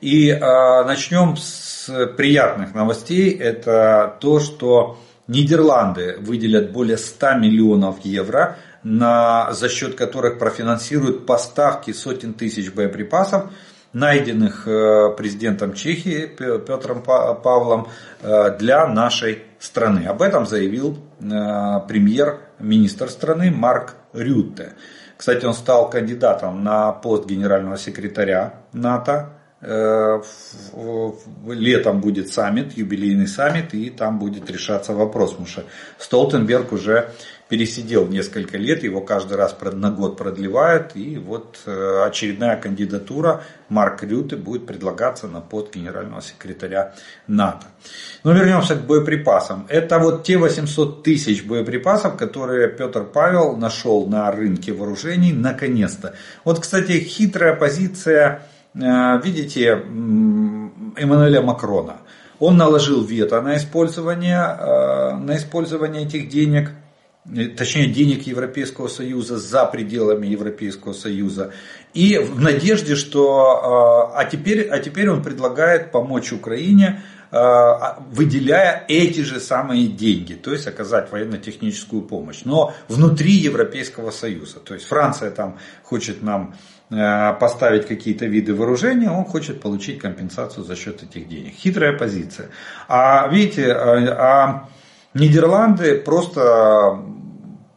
И 0.00 0.28
э, 0.28 0.84
начнем 0.84 1.36
с 1.36 2.08
приятных 2.16 2.74
новостей. 2.74 3.30
Это 3.30 4.16
то, 4.20 4.38
что 4.38 4.98
Нидерланды 5.26 6.16
выделят 6.20 6.72
более 6.72 6.96
100 6.96 7.34
миллионов 7.34 8.04
евро 8.04 8.56
на, 8.82 9.52
за 9.52 9.68
счет 9.68 9.94
которых 9.94 10.38
профинансируют 10.38 11.26
поставки 11.26 11.92
сотен 11.92 12.34
тысяч 12.34 12.72
боеприпасов, 12.72 13.50
найденных 13.92 14.68
э, 14.68 15.14
президентом 15.16 15.74
Чехии 15.74 16.26
Петром 16.26 17.02
Павлом 17.02 17.88
э, 18.22 18.56
для 18.58 18.86
нашей 18.86 19.42
страны. 19.58 20.06
Об 20.06 20.22
этом 20.22 20.46
заявил 20.46 20.96
э, 21.20 21.24
премьер-министр 21.88 23.10
страны 23.10 23.50
Марк 23.50 23.96
Рютте. 24.12 24.74
Кстати, 25.16 25.44
он 25.44 25.54
стал 25.54 25.90
кандидатом 25.90 26.62
на 26.64 26.92
пост 26.92 27.26
генерального 27.26 27.76
секретаря 27.76 28.54
НАТО. 28.72 29.34
Летом 31.46 32.00
будет 32.00 32.30
саммит, 32.30 32.72
юбилейный 32.78 33.26
саммит, 33.26 33.74
и 33.74 33.90
там 33.90 34.18
будет 34.18 34.50
решаться 34.50 34.94
вопрос, 34.94 35.32
потому 35.32 35.46
что 35.46 35.64
Столтенберг 35.98 36.72
уже 36.72 37.10
пересидел 37.50 38.06
несколько 38.06 38.56
лет, 38.56 38.84
его 38.84 39.00
каждый 39.00 39.36
раз 39.36 39.56
на 39.60 39.90
год 39.90 40.16
продлевают, 40.16 40.92
и 40.94 41.18
вот 41.18 41.58
э, 41.66 42.04
очередная 42.06 42.56
кандидатура 42.56 43.42
Марк 43.68 44.04
Рюте 44.04 44.36
будет 44.36 44.66
предлагаться 44.66 45.26
на 45.26 45.40
пост 45.40 45.74
генерального 45.74 46.22
секретаря 46.22 46.94
НАТО. 47.26 47.66
Но 48.22 48.32
вернемся 48.32 48.76
к 48.76 48.86
боеприпасам. 48.86 49.66
Это 49.68 49.98
вот 49.98 50.22
те 50.22 50.38
800 50.38 51.02
тысяч 51.02 51.44
боеприпасов, 51.44 52.16
которые 52.16 52.68
Петр 52.68 53.02
Павел 53.02 53.56
нашел 53.56 54.06
на 54.06 54.30
рынке 54.30 54.72
вооружений 54.72 55.32
наконец-то. 55.32 56.14
Вот, 56.44 56.60
кстати, 56.60 57.00
хитрая 57.00 57.56
позиция, 57.56 58.46
э, 58.74 58.78
видите, 59.24 59.70
Эммануэля 60.96 61.42
Макрона. 61.42 61.96
Он 62.38 62.56
наложил 62.56 63.02
вето 63.02 63.42
на 63.42 63.56
использование, 63.56 64.38
э, 64.38 65.16
на 65.16 65.36
использование 65.36 66.04
этих 66.04 66.28
денег– 66.28 66.70
точнее 67.56 67.86
денег 67.86 68.26
Европейского 68.26 68.88
Союза 68.88 69.38
за 69.38 69.64
пределами 69.66 70.26
Европейского 70.26 70.92
Союза. 70.92 71.52
И 71.94 72.18
в 72.18 72.40
надежде, 72.40 72.96
что 72.96 74.10
а, 74.12 74.20
а 74.20 74.24
теперь, 74.24 74.68
а 74.68 74.78
теперь 74.78 75.08
он 75.08 75.22
предлагает 75.22 75.92
помочь 75.92 76.32
Украине, 76.32 77.02
а, 77.32 78.02
выделяя 78.10 78.84
эти 78.88 79.20
же 79.20 79.38
самые 79.38 79.86
деньги, 79.86 80.34
то 80.34 80.52
есть 80.52 80.66
оказать 80.66 81.12
военно-техническую 81.12 82.02
помощь, 82.02 82.40
но 82.44 82.74
внутри 82.88 83.32
Европейского 83.32 84.10
Союза. 84.10 84.58
То 84.58 84.74
есть 84.74 84.86
Франция 84.86 85.30
там 85.30 85.58
хочет 85.84 86.22
нам 86.22 86.56
э, 86.90 87.32
поставить 87.34 87.86
какие-то 87.86 88.26
виды 88.26 88.52
вооружения, 88.52 89.10
он 89.10 89.24
хочет 89.24 89.60
получить 89.60 90.00
компенсацию 90.00 90.64
за 90.64 90.74
счет 90.74 91.04
этих 91.04 91.28
денег. 91.28 91.54
Хитрая 91.54 91.96
позиция. 91.96 92.48
А 92.88 93.28
видите, 93.28 93.72
а 93.72 94.68
Нидерланды 95.14 95.98
просто 95.98 97.00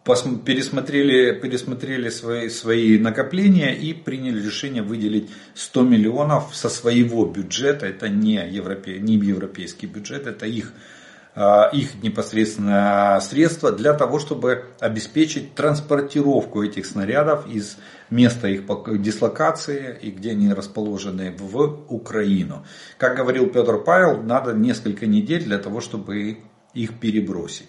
пересмотрели, 0.03 1.33
пересмотрели 1.39 2.09
свои, 2.09 2.49
свои 2.49 2.99
накопления 2.99 3.73
и 3.73 3.93
приняли 3.93 4.45
решение 4.45 4.83
выделить 4.83 5.29
100 5.55 5.83
миллионов 5.83 6.53
со 6.53 6.69
своего 6.69 7.25
бюджета. 7.25 7.85
Это 7.85 8.09
не, 8.09 8.45
европе, 8.49 8.99
не 8.99 9.15
европейский 9.15 9.87
бюджет, 9.87 10.27
это 10.27 10.45
их, 10.45 10.73
а, 11.35 11.69
их 11.71 12.03
непосредственно 12.03 13.17
средства 13.21 13.71
для 13.71 13.93
того, 13.93 14.19
чтобы 14.19 14.65
обеспечить 14.81 15.55
транспортировку 15.55 16.63
этих 16.63 16.85
снарядов 16.85 17.47
из 17.47 17.77
места 18.09 18.49
их 18.49 18.63
дислокации 19.01 19.97
и 20.01 20.11
где 20.11 20.31
они 20.31 20.51
расположены 20.51 21.33
в 21.37 21.85
Украину. 21.87 22.65
Как 22.97 23.15
говорил 23.15 23.47
Петр 23.47 23.77
Павел, 23.77 24.21
надо 24.21 24.51
несколько 24.51 25.07
недель 25.07 25.45
для 25.45 25.59
того, 25.59 25.79
чтобы 25.79 26.39
их 26.73 26.99
перебросить. 26.99 27.67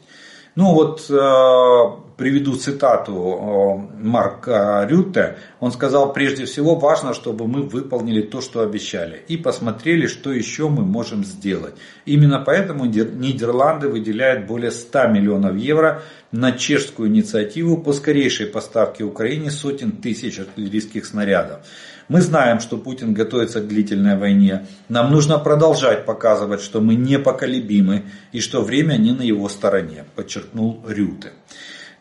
Ну 0.56 0.72
вот 0.72 1.10
э, 1.10 2.14
приведу 2.16 2.54
цитату 2.54 3.12
э, 3.12 4.02
Марка 4.04 4.86
Рютте. 4.88 5.36
Он 5.58 5.72
сказал, 5.72 6.12
прежде 6.12 6.44
всего 6.44 6.76
важно, 6.76 7.12
чтобы 7.12 7.48
мы 7.48 7.62
выполнили 7.62 8.22
то, 8.22 8.40
что 8.40 8.60
обещали. 8.60 9.22
И 9.26 9.36
посмотрели, 9.36 10.06
что 10.06 10.32
еще 10.32 10.68
мы 10.68 10.84
можем 10.84 11.24
сделать. 11.24 11.74
Именно 12.06 12.38
поэтому 12.38 12.84
Нидерланды 12.84 13.88
выделяют 13.88 14.46
более 14.46 14.70
100 14.70 15.08
миллионов 15.08 15.56
евро 15.56 16.02
на 16.30 16.52
чешскую 16.52 17.08
инициативу 17.08 17.78
по 17.78 17.92
скорейшей 17.92 18.46
поставке 18.46 19.02
Украине 19.02 19.50
сотен 19.50 19.90
тысяч 19.92 20.38
артиллерийских 20.38 21.04
снарядов. 21.04 21.60
Мы 22.08 22.20
знаем, 22.20 22.60
что 22.60 22.76
Путин 22.76 23.14
готовится 23.14 23.60
к 23.60 23.68
длительной 23.68 24.16
войне. 24.16 24.66
Нам 24.88 25.10
нужно 25.10 25.38
продолжать 25.38 26.04
показывать, 26.04 26.60
что 26.60 26.80
мы 26.80 26.94
непоколебимы 26.94 28.04
и 28.32 28.40
что 28.40 28.62
время 28.62 28.96
не 28.96 29.12
на 29.12 29.22
его 29.22 29.48
стороне, 29.48 30.04
подчеркнул 30.14 30.84
Рюте. 30.86 31.32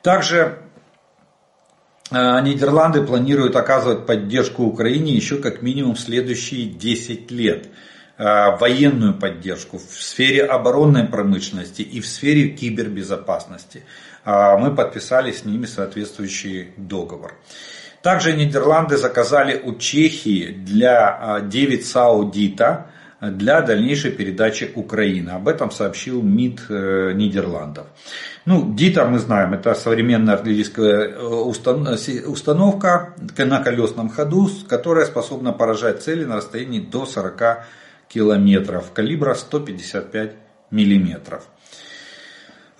Также 0.02 0.60
э, 2.12 2.42
Нидерланды 2.42 3.02
планируют 3.02 3.56
оказывать 3.56 4.06
поддержку 4.06 4.63
Украине 4.63 5.13
еще 5.13 5.38
как 5.38 5.62
минимум 5.62 5.96
следующие 5.96 6.66
10 6.66 7.32
лет. 7.32 7.70
Э, 8.16 8.56
военную 8.58 9.16
поддержку 9.16 9.80
в 9.80 10.02
сфере 10.02 10.46
оборонной 10.46 11.06
промышленности 11.06 11.82
и 11.82 12.00
в 12.00 12.08
сфере 12.08 12.50
кибербезопасности. 12.50 13.86
Э, 14.24 14.56
мы 14.58 14.76
подписали 14.76 15.32
с 15.32 15.46
ними 15.46 15.66
соответствующий 15.66 16.74
договор. 16.78 17.34
Также 18.04 18.34
Нидерланды 18.34 18.98
заказали 18.98 19.62
у 19.63 19.76
Чехии 19.76 20.52
для 20.52 21.39
9 21.42 21.88
Саудита 21.88 22.88
для 23.22 23.62
дальнейшей 23.62 24.12
передачи 24.12 24.70
Украины. 24.76 25.30
Об 25.30 25.48
этом 25.48 25.72
сообщил 25.72 26.22
МИД 26.22 26.66
э, 26.68 27.12
Нидерландов. 27.13 27.88
Ну, 28.46 28.76
ДИТа 28.76 29.06
мы 29.06 29.20
знаем, 29.20 29.54
это 29.54 29.74
современная 29.74 30.34
артиллерийская 30.34 31.12
э, 31.12 31.26
установка 32.28 33.16
на 33.38 33.63
колесном 33.63 34.10
ходу, 34.10 34.50
которая 34.68 35.06
способна 35.06 35.54
поражать 35.54 36.04
цели 36.04 36.26
на 36.26 36.36
расстоянии 36.36 36.82
до 36.82 37.06
40 37.06 37.66
километров 38.10 38.92
калибра 38.92 39.34
155 39.34 40.36
миллиметров. 40.72 41.44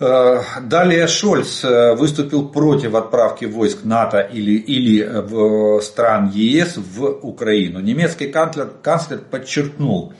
Э, 0.00 0.40
далее 0.62 1.06
Шольц 1.06 1.64
э, 1.64 1.94
выступил 1.94 2.48
против 2.48 2.94
отправки 2.94 3.44
войск 3.44 3.84
НАТО 3.84 4.20
или, 4.20 4.52
или 4.52 5.02
в 5.04 5.80
стран 5.82 6.30
ЕС 6.30 6.76
в 6.76 7.04
Украину. 7.22 7.78
Немецкий 7.78 8.26
канцлер, 8.26 8.72
канцлер 8.82 9.18
подчеркнул, 9.18 10.12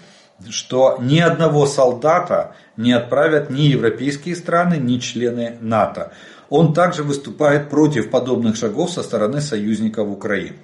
что 0.48 0.98
ни 1.00 1.18
одного 1.18 1.66
солдата 1.66 2.54
не 2.76 2.92
отправят 2.92 3.50
ни 3.50 3.62
европейские 3.62 4.36
страны, 4.36 4.74
ни 4.74 4.98
члены 4.98 5.56
НАТО. 5.60 6.12
Он 6.50 6.72
также 6.72 7.02
выступает 7.02 7.68
против 7.68 8.10
подобных 8.10 8.54
шагов 8.56 8.92
со 8.92 9.02
стороны 9.02 9.40
союзников 9.40 10.08
Украины. 10.08 10.56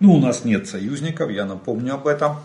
Ну, 0.00 0.14
у 0.14 0.18
нас 0.18 0.44
нет 0.44 0.66
союзников, 0.66 1.30
я 1.30 1.44
напомню 1.44 1.94
об 1.94 2.08
этом. 2.08 2.38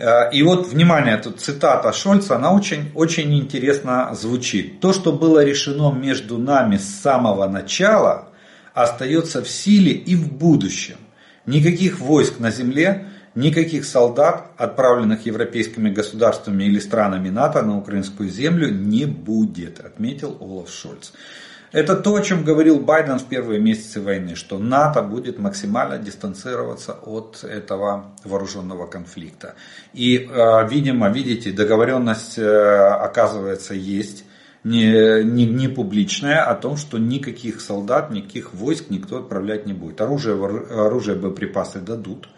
Э, 0.00 0.30
и 0.32 0.42
вот, 0.42 0.66
внимание, 0.66 1.18
тут 1.18 1.40
цитата 1.40 1.92
Шольца, 1.92 2.36
она 2.36 2.52
очень, 2.52 2.90
очень 2.94 3.38
интересно 3.38 4.10
звучит. 4.14 4.80
То, 4.80 4.94
что 4.94 5.12
было 5.12 5.44
решено 5.44 5.92
между 5.92 6.38
нами 6.38 6.78
с 6.78 7.02
самого 7.02 7.46
начала, 7.46 8.28
остается 8.72 9.42
в 9.42 9.48
силе 9.48 9.92
и 9.92 10.16
в 10.16 10.32
будущем. 10.32 10.96
Никаких 11.44 12.00
войск 12.00 12.38
на 12.38 12.50
земле, 12.50 13.08
никаких 13.34 13.84
солдат, 13.84 14.52
отправленных 14.56 15.26
европейскими 15.26 15.90
государствами 15.90 16.64
или 16.64 16.78
странами 16.78 17.28
НАТО 17.28 17.60
на 17.60 17.76
украинскую 17.76 18.30
землю, 18.30 18.70
не 18.72 19.04
будет, 19.04 19.80
отметил 19.80 20.36
Олаф 20.40 20.70
Шольц. 20.70 21.12
Это 21.72 21.94
то, 21.94 22.16
о 22.16 22.20
чем 22.20 22.42
говорил 22.42 22.80
Байден 22.80 23.18
в 23.18 23.26
первые 23.26 23.60
месяцы 23.60 24.00
войны, 24.00 24.34
что 24.34 24.58
НАТО 24.58 25.02
будет 25.02 25.38
максимально 25.38 25.98
дистанцироваться 25.98 26.92
от 26.92 27.44
этого 27.44 28.10
вооруженного 28.24 28.86
конфликта. 28.86 29.54
И, 29.92 30.16
э, 30.16 30.68
видимо, 30.68 31.10
видите, 31.10 31.52
договоренность, 31.52 32.38
э, 32.38 32.44
оказывается, 32.44 33.74
есть 33.74 34.24
не, 34.64 35.22
не, 35.22 35.46
не 35.46 35.68
публичная 35.68 36.42
о 36.42 36.54
том, 36.54 36.76
что 36.76 36.98
никаких 36.98 37.60
солдат, 37.60 38.10
никаких 38.10 38.52
войск 38.52 38.90
никто 38.90 39.18
отправлять 39.18 39.64
не 39.66 39.72
будет. 39.72 40.00
Оружие, 40.00 40.34
оружие 40.34 41.16
боеприпасы 41.16 41.80
дадут 41.80 42.28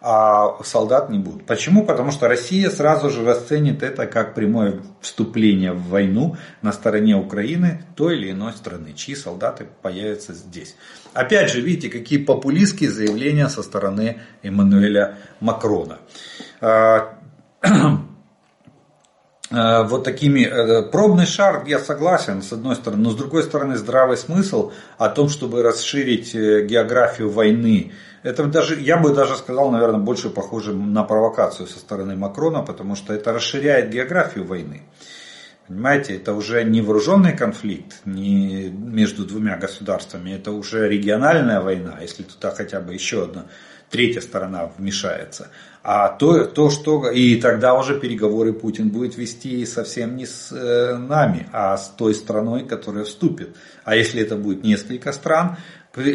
а 0.00 0.56
солдат 0.64 1.10
не 1.10 1.18
будут. 1.18 1.44
Почему? 1.46 1.84
Потому 1.84 2.10
что 2.10 2.26
Россия 2.26 2.70
сразу 2.70 3.10
же 3.10 3.24
расценит 3.24 3.82
это 3.82 4.06
как 4.06 4.34
прямое 4.34 4.80
вступление 5.00 5.72
в 5.72 5.88
войну 5.88 6.36
на 6.62 6.72
стороне 6.72 7.16
Украины 7.16 7.84
той 7.96 8.16
или 8.16 8.30
иной 8.30 8.52
страны, 8.52 8.94
чьи 8.94 9.14
солдаты 9.14 9.66
появятся 9.82 10.32
здесь. 10.32 10.74
Опять 11.12 11.50
же, 11.50 11.60
видите, 11.60 11.90
какие 11.90 12.18
популистские 12.18 12.90
заявления 12.90 13.48
со 13.48 13.62
стороны 13.62 14.20
Эммануэля 14.42 15.18
Макрона 15.40 15.98
а, 16.60 17.18
вот 19.50 20.04
такими 20.04 20.40
э, 20.40 20.82
пробный 20.82 21.26
шар, 21.26 21.64
я 21.66 21.78
согласен, 21.78 22.42
с 22.42 22.52
одной 22.52 22.76
стороны, 22.76 23.02
но 23.02 23.10
с 23.10 23.16
другой 23.16 23.42
стороны 23.42 23.76
здравый 23.76 24.16
смысл 24.16 24.72
о 24.96 25.08
том, 25.08 25.28
чтобы 25.28 25.62
расширить 25.62 26.34
э, 26.34 26.64
географию 26.66 27.30
войны 27.30 27.92
это 28.22 28.44
даже, 28.44 28.78
я 28.78 28.98
бы 28.98 29.14
даже 29.14 29.36
сказал, 29.36 29.70
наверное, 29.70 30.00
больше 30.00 30.28
похоже 30.28 30.74
на 30.74 31.04
провокацию 31.04 31.66
со 31.66 31.78
стороны 31.78 32.16
Макрона, 32.16 32.62
потому 32.62 32.94
что 32.94 33.14
это 33.14 33.32
расширяет 33.32 33.90
географию 33.90 34.44
войны. 34.44 34.82
Понимаете, 35.66 36.16
это 36.16 36.34
уже 36.34 36.62
не 36.64 36.82
вооруженный 36.82 37.34
конфликт 37.34 38.00
не 38.04 38.68
между 38.68 39.24
двумя 39.24 39.56
государствами, 39.56 40.32
это 40.32 40.50
уже 40.50 40.88
региональная 40.88 41.60
война, 41.60 41.98
если 42.00 42.24
туда 42.24 42.50
хотя 42.50 42.80
бы 42.80 42.92
еще 42.92 43.24
одна 43.24 43.46
третья 43.90 44.20
сторона 44.20 44.70
вмешается. 44.78 45.48
А 45.82 46.08
то, 46.08 46.44
то, 46.44 46.70
что 46.70 47.10
и 47.10 47.40
тогда 47.40 47.74
уже 47.74 47.98
переговоры 47.98 48.52
Путин 48.52 48.90
будет 48.90 49.16
вести 49.16 49.64
совсем 49.64 50.16
не 50.16 50.26
с 50.26 50.52
э, 50.52 50.96
нами, 50.96 51.48
а 51.52 51.76
с 51.76 51.88
той 51.88 52.14
страной, 52.14 52.64
которая 52.66 53.04
вступит. 53.04 53.56
А 53.84 53.96
если 53.96 54.20
это 54.20 54.36
будет 54.36 54.62
несколько 54.62 55.12
стран, 55.12 55.56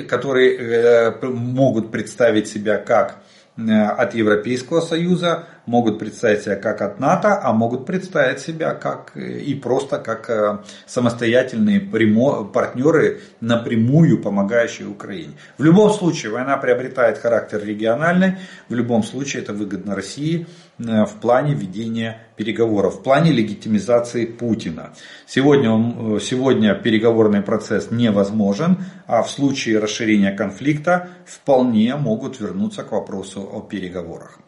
которые 0.07 0.55
э, 0.55 1.25
могут 1.25 1.91
представить 1.91 2.47
себя 2.47 2.77
как 2.77 3.17
э, 3.57 3.71
от 3.71 4.13
Европейского 4.13 4.81
Союза, 4.81 5.47
могут 5.65 5.99
представить 5.99 6.43
себя 6.43 6.55
как 6.55 6.81
от 6.81 6.99
НАТО, 6.99 7.39
а 7.41 7.53
могут 7.53 7.85
представить 7.85 8.39
себя 8.39 8.73
как 8.73 9.11
э, 9.15 9.39
и 9.39 9.53
просто 9.55 9.97
как 9.97 10.65
самостоятельные 10.85 11.81
партнеры, 11.81 13.21
напрямую 13.41 14.21
помогающие 14.21 14.87
Украине. 14.87 15.33
В 15.57 15.63
любом 15.63 15.91
случае 15.91 16.31
война 16.31 16.57
приобретает 16.57 17.17
характер 17.17 17.63
региональный, 17.63 18.37
в 18.69 18.73
любом 18.73 19.03
случае 19.03 19.43
это 19.43 19.53
выгодно 19.53 19.95
России 19.95 20.47
в 20.77 21.11
плане 21.21 21.53
ведения 21.53 22.27
переговоров, 22.35 22.95
в 22.95 23.03
плане 23.03 23.31
легитимизации 23.31 24.25
Путина. 24.25 24.93
Сегодня, 25.25 26.19
сегодня 26.19 26.75
переговорный 26.75 27.41
процесс 27.41 27.91
невозможен, 27.91 28.83
а 29.07 29.23
в 29.23 29.31
случае 29.31 29.79
расширения 29.79 30.31
конфликта 30.31 31.09
вполне 31.25 31.95
могут 31.95 32.39
вернуться 32.39 32.83
к 32.83 32.91
вопросу 32.91 33.41
о 33.41 33.61
переговорах. 33.61 34.39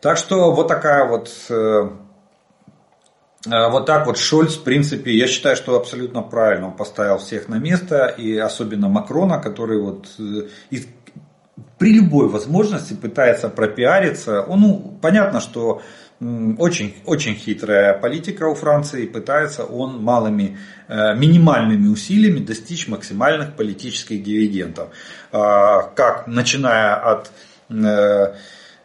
Так 0.00 0.16
что 0.16 0.52
вот 0.52 0.68
такая 0.68 1.08
вот 1.08 1.28
э, 1.50 1.88
э, 3.46 3.70
вот 3.70 3.86
так 3.86 4.06
вот 4.06 4.16
Шольц, 4.16 4.54
в 4.54 4.62
принципе, 4.62 5.12
я 5.12 5.26
считаю, 5.26 5.56
что 5.56 5.76
абсолютно 5.76 6.22
правильно 6.22 6.68
он 6.68 6.76
поставил 6.76 7.18
всех 7.18 7.48
на 7.48 7.56
место, 7.56 8.06
и 8.06 8.36
особенно 8.36 8.88
Макрона, 8.88 9.40
который 9.40 9.80
вот 9.80 10.06
э, 10.20 10.76
при 11.78 11.94
любой 11.94 12.28
возможности 12.28 12.94
пытается 12.94 13.48
пропиариться. 13.48 14.42
Он, 14.42 14.60
ну, 14.60 14.98
понятно, 15.02 15.40
что 15.40 15.82
очень, 16.20 16.96
очень 17.04 17.34
хитрая 17.34 17.96
политика 17.96 18.44
у 18.44 18.54
Франции, 18.54 19.06
пытается 19.06 19.64
он 19.64 20.02
малыми, 20.02 20.58
минимальными 20.88 21.86
усилиями 21.86 22.40
достичь 22.40 22.88
максимальных 22.88 23.54
политических 23.54 24.24
дивидендов. 24.24 24.88
А, 25.30 25.82
как 25.94 26.26
начиная 26.26 26.96
от 26.96 27.30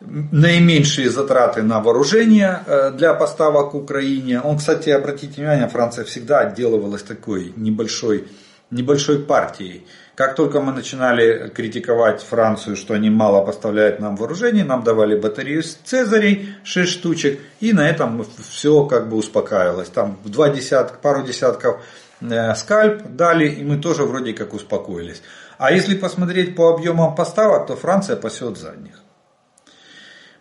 наименьшие 0.06 1.10
затраты 1.10 1.62
на 1.62 1.80
вооружение 1.80 2.60
э, 2.66 2.92
для 2.92 3.14
поставок 3.14 3.74
Украине. 3.74 4.42
Он, 4.42 4.58
кстати, 4.58 4.90
обратите 4.90 5.42
внимание, 5.42 5.68
Франция 5.68 6.06
всегда 6.06 6.40
отделывалась 6.40 7.04
такой 7.04 7.54
небольшой, 7.56 8.28
небольшой 8.70 9.20
партией. 9.20 9.88
Как 10.16 10.36
только 10.36 10.62
мы 10.62 10.74
начинали 10.74 11.50
критиковать 11.50 12.22
Францию, 12.22 12.76
что 12.76 12.94
они 12.94 13.10
мало 13.10 13.44
поставляют 13.44 14.00
нам 14.00 14.16
вооружений, 14.16 14.64
нам 14.64 14.84
давали 14.84 15.20
батарею 15.20 15.64
Цезарей 15.64 16.54
6 16.64 16.92
штучек, 16.92 17.40
и 17.60 17.74
на 17.74 17.90
этом 17.90 18.26
все 18.50 18.86
как 18.86 19.10
бы 19.10 19.18
успокаивалось. 19.18 19.90
Там 19.90 20.20
два 20.26 20.50
десятка, 20.50 20.98
пару 21.02 21.24
десятков 21.24 21.82
э, 22.22 22.54
скальп 22.56 23.04
дали, 23.10 23.48
и 23.50 23.64
мы 23.64 23.78
тоже 23.78 24.04
вроде 24.04 24.34
как 24.34 24.54
успокоились. 24.54 25.24
А 25.58 25.72
если 25.72 25.96
посмотреть 25.96 26.56
по 26.56 26.74
объемам 26.74 27.16
поставок, 27.16 27.68
то 27.68 27.76
Франция 27.76 28.16
пасет 28.18 28.58
задних 28.58 29.03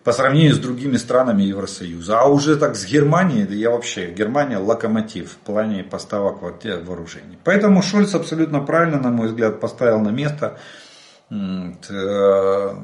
по 0.05 0.13
сравнению 0.13 0.55
с 0.55 0.59
другими 0.59 0.97
странами 0.97 1.43
Евросоюза. 1.43 2.21
А 2.21 2.27
уже 2.27 2.57
так 2.57 2.77
с 2.77 2.85
Германией, 2.85 3.45
да 3.47 3.55
я 3.55 3.71
вообще, 3.71 4.11
Германия 4.11 4.59
локомотив 4.59 5.33
в 5.33 5.37
плане 5.37 5.85
поставок 5.85 6.43
вооружений. 6.43 7.39
Поэтому 7.45 7.83
Шольц 7.83 8.15
абсолютно 8.15 8.61
правильно, 8.61 8.99
на 8.99 9.11
мой 9.11 9.29
взгляд, 9.29 9.61
поставил 9.61 10.01
на 10.01 10.11
место 10.11 10.59
э, 11.31 12.75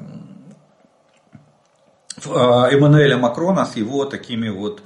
Эммануэля 2.25 3.17
Макрона 3.17 3.65
с 3.65 3.77
его 3.77 4.05
такими 4.05 4.49
вот 4.49 4.83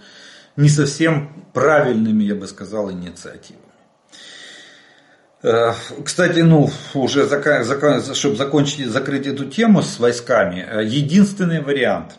не 0.57 0.69
совсем 0.69 1.45
правильными, 1.53 2.25
я 2.25 2.35
бы 2.35 2.47
сказал, 2.47 2.91
инициативами. 2.91 3.63
Э, 5.43 5.73
кстати, 6.05 6.41
ну, 6.41 6.71
уже 6.95 7.27
чтобы 8.15 8.37
закончить, 8.37 8.87
закрыть 8.87 9.27
эту 9.27 9.47
тему 9.47 9.83
с 9.83 9.99
войсками, 9.99 10.65
э, 10.67 10.85
единственный 10.85 11.61
вариант, 11.61 12.13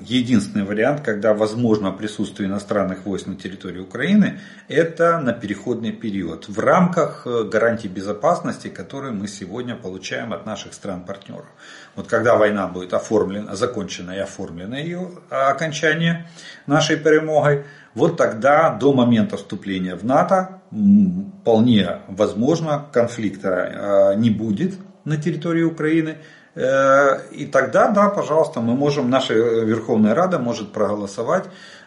единственный 0.00 0.64
вариант, 0.64 1.00
когда 1.02 1.34
возможно 1.34 1.92
присутствие 1.92 2.48
иностранных 2.48 3.04
войск 3.04 3.26
на 3.26 3.36
территории 3.36 3.80
Украины, 3.80 4.40
это 4.68 5.18
на 5.20 5.32
переходный 5.32 5.92
период 5.92 6.48
в 6.48 6.58
рамках 6.58 7.26
э, 7.26 7.44
гарантий 7.44 7.88
безопасности, 7.88 8.68
которые 8.68 9.12
мы 9.12 9.28
сегодня 9.28 9.76
получаем 9.76 10.32
от 10.32 10.46
наших 10.46 10.74
стран-партнеров. 10.74 11.46
Вот 11.96 12.06
когда 12.06 12.36
война 12.36 12.66
будет 12.66 12.94
оформлена, 12.94 13.54
закончена 13.56 14.12
и 14.12 14.18
оформлена 14.18 14.78
ее 14.78 15.10
окончание 15.28 16.28
нашей 16.66 16.96
перемогой, 16.96 17.64
вот 17.94 18.16
тогда 18.16 18.70
до 18.70 18.92
момента 18.92 19.36
вступления 19.36 19.96
в 19.96 20.04
НАТО 20.04 20.60
вполне 20.70 21.98
возможно 22.08 22.86
конфликта 22.92 24.12
э, 24.12 24.14
не 24.16 24.30
будет 24.30 24.74
на 25.04 25.16
территории 25.16 25.62
Украины. 25.62 26.18
Э, 26.54 27.20
и 27.30 27.46
тогда, 27.46 27.88
да, 27.88 28.08
пожалуйста, 28.08 28.60
мы 28.60 28.74
можем, 28.74 29.10
наша 29.10 29.34
Верховная 29.34 30.14
Рада 30.14 30.38
может 30.38 30.72
проголосовать, 30.72 31.44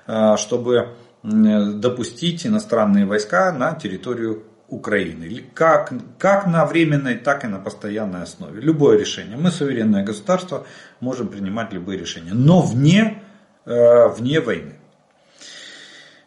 э, 0.08 0.36
чтобы 0.38 0.90
допустить 1.24 2.46
иностранные 2.46 3.06
войска 3.06 3.54
на 3.54 3.76
территорию 3.76 4.44
Украины. 4.68 5.46
Как, 5.54 5.94
как 6.18 6.48
на 6.48 6.66
временной, 6.66 7.16
так 7.16 7.46
и 7.46 7.48
на 7.48 7.60
постоянной 7.60 8.24
основе. 8.24 8.60
Любое 8.60 8.98
решение. 8.98 9.38
Мы 9.38 9.50
суверенное 9.50 10.04
государство, 10.04 10.66
можем 11.00 11.30
принимать 11.30 11.72
любые 11.72 11.98
решения. 11.98 12.34
Но 12.34 12.62
вне 12.62 13.24
вне 13.66 14.42
войны. 14.42 14.76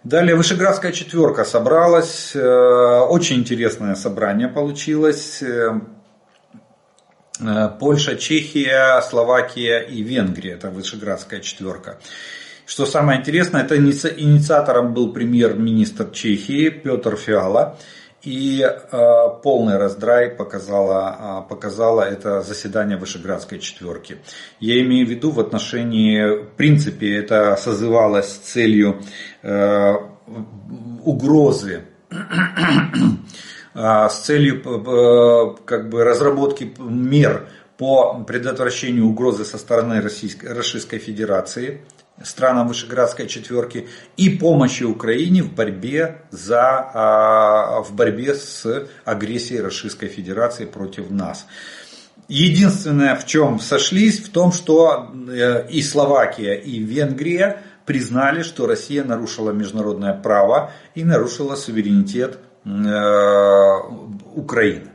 Далее 0.02 0.34
Вышеградская 0.34 0.92
четверка 0.92 1.44
собралась. 1.44 2.34
Очень 2.34 3.40
интересное 3.40 3.94
собрание 3.96 4.48
получилось. 4.48 5.42
Польша, 7.78 8.16
Чехия, 8.16 9.00
Словакия 9.02 9.80
и 9.80 10.02
Венгрия. 10.02 10.52
Это 10.52 10.70
Вышеградская 10.70 11.40
четверка. 11.40 11.98
Что 12.66 12.84
самое 12.84 13.20
интересное, 13.20 13.62
это 13.62 13.76
инициатором 13.76 14.92
был 14.92 15.12
премьер-министр 15.12 16.10
Чехии 16.10 16.68
Петр 16.68 17.16
Фиала. 17.16 17.78
И 18.22 18.60
э, 18.60 19.28
полный 19.44 19.76
раздрай 19.76 20.30
показало, 20.30 21.44
э, 21.46 21.48
показало 21.48 22.02
это 22.02 22.42
заседание 22.42 22.96
Вышеградской 22.96 23.60
четверки. 23.60 24.18
Я 24.58 24.80
имею 24.82 25.06
в 25.06 25.10
виду 25.10 25.30
в 25.30 25.38
отношении, 25.38 26.42
в 26.42 26.56
принципе, 26.56 27.14
это 27.14 27.56
созывалось 27.56 28.26
целью 28.26 29.00
э, 29.42 29.94
угрозы 31.04 31.84
с 33.76 34.20
целью 34.20 35.58
как 35.66 35.90
бы, 35.90 36.02
разработки 36.02 36.72
мер 36.78 37.46
по 37.76 38.24
предотвращению 38.26 39.06
угрозы 39.06 39.44
со 39.44 39.58
стороны 39.58 40.00
Российской, 40.00 40.46
Российской 40.46 40.98
Федерации 40.98 41.82
странам 42.22 42.68
Вышеградской 42.68 43.26
четверки 43.26 43.88
и 44.16 44.30
помощи 44.30 44.84
Украине 44.84 45.42
в 45.42 45.52
борьбе, 45.52 46.22
за, 46.30 46.90
а, 46.94 47.82
в 47.82 47.94
борьбе 47.94 48.34
с 48.34 48.88
агрессией 49.04 49.60
Российской 49.60 50.08
Федерации 50.08 50.64
против 50.64 51.10
нас. 51.10 51.46
Единственное, 52.28 53.14
в 53.14 53.26
чем 53.26 53.60
сошлись, 53.60 54.20
в 54.20 54.30
том, 54.30 54.50
что 54.50 55.12
э, 55.28 55.68
и 55.70 55.80
Словакия, 55.80 56.54
и 56.54 56.80
Венгрия 56.80 57.62
признали, 57.84 58.42
что 58.42 58.66
Россия 58.66 59.04
нарушила 59.04 59.52
международное 59.52 60.12
право 60.12 60.72
и 60.96 61.04
нарушила 61.04 61.54
суверенитет 61.54 62.34
э, 62.34 62.45
Украины. 64.34 64.90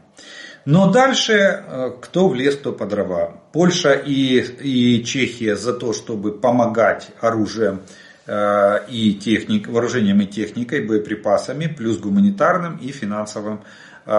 Но 0.66 0.92
дальше 0.92 1.34
э, 1.34 1.92
кто 2.02 2.30
в 2.30 2.36
лес, 2.36 2.56
кто 2.56 2.72
по 2.72 2.86
дрова. 2.86 3.34
Польша 3.52 3.94
и, 3.94 4.40
и 4.40 5.04
Чехия 5.04 5.56
за 5.56 5.74
то, 5.74 5.92
чтобы 5.92 6.32
помогать 6.34 7.10
оружием 7.20 7.82
э, 8.28 8.86
и 8.88 9.14
техник, 9.16 9.68
вооружением 9.68 10.22
и 10.22 10.28
техникой, 10.28 10.86
боеприпасами, 10.86 11.66
плюс 11.66 11.98
гуманитарным 11.98 12.78
и 12.78 12.92
финансовым 12.92 13.62
э, 14.06 14.12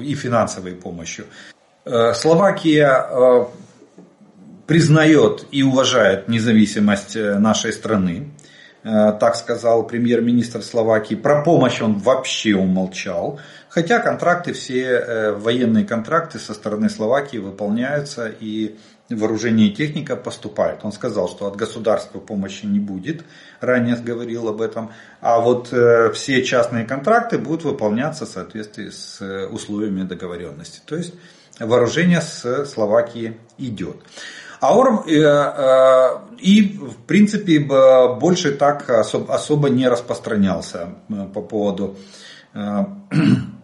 и 0.00 0.14
финансовой 0.14 0.72
помощью. 0.72 1.26
Словакия 2.12 3.48
признает 4.66 5.46
и 5.50 5.62
уважает 5.62 6.28
независимость 6.28 7.16
нашей 7.16 7.72
страны. 7.72 8.28
Так 9.20 9.36
сказал 9.36 9.86
премьер-министр 9.86 10.62
Словакии. 10.62 11.14
Про 11.14 11.42
помощь 11.42 11.82
он 11.82 11.98
вообще 11.98 12.54
умолчал. 12.54 13.38
Хотя 13.68 14.00
контракты, 14.00 14.54
все 14.54 14.82
э, 14.82 15.32
военные 15.32 15.84
контракты 15.84 16.38
со 16.38 16.54
стороны 16.54 16.88
Словакии 16.88 17.36
выполняются 17.36 18.28
и 18.28 18.78
вооружение 19.10 19.68
и 19.68 19.74
техника 19.74 20.16
поступает. 20.16 20.80
Он 20.84 20.92
сказал, 20.92 21.28
что 21.28 21.46
от 21.46 21.56
государства 21.56 22.18
помощи 22.18 22.66
не 22.66 22.80
будет, 22.80 23.24
ранее 23.60 23.96
говорил 23.96 24.48
об 24.48 24.60
этом, 24.60 24.92
а 25.20 25.40
вот 25.40 25.72
э, 25.72 26.12
все 26.12 26.42
частные 26.42 26.84
контракты 26.84 27.38
будут 27.38 27.64
выполняться 27.64 28.26
в 28.26 28.28
соответствии 28.28 28.90
с 28.90 29.20
э, 29.20 29.46
условиями 29.46 30.02
договоренности. 30.02 30.80
То 30.84 30.96
есть 30.96 31.14
вооружение 31.58 32.20
с 32.20 32.64
Словакии 32.66 33.36
идет. 33.58 33.96
А 34.60 34.74
Орм 34.74 35.04
и, 35.06 36.78
в 36.78 36.96
принципе, 37.06 37.60
больше 37.60 38.52
так 38.52 38.90
особо 38.90 39.68
не 39.68 39.88
распространялся 39.88 40.94
по 41.32 41.42
поводу 41.42 41.96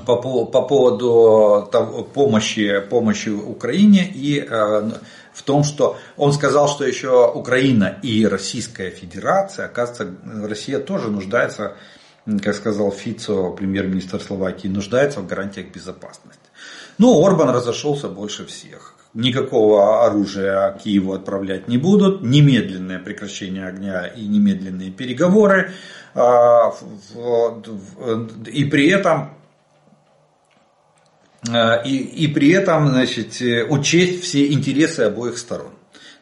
по, 0.00 0.46
по 0.46 0.62
поводу 0.62 1.68
того, 1.70 2.04
помощи, 2.04 2.80
помощи 2.80 3.28
Украине 3.28 4.10
и 4.12 4.40
э, 4.40 4.90
в 5.32 5.42
том, 5.42 5.64
что 5.64 5.96
он 6.16 6.32
сказал, 6.32 6.68
что 6.68 6.84
еще 6.84 7.30
Украина 7.32 7.98
и 8.02 8.26
Российская 8.26 8.90
Федерация, 8.90 9.66
оказывается, 9.66 10.14
Россия 10.46 10.78
тоже 10.78 11.10
нуждается, 11.10 11.74
как 12.42 12.54
сказал 12.54 12.92
Фицо, 12.92 13.52
премьер-министр 13.52 14.20
Словакии, 14.20 14.68
нуждается 14.68 15.20
в 15.20 15.26
гарантиях 15.26 15.68
безопасности. 15.68 16.40
Ну, 16.98 17.24
Орбан 17.24 17.50
разошелся 17.50 18.08
больше 18.08 18.46
всех. 18.46 18.94
Никакого 19.14 20.04
оружия 20.04 20.72
Киеву 20.82 21.12
отправлять 21.12 21.68
не 21.68 21.78
будут, 21.78 22.22
немедленное 22.22 22.98
прекращение 22.98 23.66
огня 23.66 24.06
и 24.06 24.26
немедленные 24.26 24.90
переговоры. 24.90 25.70
А, 26.14 26.74
и 28.52 28.64
при 28.64 28.88
этом 28.88 29.30
Э, 31.48 31.82
и, 31.84 31.96
и 31.96 32.28
при 32.28 32.50
этом 32.50 32.88
значит, 32.88 33.40
э, 33.42 33.64
учесть 33.64 34.22
все 34.22 34.52
интересы 34.52 35.00
обоих 35.00 35.38
сторон. 35.38 35.72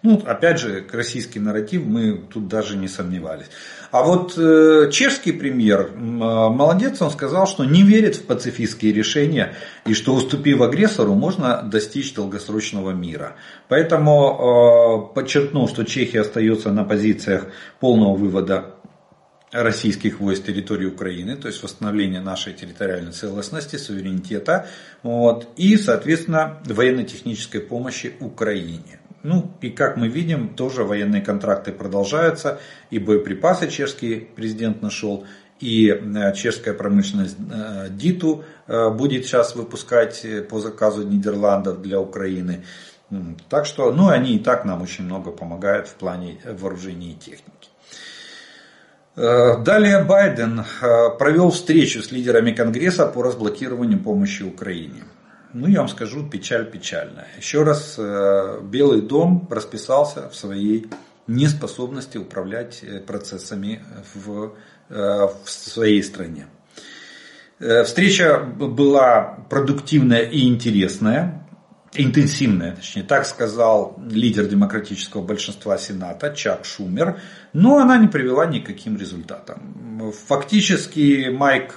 Ну, 0.03 0.21
опять 0.27 0.59
же, 0.59 0.85
российский 0.91 1.39
нарратив 1.39 1.85
мы 1.85 2.25
тут 2.33 2.49
даже 2.49 2.77
не 2.77 2.89
сомневались. 2.89 3.47
А 3.93 4.03
вот 4.03 4.39
э, 4.39 4.89
чешский 4.91 5.33
премьер, 5.33 5.91
э, 5.95 5.99
молодец, 5.99 7.03
он 7.03 7.11
сказал, 7.11 7.47
что 7.47 7.67
не 7.67 7.83
верит 7.83 8.17
в 8.17 8.25
пацифистские 8.25 8.91
решения 8.95 9.55
и 9.85 9.93
что 9.93 10.15
уступив 10.15 10.63
агрессору, 10.63 11.15
можно 11.15 11.61
достичь 11.63 12.15
долгосрочного 12.15 12.93
мира. 12.93 13.37
Поэтому 13.69 15.11
э, 15.11 15.15
подчеркнул, 15.15 15.69
что 15.69 15.85
Чехия 15.85 16.23
остается 16.23 16.73
на 16.73 16.85
позициях 16.85 17.49
полного 17.81 18.17
вывода 18.17 18.77
российских 19.51 20.21
войск 20.21 20.47
территории 20.47 20.87
Украины, 20.87 21.37
то 21.37 21.49
есть 21.49 21.63
восстановление 21.63 22.23
нашей 22.23 22.55
территориальной 22.55 23.13
целостности, 23.13 23.77
суверенитета, 23.77 24.69
вот, 25.03 25.49
и, 25.57 25.77
соответственно, 25.77 26.63
военно-технической 26.65 27.61
помощи 27.61 28.15
Украине. 28.21 29.02
Ну 29.23 29.53
и 29.61 29.71
как 29.71 29.97
мы 29.97 30.09
видим, 30.09 30.49
тоже 30.49 30.83
военные 30.83 31.23
контракты 31.23 31.73
продолжаются, 31.73 32.61
и 32.91 32.99
боеприпасы 32.99 33.69
чешский 33.69 34.17
президент 34.35 34.83
нашел, 34.83 35.25
и 35.61 35.89
э, 35.91 36.35
чешская 36.35 36.75
промышленность 36.75 37.37
э, 37.39 37.87
ДИТу 37.91 38.45
э, 38.67 38.91
будет 38.91 39.25
сейчас 39.25 39.55
выпускать 39.55 40.27
по 40.49 40.59
заказу 40.59 41.07
Нидерландов 41.07 41.81
для 41.81 42.01
Украины. 42.01 42.65
Так 43.49 43.67
что, 43.67 43.93
ну 43.93 44.09
они 44.09 44.37
и 44.37 44.39
так 44.39 44.65
нам 44.65 44.83
очень 44.83 45.05
много 45.05 45.31
помогают 45.31 45.87
в 45.87 45.95
плане 45.95 46.41
вооружения 46.45 47.13
и 47.13 47.15
техники. 47.15 47.69
Далее 49.15 50.03
Байден 50.03 50.65
провел 51.19 51.51
встречу 51.51 52.03
с 52.03 52.11
лидерами 52.11 52.53
Конгресса 52.53 53.07
по 53.07 53.23
разблокированию 53.23 53.99
помощи 53.99 54.43
Украине. 54.43 55.05
Ну, 55.55 55.69
я 55.69 55.81
вам 55.81 55.89
скажу, 55.89 56.29
печаль 56.29 56.71
печальная. 56.71 57.29
Еще 57.37 57.63
раз, 57.63 57.97
э, 57.99 58.61
Белый 58.63 59.03
дом 59.03 59.47
расписался 59.51 60.29
в 60.29 60.35
своей 60.35 60.87
неспособности 61.27 62.19
управлять 62.19 62.83
процессами 63.07 63.85
в, 64.13 64.55
в 64.89 65.39
своей 65.45 66.03
стране. 66.03 66.49
Встреча 67.85 68.41
была 68.41 69.39
продуктивная 69.49 70.23
и 70.23 70.49
интересная 70.49 71.43
интенсивная, 71.95 72.75
точнее, 72.75 73.03
так 73.03 73.27
сказал 73.27 73.99
лидер 74.09 74.47
демократического 74.47 75.23
большинства 75.23 75.77
Сената 75.77 76.35
Чак 76.35 76.65
Шумер, 76.65 77.21
но 77.53 77.79
она 77.79 77.99
не 77.99 78.09
привела 78.09 78.47
никаким 78.47 78.97
результатам. 78.97 80.13
Фактически 80.27 81.29
Майк 81.31 81.75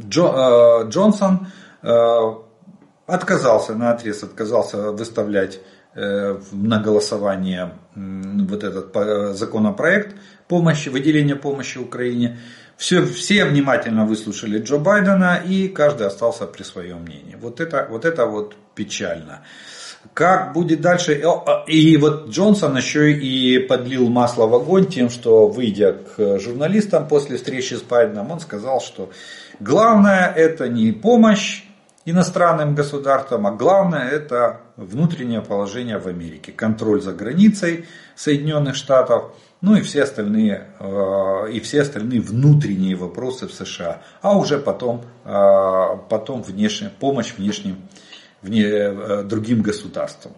Джо, 0.00 0.84
э, 0.84 0.88
Джонсон 0.88 1.48
э, 1.82 1.88
отказался, 3.06 3.74
на 3.74 3.92
отрез 3.92 4.22
отказался 4.22 4.92
выставлять 4.92 5.60
э, 5.94 6.38
на 6.52 6.80
голосование 6.80 7.72
вот 7.94 8.64
этот 8.64 9.36
законопроект 9.36 10.16
помощи, 10.48 10.88
выделения 10.88 11.36
помощи 11.36 11.78
Украине. 11.78 12.38
Все, 12.76 13.04
все 13.06 13.46
внимательно 13.46 14.04
выслушали 14.04 14.58
Джо 14.58 14.76
Байдена, 14.76 15.40
и 15.42 15.68
каждый 15.68 16.06
остался 16.06 16.46
при 16.46 16.62
своем 16.62 17.02
мнении. 17.02 17.36
Вот 17.40 17.60
это 17.60 17.86
вот, 17.90 18.04
это 18.04 18.26
вот 18.26 18.54
печально. 18.74 19.42
Как 20.14 20.52
будет 20.52 20.80
дальше? 20.80 21.20
А, 21.24 21.64
и 21.66 21.96
вот 21.96 22.28
Джонсон 22.28 22.76
еще 22.76 23.12
и 23.12 23.58
подлил 23.58 24.08
масло 24.08 24.46
в 24.46 24.54
огонь 24.54 24.86
тем, 24.86 25.10
что 25.10 25.48
выйдя 25.48 25.94
к 25.94 26.38
журналистам 26.38 27.08
после 27.08 27.38
встречи 27.38 27.74
с 27.74 27.82
Байденом, 27.82 28.30
он 28.30 28.40
сказал, 28.40 28.80
что 28.80 29.10
главное 29.58 30.32
это 30.34 30.68
не 30.68 30.92
помощь 30.92 31.65
иностранным 32.06 32.74
государствам, 32.74 33.46
а 33.46 33.50
главное 33.50 34.08
это 34.08 34.62
внутреннее 34.76 35.42
положение 35.42 35.98
в 35.98 36.06
Америке, 36.06 36.52
контроль 36.52 37.02
за 37.02 37.12
границей 37.12 37.84
Соединенных 38.14 38.74
Штатов– 38.74 39.32
ну 39.60 39.74
и 39.74 39.80
все 39.80 40.02
остальные, 40.02 40.66
э, 40.78 41.50
и 41.52 41.60
все 41.60 41.82
остальные 41.82 42.20
внутренние 42.20 42.94
вопросы 42.94 43.48
в 43.48 43.52
США, 43.52 44.02
а 44.20 44.36
уже 44.36 44.58
потом, 44.58 45.02
э, 45.24 45.84
потом 46.08 46.42
внешняя, 46.42 46.90
помощь 46.90 47.34
внешним, 47.36 47.76
вне, 48.42 48.64
э, 48.64 49.22
другим 49.24 49.62
государствам. 49.62 50.34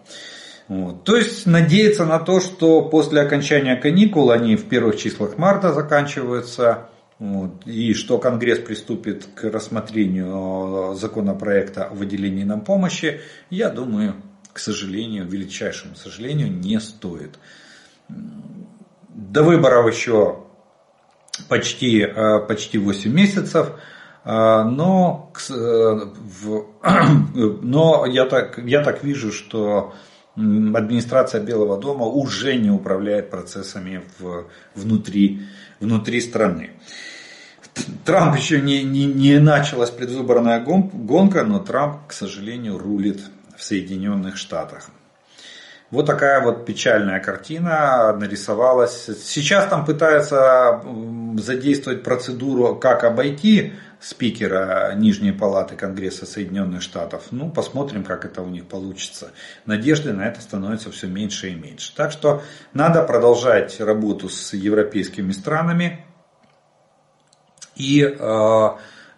Вот. 0.67 1.03
То 1.03 1.15
есть 1.15 1.45
надеяться 1.45 2.05
на 2.05 2.19
то, 2.19 2.39
что 2.39 2.81
после 2.83 3.21
окончания 3.21 3.75
каникул, 3.75 4.31
они 4.31 4.55
в 4.55 4.69
первых 4.69 4.97
числах 4.97 5.37
марта 5.37 5.73
заканчиваются, 5.73 6.89
вот, 7.19 7.67
и 7.67 7.93
что 7.93 8.17
Конгресс 8.17 8.59
приступит 8.59 9.27
к 9.35 9.43
рассмотрению 9.43 10.95
законопроекта 10.95 11.85
о 11.85 11.93
выделении 11.93 12.45
нам 12.45 12.61
помощи, 12.61 13.19
я 13.49 13.69
думаю, 13.69 14.15
к 14.53 14.59
сожалению, 14.59 15.27
величайшему 15.27 15.95
сожалению, 15.95 16.49
не 16.49 16.79
стоит. 16.79 17.37
До 19.09 19.43
выборов 19.43 19.93
еще 19.93 20.45
почти, 21.49 22.01
э, 22.01 22.39
почти 22.47 22.77
8 22.77 23.13
месяцев, 23.13 23.71
э, 24.23 24.63
но, 24.63 25.31
э, 25.49 25.99
но 27.61 28.05
я, 28.05 28.25
так, 28.25 28.59
я 28.59 28.81
так 28.81 29.03
вижу, 29.03 29.31
что 29.31 29.93
администрация 30.35 31.41
Белого 31.41 31.77
дома 31.77 32.05
уже 32.05 32.55
не 32.55 32.69
управляет 32.69 33.29
процессами 33.29 34.03
в, 34.19 34.45
внутри, 34.73 35.41
внутри 35.79 36.21
страны. 36.21 36.71
Трамп 38.05 38.35
еще 38.35 38.61
не, 38.61 38.83
не, 38.83 39.05
не 39.05 39.39
началась 39.39 39.89
предвыборная 39.89 40.59
гонка, 40.59 41.43
но 41.43 41.59
Трамп, 41.59 42.07
к 42.07 42.13
сожалению, 42.13 42.77
рулит 42.77 43.21
в 43.57 43.63
Соединенных 43.63 44.37
Штатах. 44.37 44.89
Вот 45.91 46.05
такая 46.05 46.41
вот 46.43 46.65
печальная 46.65 47.19
картина 47.19 48.13
нарисовалась. 48.13 49.09
Сейчас 49.23 49.65
там 49.65 49.85
пытаются 49.85 50.83
задействовать 51.37 52.03
процедуру, 52.03 52.75
как 52.75 53.03
обойти 53.03 53.73
спикера 53.99 54.93
Нижней 54.95 55.31
Палаты 55.31 55.75
Конгресса 55.75 56.27
Соединенных 56.27 56.83
Штатов. 56.83 57.23
Ну, 57.31 57.49
посмотрим, 57.49 58.03
как 58.03 58.23
это 58.23 58.43
у 58.43 58.49
них 58.49 58.67
получится. 58.67 59.31
Надежды 59.65 60.13
на 60.13 60.27
это 60.27 60.41
становится 60.41 60.91
все 60.91 61.07
меньше 61.07 61.49
и 61.49 61.55
меньше. 61.55 61.91
Так 61.95 62.11
что 62.11 62.43
надо 62.73 63.01
продолжать 63.03 63.79
работу 63.79 64.29
с 64.29 64.53
европейскими 64.53 65.31
странами 65.31 66.05
и 67.79 68.01
э, 68.03 68.69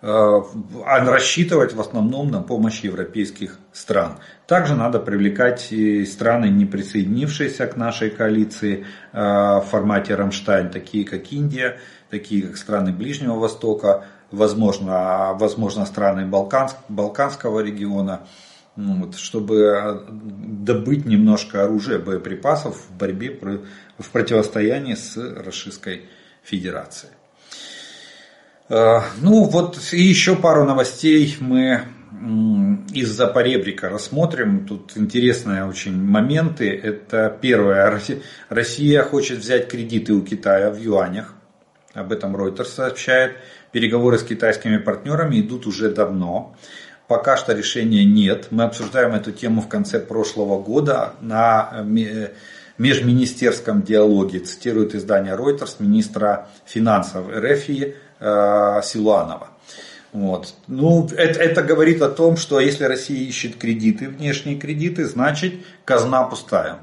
э, 0.01 0.41
рассчитывать 0.84 1.74
в 1.74 1.82
основном 1.82 2.32
на 2.32 2.41
помощь 2.41 2.82
европейских 2.82 3.57
стран. 3.74 4.20
Также 4.47 4.76
надо 4.76 4.99
привлекать 4.99 5.72
и 5.72 6.05
страны, 6.05 6.45
не 6.45 6.66
присоединившиеся 6.66 7.68
к 7.68 7.76
нашей 7.76 8.12
коалиции 8.12 8.86
э, 9.12 9.18
в 9.20 9.66
формате 9.70 10.16
Рамштайн, 10.16 10.70
такие 10.70 11.03
как 11.05 11.32
Индия, 11.34 11.80
такие 12.09 12.43
как 12.43 12.55
страны 12.55 12.93
Ближнего 12.93 13.39
Востока, 13.39 14.05
возможно, 14.30 15.34
возможно 15.34 15.86
страны 15.86 16.26
Балканск, 16.26 16.78
Балканского 16.88 17.62
региона, 17.62 18.28
ну, 18.76 19.05
вот, 19.05 19.16
чтобы 19.16 20.05
добыть 20.07 21.05
немножко 21.05 21.64
оружия, 21.64 21.99
боеприпасов 21.99 22.78
в 22.78 22.97
борьбе, 22.97 23.38
в 23.97 24.09
противостоянии 24.12 24.93
с 24.93 25.18
Российской 25.18 26.03
Федерацией. 26.43 27.12
Э, 28.72 29.01
ну 29.19 29.43
вот 29.43 29.78
и 29.91 30.01
еще 30.01 30.38
пару 30.38 30.63
новостей 30.63 31.36
мы 31.41 31.84
из-за 32.93 33.28
поребрика 33.28 33.89
рассмотрим. 33.89 34.65
Тут 34.65 34.93
интересные 34.95 35.65
очень 35.65 36.01
моменты. 36.01 36.69
Это 36.69 37.36
первое. 37.41 37.99
Россия 38.49 39.03
хочет 39.03 39.39
взять 39.39 39.67
кредиты 39.67 40.13
у 40.13 40.22
Китая 40.22 40.69
в 40.69 40.78
юанях. 40.78 41.34
Об 41.93 42.13
этом 42.13 42.36
Reuters 42.36 42.65
сообщает. 42.65 43.36
Переговоры 43.74 44.17
с 44.17 44.24
китайскими 44.24 44.78
партнерами 44.78 45.41
идут 45.41 45.65
уже 45.65 45.89
давно. 45.89 46.55
Пока 47.07 47.36
что 47.36 47.53
решения 47.53 48.05
нет. 48.05 48.47
Мы 48.51 48.63
обсуждаем 48.63 49.13
эту 49.13 49.34
тему 49.34 49.61
в 49.61 49.67
конце 49.67 49.99
прошлого 49.99 50.61
года 50.61 51.15
на 51.19 51.84
межминистерском 52.78 53.82
диалоге, 53.82 54.39
цитирует 54.39 54.95
издание 54.95 55.36
Reuters, 55.36 55.76
министра 55.80 56.47
финансов 56.65 57.28
РФ 57.30 57.69
э, 58.22 58.82
Силуанова. 58.84 59.49
Вот. 60.13 60.53
Ну, 60.67 61.07
это, 61.17 61.39
это 61.39 61.63
говорит 61.63 62.01
о 62.01 62.09
том, 62.09 62.38
что 62.38 62.59
если 62.59 62.84
Россия 62.84 63.17
ищет 63.28 63.57
кредиты, 63.57 64.09
внешние 64.09 64.57
кредиты, 64.57 65.05
значит 65.05 65.53
казна 65.86 66.24
пустая. 66.24 66.80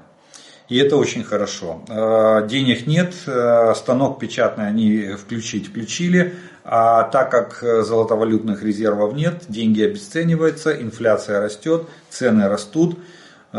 И 0.68 0.76
это 0.76 0.96
очень 0.96 1.24
хорошо. 1.24 1.82
Э, 1.88 2.46
денег 2.46 2.86
нет, 2.86 3.14
э, 3.26 3.72
станок 3.76 4.18
печатный 4.18 4.66
они 4.66 5.12
включить 5.12 5.68
включили, 5.68 6.34
а 6.64 7.04
так 7.04 7.30
как 7.30 7.62
золотовалютных 7.62 8.62
резервов 8.62 9.14
нет, 9.14 9.44
деньги 9.48 9.82
обесцениваются, 9.82 10.72
инфляция 10.72 11.40
растет, 11.40 11.86
цены 12.10 12.48
растут. 12.48 12.98
Э, 13.52 13.56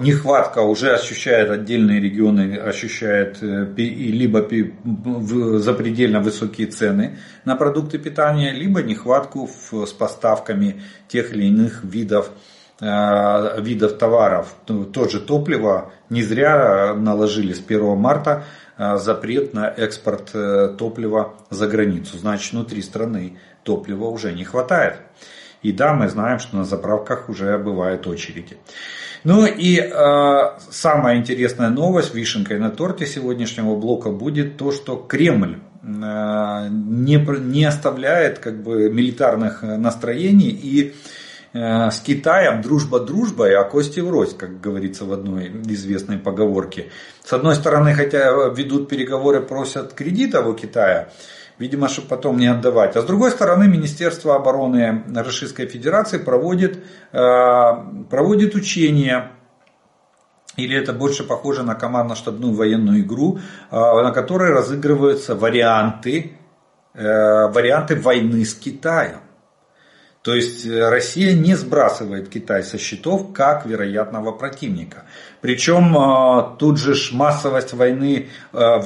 нехватка 0.00 0.60
уже 0.60 0.94
ощущает 0.94 1.50
отдельные 1.50 2.00
регионы, 2.00 2.56
ощущает 2.56 3.38
либо 3.42 4.46
запредельно 5.58 6.20
высокие 6.20 6.66
цены 6.68 7.18
на 7.44 7.56
продукты 7.56 7.98
питания, 7.98 8.52
либо 8.52 8.82
нехватку 8.82 9.48
с 9.48 9.92
поставками 9.92 10.82
тех 11.08 11.32
или 11.32 11.46
иных 11.46 11.84
видов 11.84 12.30
Э, 12.80 13.60
видов 13.60 13.98
товаров, 13.98 14.54
тоже 14.64 15.20
топливо, 15.20 15.92
не 16.08 16.22
зря 16.22 16.94
наложили 16.94 17.52
с 17.52 17.60
1 17.60 17.94
марта 17.98 18.44
э, 18.78 18.96
запрет 18.96 19.52
на 19.52 19.68
экспорт 19.68 20.30
э, 20.32 20.74
топлива 20.78 21.34
за 21.50 21.68
границу. 21.68 22.16
Значит, 22.16 22.54
внутри 22.54 22.80
страны 22.80 23.36
топлива 23.64 24.06
уже 24.06 24.32
не 24.32 24.44
хватает. 24.44 24.96
И 25.62 25.72
да, 25.72 25.92
мы 25.94 26.08
знаем, 26.08 26.38
что 26.38 26.56
на 26.56 26.64
заправках 26.64 27.28
уже 27.28 27.58
бывают 27.58 28.06
очереди. 28.06 28.56
Ну 29.24 29.44
и 29.46 29.78
э, 29.78 30.58
самая 30.70 31.18
интересная 31.18 31.68
новость, 31.68 32.14
вишенкой 32.14 32.58
на 32.58 32.70
торте 32.70 33.06
сегодняшнего 33.06 33.76
блока 33.76 34.10
будет 34.10 34.56
то, 34.56 34.72
что 34.72 34.96
Кремль 34.96 35.58
э, 35.82 35.86
не, 35.86 37.16
не 37.40 37.64
оставляет 37.64 38.38
как 38.38 38.62
бы 38.62 38.90
милитарных 38.90 39.62
настроений 39.62 40.48
и 40.48 40.94
Э, 41.52 41.90
с 41.90 42.00
Китаем 42.00 42.62
дружба 42.62 43.00
дружбой, 43.00 43.56
а 43.56 43.64
кости 43.64 43.98
врозь, 44.00 44.34
как 44.34 44.60
говорится 44.60 45.04
в 45.04 45.12
одной 45.12 45.50
известной 45.66 46.18
поговорке. 46.18 46.90
С 47.24 47.32
одной 47.32 47.56
стороны, 47.56 47.92
хотя 47.94 48.30
ведут 48.50 48.88
переговоры, 48.88 49.40
просят 49.40 49.92
кредитов 49.92 50.46
у 50.46 50.54
Китая, 50.54 51.08
видимо, 51.60 51.88
чтобы 51.88 52.08
потом 52.08 52.38
не 52.38 52.48
отдавать. 52.48 52.96
А 52.96 53.02
с 53.02 53.04
другой 53.04 53.30
стороны, 53.30 53.68
Министерство 53.68 54.34
обороны 54.34 55.04
Российской 55.14 55.66
Федерации 55.66 56.18
проводит, 56.18 56.78
э, 57.12 57.18
проводит 58.10 58.56
учения 58.56 59.30
или 60.56 60.76
это 60.76 60.92
больше 60.92 61.22
похоже 61.22 61.62
на 61.62 61.74
командно-штабную 61.76 62.54
военную 62.54 63.02
игру, 63.02 63.38
э, 63.70 63.76
на 63.76 64.10
которой 64.10 64.50
разыгрываются 64.50 65.36
варианты, 65.36 66.32
варианты 66.92 67.94
войны 67.94 68.44
с 68.44 68.52
Китаем. 68.54 69.20
То 70.22 70.34
есть 70.34 70.66
э, 70.66 70.88
Россия 70.88 71.32
не 71.32 71.54
сбрасывает 71.54 72.28
Китай 72.28 72.62
со 72.62 72.76
счетов 72.76 73.32
как 73.32 73.64
вероятного 73.64 74.32
противника. 74.32 75.04
Причем 75.40 75.96
э, 75.96 76.56
тут 76.58 76.78
же 76.78 76.94
массовость 77.12 77.72
войны, 77.72 78.28
э, 78.52 78.80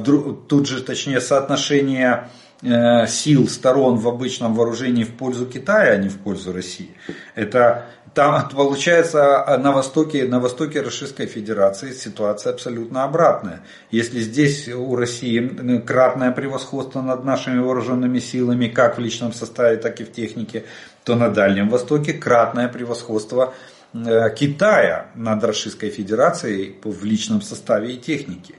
тут 0.49 0.69
же 0.69 0.83
точнее 0.83 1.21
соотношение 1.21 2.29
сил 2.63 3.49
сторон 3.49 3.97
в 3.97 4.09
обычном 4.09 4.55
вооружении 4.55 5.05
в 5.05 5.15
пользу 5.15 5.47
Китая, 5.47 5.93
а 5.93 5.97
не 5.97 6.09
в 6.09 6.19
пользу 6.19 6.53
России. 6.53 6.91
Это 7.35 7.87
там 8.15 8.49
получается 8.55 9.45
на 9.63 9.73
востоке, 9.73 10.25
на 10.25 10.41
востоке 10.41 10.81
Российской 10.81 11.27
Федерации 11.27 11.93
ситуация 11.93 12.53
абсолютно 12.53 13.05
обратная. 13.05 13.61
Если 13.91 14.21
здесь 14.21 14.69
у 14.69 14.97
России 14.97 15.81
кратное 15.81 16.31
превосходство 16.31 17.03
над 17.03 17.25
нашими 17.25 17.59
вооруженными 17.59 18.21
силами, 18.21 18.69
как 18.69 18.97
в 18.97 19.01
личном 19.01 19.33
составе, 19.33 19.77
так 19.77 20.01
и 20.01 20.05
в 20.05 20.13
технике, 20.13 20.65
то 21.05 21.17
на 21.17 21.29
Дальнем 21.29 21.69
Востоке 21.69 22.13
кратное 22.15 22.69
превосходство 22.69 23.53
э, 23.93 24.35
Китая 24.35 25.09
над 25.15 25.45
Российской 25.45 25.91
Федерацией 25.91 26.77
в 26.83 27.05
личном 27.05 27.43
составе 27.43 27.95
и 27.95 27.99
технике. 27.99 28.55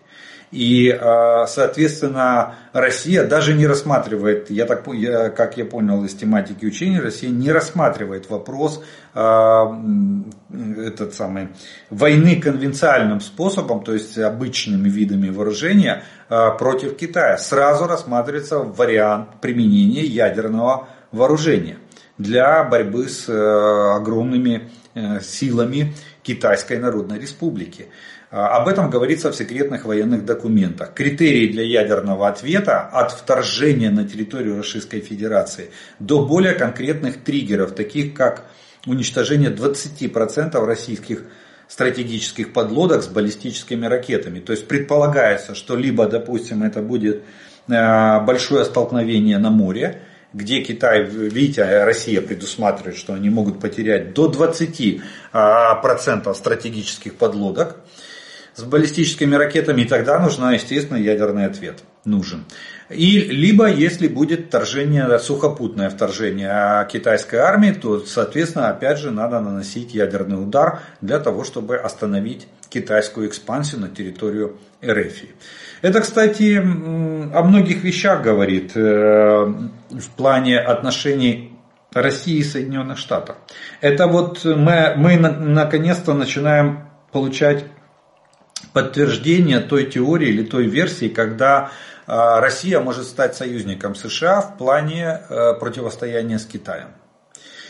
И, 0.52 0.90
э, 0.90 1.46
соответственно, 1.48 2.56
Россия 2.74 3.26
даже 3.26 3.54
не 3.54 3.68
рассматривает, 3.68 4.50
я 4.50 4.66
так, 4.66 4.88
я, 4.94 5.30
как 5.30 5.58
я 5.58 5.66
понял 5.66 6.04
из 6.06 6.14
тематики 6.14 6.66
учения, 6.66 7.00
Россия 7.00 7.30
не 7.30 7.52
рассматривает 7.52 8.30
вопрос 8.30 8.84
э, 9.14 9.20
этот 10.86 11.14
самый, 11.14 11.50
войны 11.90 12.40
конвенциальным 12.40 13.22
способом, 13.22 13.84
то 13.84 13.94
есть 13.94 14.18
обычными 14.18 14.90
видами 14.90 15.30
вооружения 15.30 16.04
против 16.28 16.98
Китая. 16.98 17.38
Сразу 17.38 17.86
рассматривается 17.86 18.60
вариант 18.60 19.42
применения 19.42 20.04
ядерного 20.04 20.88
вооружения 21.12 21.78
для 22.18 22.64
борьбы 22.64 23.10
с 23.10 23.28
э, 23.28 23.96
огромными 23.96 24.70
э, 24.94 25.20
силами 25.22 25.94
Китайской 26.24 26.78
Народной 26.78 27.20
Республики. 27.20 27.88
А, 28.32 28.58
об 28.58 28.68
этом 28.68 28.90
говорится 28.90 29.32
в 29.32 29.36
секретных 29.36 29.86
военных 29.86 30.26
документах. 30.26 30.94
Критерии 30.94 31.52
для 31.52 31.64
ядерного 31.64 32.28
ответа 32.28 32.82
от 32.82 33.12
вторжения 33.12 33.92
на 33.92 34.08
территорию 34.08 34.58
Российской 34.58 35.00
Федерации 35.00 35.70
до 36.00 36.26
более 36.26 36.54
конкретных 36.54 37.24
триггеров, 37.24 37.74
таких 37.74 38.14
как 38.14 38.46
уничтожение 38.86 39.52
20% 39.52 40.66
российских 40.66 41.24
стратегических 41.68 42.54
подлодок 42.54 43.04
с 43.04 43.08
баллистическими 43.08 43.86
ракетами. 43.86 44.40
То 44.40 44.52
есть 44.52 44.68
предполагается, 44.68 45.56
что 45.56 45.76
либо, 45.76 46.08
допустим, 46.08 46.64
это 46.64 46.82
будет 46.82 47.24
э, 47.68 48.20
большое 48.22 48.66
столкновение 48.66 49.40
на 49.40 49.50
море, 49.50 50.02
где 50.34 50.62
Китай, 50.62 51.04
видите, 51.04 51.84
Россия 51.86 52.22
предусматривает, 52.22 52.98
что 52.98 53.14
они 53.14 53.30
могут 53.30 53.60
потерять 53.60 54.14
до 54.14 54.30
20% 54.30 55.02
э, 55.34 56.34
стратегических 56.34 57.16
подлодок 57.16 57.78
с 58.56 58.64
баллистическими 58.64 59.36
ракетами, 59.36 59.82
и 59.82 59.86
тогда 59.86 60.20
нужна, 60.20 60.54
естественно, 60.54 60.98
ядерный 60.98 61.46
ответ. 61.46 61.84
Нужен. 62.06 62.46
И 62.90 63.20
либо, 63.20 63.68
если 63.68 64.08
будет 64.08 64.48
вторжение, 64.48 65.20
сухопутное 65.20 65.90
вторжение 65.90 66.88
китайской 66.88 67.38
армии, 67.38 67.72
то, 67.72 68.00
соответственно, 68.00 68.70
опять 68.70 69.00
же, 69.00 69.12
надо 69.12 69.40
наносить 69.42 69.94
ядерный 69.94 70.42
удар 70.42 70.80
для 71.02 71.20
того, 71.20 71.44
чтобы 71.44 71.78
остановить 71.78 72.48
китайскую 72.70 73.28
экспансию 73.28 73.82
на 73.82 73.90
территорию 73.90 74.58
РФ. 74.86 75.14
Это, 75.82 76.02
кстати, 76.02 76.58
о 76.58 77.44
многих 77.44 77.84
вещах 77.84 78.22
говорит 78.22 78.72
э, 78.76 78.80
в 78.82 80.10
плане 80.16 80.60
отношений 80.60 81.52
России 81.92 82.38
и 82.38 82.44
Соединенных 82.44 82.98
Штатов. 82.98 83.38
Это 83.82 84.08
вот 84.08 84.44
мы, 84.46 84.94
мы 84.96 85.18
наконец-то 85.18 86.14
начинаем 86.14 86.90
получать 87.12 87.66
подтверждение 88.76 89.62
той 89.62 89.86
теории 89.86 90.28
или 90.28 90.44
той 90.44 90.66
версии, 90.66 91.08
когда 91.08 91.72
а, 92.08 92.42
Россия 92.42 92.82
может 92.82 93.06
стать 93.06 93.34
союзником 93.34 93.96
США 93.96 94.42
в 94.42 94.58
плане 94.58 95.22
э, 95.30 95.54
противостояния 95.54 96.38
с 96.38 96.46
Китаем. 96.46 96.90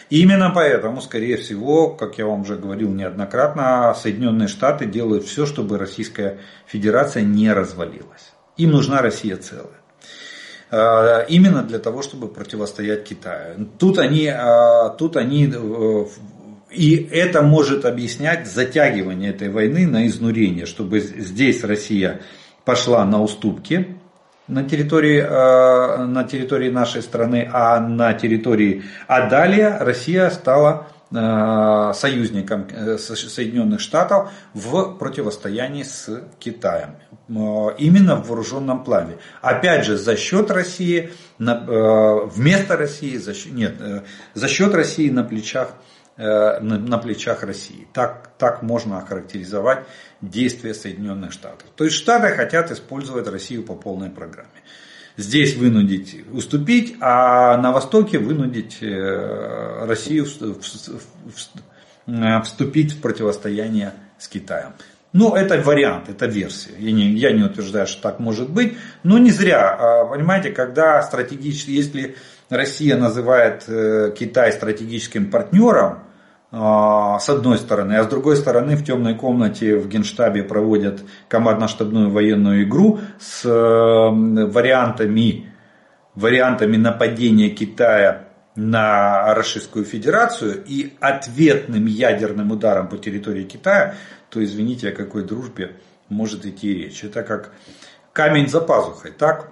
И 0.10 0.24
именно 0.24 0.50
поэтому, 0.50 1.02
скорее 1.02 1.38
всего, 1.38 1.90
как 1.92 2.18
я 2.18 2.26
вам 2.26 2.42
уже 2.42 2.56
говорил 2.56 2.90
неоднократно, 2.90 3.94
Соединенные 3.94 4.48
Штаты 4.48 4.88
делают 4.88 5.26
все, 5.26 5.46
чтобы 5.46 5.78
Российская 5.78 6.40
Федерация 6.66 7.22
не 7.22 7.54
развалилась. 7.54 8.34
Им 8.58 8.72
нужна 8.72 9.04
Россия 9.04 9.38
целая. 9.38 9.82
А, 10.72 11.22
именно 11.30 11.62
для 11.62 11.78
того, 11.78 12.02
чтобы 12.02 12.30
противостоять 12.30 13.04
Китаю. 13.04 13.68
Тут 13.78 14.00
они, 14.00 14.28
а, 14.28 14.90
тут 14.90 15.18
они 15.18 15.54
э, 15.54 16.06
и 16.76 17.08
это 17.12 17.42
может 17.42 17.86
объяснять 17.86 18.48
затягивание 18.48 19.30
этой 19.30 19.50
войны 19.50 19.88
на 19.88 20.08
изнурение, 20.08 20.66
чтобы 20.66 21.00
здесь 21.00 21.64
Россия 21.64 22.22
пошла 22.66 23.06
на 23.06 23.22
уступки, 23.22 23.98
на 24.48 24.64
территории, 24.64 25.22
э, 25.22 26.06
на 26.06 26.24
территории 26.24 26.70
нашей 26.70 27.02
страны, 27.02 27.50
а 27.52 27.80
на 27.80 28.14
территории, 28.14 28.84
а 29.08 29.28
далее 29.28 29.78
Россия 29.80 30.30
стала 30.30 30.88
э, 31.12 31.92
союзником 31.96 32.68
э, 32.70 32.98
Соединенных 32.98 33.80
Штатов 33.80 34.30
в 34.54 34.98
противостоянии 34.98 35.84
с 35.84 36.24
Китаем. 36.40 36.96
Именно 37.28 38.18
в 38.18 38.28
вооруженном 38.28 38.84
плане. 38.84 39.18
Опять 39.42 39.86
же, 39.86 39.98
за 39.98 40.16
счет 40.16 40.52
России, 40.52 41.10
вместо 41.40 42.78
России, 42.78 43.18
за 43.18 43.34
счет, 43.34 43.52
нет, 43.52 43.74
за 44.36 44.48
счет 44.48 44.76
России 44.76 45.10
на 45.10 45.24
плечах 45.24 45.70
на, 46.18 46.60
на 46.60 46.98
плечах 46.98 47.44
России. 47.44 47.88
Так, 47.94 48.32
так 48.38 48.62
можно 48.62 49.00
охарактеризовать 49.00 49.86
действия 50.22 50.74
Соединенных 50.74 51.34
Штатов. 51.34 51.68
То 51.76 51.84
есть 51.84 51.96
Штаты 51.98 52.30
хотят 52.36 52.72
использовать 52.72 53.28
Россию 53.28 53.64
по 53.64 53.76
полной 53.76 54.10
программе. 54.10 54.50
Здесь 55.18 55.56
вынудить 55.56 56.26
уступить, 56.32 56.98
а 57.00 57.58
на 57.58 57.72
Востоке 57.72 58.20
вынудить 58.20 58.80
э, 58.82 59.86
Россию 59.86 60.26
вступить 62.44 62.92
в 62.94 63.02
противостояние 63.02 63.94
с 64.18 64.28
Китаем. 64.28 64.74
Ну, 65.14 65.34
это 65.34 65.58
вариант, 65.62 66.10
это 66.10 66.26
версия. 66.26 66.72
Я 66.78 66.92
не, 66.92 67.14
я 67.14 67.32
не 67.32 67.44
утверждаю, 67.44 67.88
что 67.88 68.02
так 68.02 68.20
может 68.20 68.50
быть. 68.50 68.78
Но 69.04 69.18
не 69.18 69.32
зря. 69.32 70.06
Понимаете, 70.10 70.52
когда 70.52 71.02
стратегически, 71.02 71.72
если 71.72 72.18
Россия 72.50 72.98
называет 72.98 73.64
э, 73.68 74.14
Китай 74.18 74.52
стратегическим 74.52 75.32
партнером, 75.32 76.04
с 77.20 77.28
одной 77.28 77.58
стороны, 77.58 77.96
а 77.96 78.04
с 78.04 78.08
другой 78.08 78.38
стороны 78.38 78.78
в 78.78 78.86
темной 78.86 79.16
комнате 79.16 79.76
в 79.76 79.90
Генштабе 79.90 80.42
проводят 80.42 81.02
командно-штабную 81.28 82.10
военную 82.10 82.64
игру 82.64 83.02
с 83.20 83.44
э, 83.44 83.50
вариантами, 83.50 85.52
вариантами 86.16 86.78
нападения 86.78 87.50
Китая 87.50 88.30
на 88.56 89.36
Российскую 89.36 89.84
Федерацию 89.84 90.64
и 90.66 90.94
ответным 91.02 91.88
ядерным 91.88 92.52
ударом 92.52 92.88
по 92.88 92.98
территории 92.98 93.44
Китая, 93.44 93.96
то 94.30 94.42
извините, 94.42 94.90
о 94.90 94.94
какой 94.94 95.26
дружбе 95.26 95.76
может 96.08 96.46
идти 96.46 96.74
речь. 96.74 97.04
Это 97.04 97.24
как 97.24 97.52
камень 98.14 98.48
за 98.48 98.62
пазухой, 98.62 99.12
так? 99.12 99.52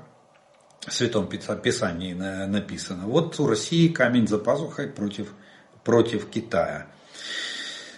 В 0.88 0.94
Святом 0.94 1.28
Писании 1.28 2.14
написано. 2.14 3.08
Вот 3.08 3.38
у 3.42 3.48
России 3.48 3.90
камень 3.90 4.26
за 4.26 4.38
пазухой 4.38 4.88
против, 4.88 5.34
против 5.84 6.30
Китая. 6.30 6.88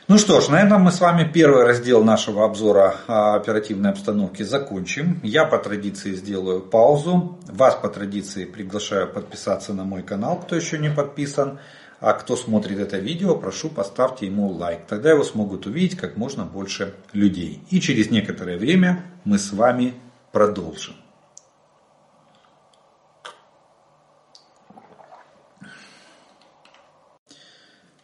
Ну 0.08 0.20
что 0.20 0.40
ж, 0.40 0.50
на 0.50 0.62
этом 0.62 0.84
мы 0.84 0.92
с 0.92 1.02
вами 1.02 1.28
первый 1.28 1.64
раздел 1.64 2.04
нашего 2.04 2.46
обзора 2.46 2.96
оперативной 3.08 3.90
обстановки 3.90 4.44
закончим. 4.44 5.20
Я 5.24 5.46
по 5.46 5.58
традиции 5.58 6.14
сделаю 6.14 6.62
паузу. 6.62 7.40
Вас 7.48 7.74
по 7.74 7.90
традиции 7.90 8.46
приглашаю 8.46 9.12
подписаться 9.12 9.74
на 9.74 9.84
мой 9.84 10.04
канал, 10.04 10.40
кто 10.40 10.56
еще 10.56 10.78
не 10.78 10.92
подписан. 10.92 11.58
А 12.00 12.14
кто 12.14 12.36
смотрит 12.36 12.78
это 12.78 13.00
видео, 13.00 13.36
прошу 13.36 13.70
поставьте 13.70 14.28
ему 14.28 14.48
лайк. 14.48 14.82
Тогда 14.88 15.10
его 15.10 15.24
смогут 15.24 15.66
увидеть 15.66 15.98
как 15.98 16.18
можно 16.18 16.46
больше 16.46 16.94
людей. 17.12 17.64
И 17.72 17.82
через 17.82 18.12
некоторое 18.12 18.60
время 18.60 19.06
мы 19.24 19.40
с 19.40 19.54
вами 19.54 19.96
продолжим. 20.32 20.94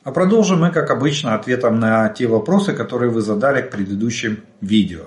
А 0.04 0.12
продолжим 0.12 0.62
мы, 0.62 0.72
как 0.72 0.90
обычно, 0.90 1.36
ответом 1.36 1.80
на 1.80 2.10
те 2.10 2.26
вопросы, 2.26 2.74
которые 2.74 3.12
вы 3.12 3.22
задали 3.22 3.62
к 3.62 3.70
предыдущим 3.70 4.44
видео. 4.60 5.02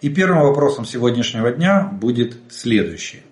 И 0.00 0.08
первым 0.08 0.40
вопросом 0.40 0.86
сегодняшнего 0.86 1.50
дня 1.52 1.82
будет 1.92 2.36
следующий. 2.48 3.22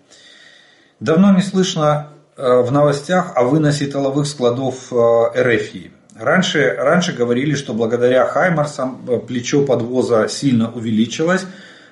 Давно 1.01 1.33
не 1.33 1.41
слышно 1.41 2.09
э, 2.37 2.61
в 2.61 2.71
новостях 2.71 3.33
о 3.37 3.45
выносе 3.45 3.87
тыловых 3.87 4.27
складов 4.27 4.93
э, 4.93 5.31
РФИ. 5.35 5.93
Раньше, 6.15 6.77
раньше 6.77 7.15
говорили, 7.15 7.55
что 7.55 7.73
благодаря 7.73 8.27
Хаймарсам 8.27 9.07
э, 9.09 9.19
плечо 9.19 9.65
подвоза 9.65 10.29
сильно 10.29 10.71
увеличилось. 10.71 11.47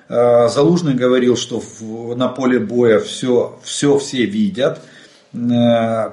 Залужный 0.09 0.93
говорил, 0.93 1.35
что 1.35 1.61
на 2.15 2.29
поле 2.29 2.59
боя 2.59 3.01
все, 3.01 3.59
все 3.63 3.97
все 3.97 4.25
видят– 4.25 4.79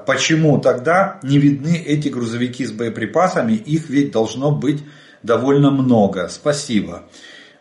почему 0.05 0.59
тогда 0.59 1.19
не 1.23 1.37
видны 1.37 1.75
эти 1.77 2.09
грузовики 2.09 2.65
с 2.65 2.71
боеприпасами? 2.71 3.53
Их 3.53 3.89
ведь 3.89 4.11
должно 4.11 4.51
быть 4.51 4.83
довольно 5.23 5.71
много. 5.71 6.27
Спасибо. 6.29 7.03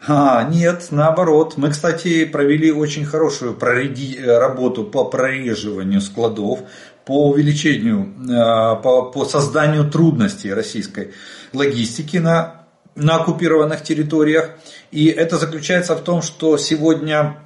А, 0.07 0.45
нет, 0.45 0.89
наоборот. 0.91 1.55
Мы, 1.57 1.71
кстати, 1.71 2.25
провели 2.27 2.71
очень 2.71 3.07
хорошую 3.07 3.55
прореди... 3.55 4.21
работу 4.23 4.85
по 4.85 5.05
прореживанию 5.05 6.01
складов, 6.01 6.61
по 7.07 7.31
увеличению, 7.31 8.13
э, 8.19 8.83
по, 8.83 9.11
по 9.11 9.25
созданию 9.25 9.91
трудностей 9.91 10.53
российской 10.53 11.13
логистики 11.53 12.19
на, 12.19 12.67
на 12.95 13.17
оккупированных 13.17 13.83
территориях. 13.83 14.51
И 14.91 15.07
это 15.07 15.39
заключается 15.39 15.95
в 15.97 16.03
том, 16.03 16.21
что 16.21 16.59
сегодня 16.59 17.39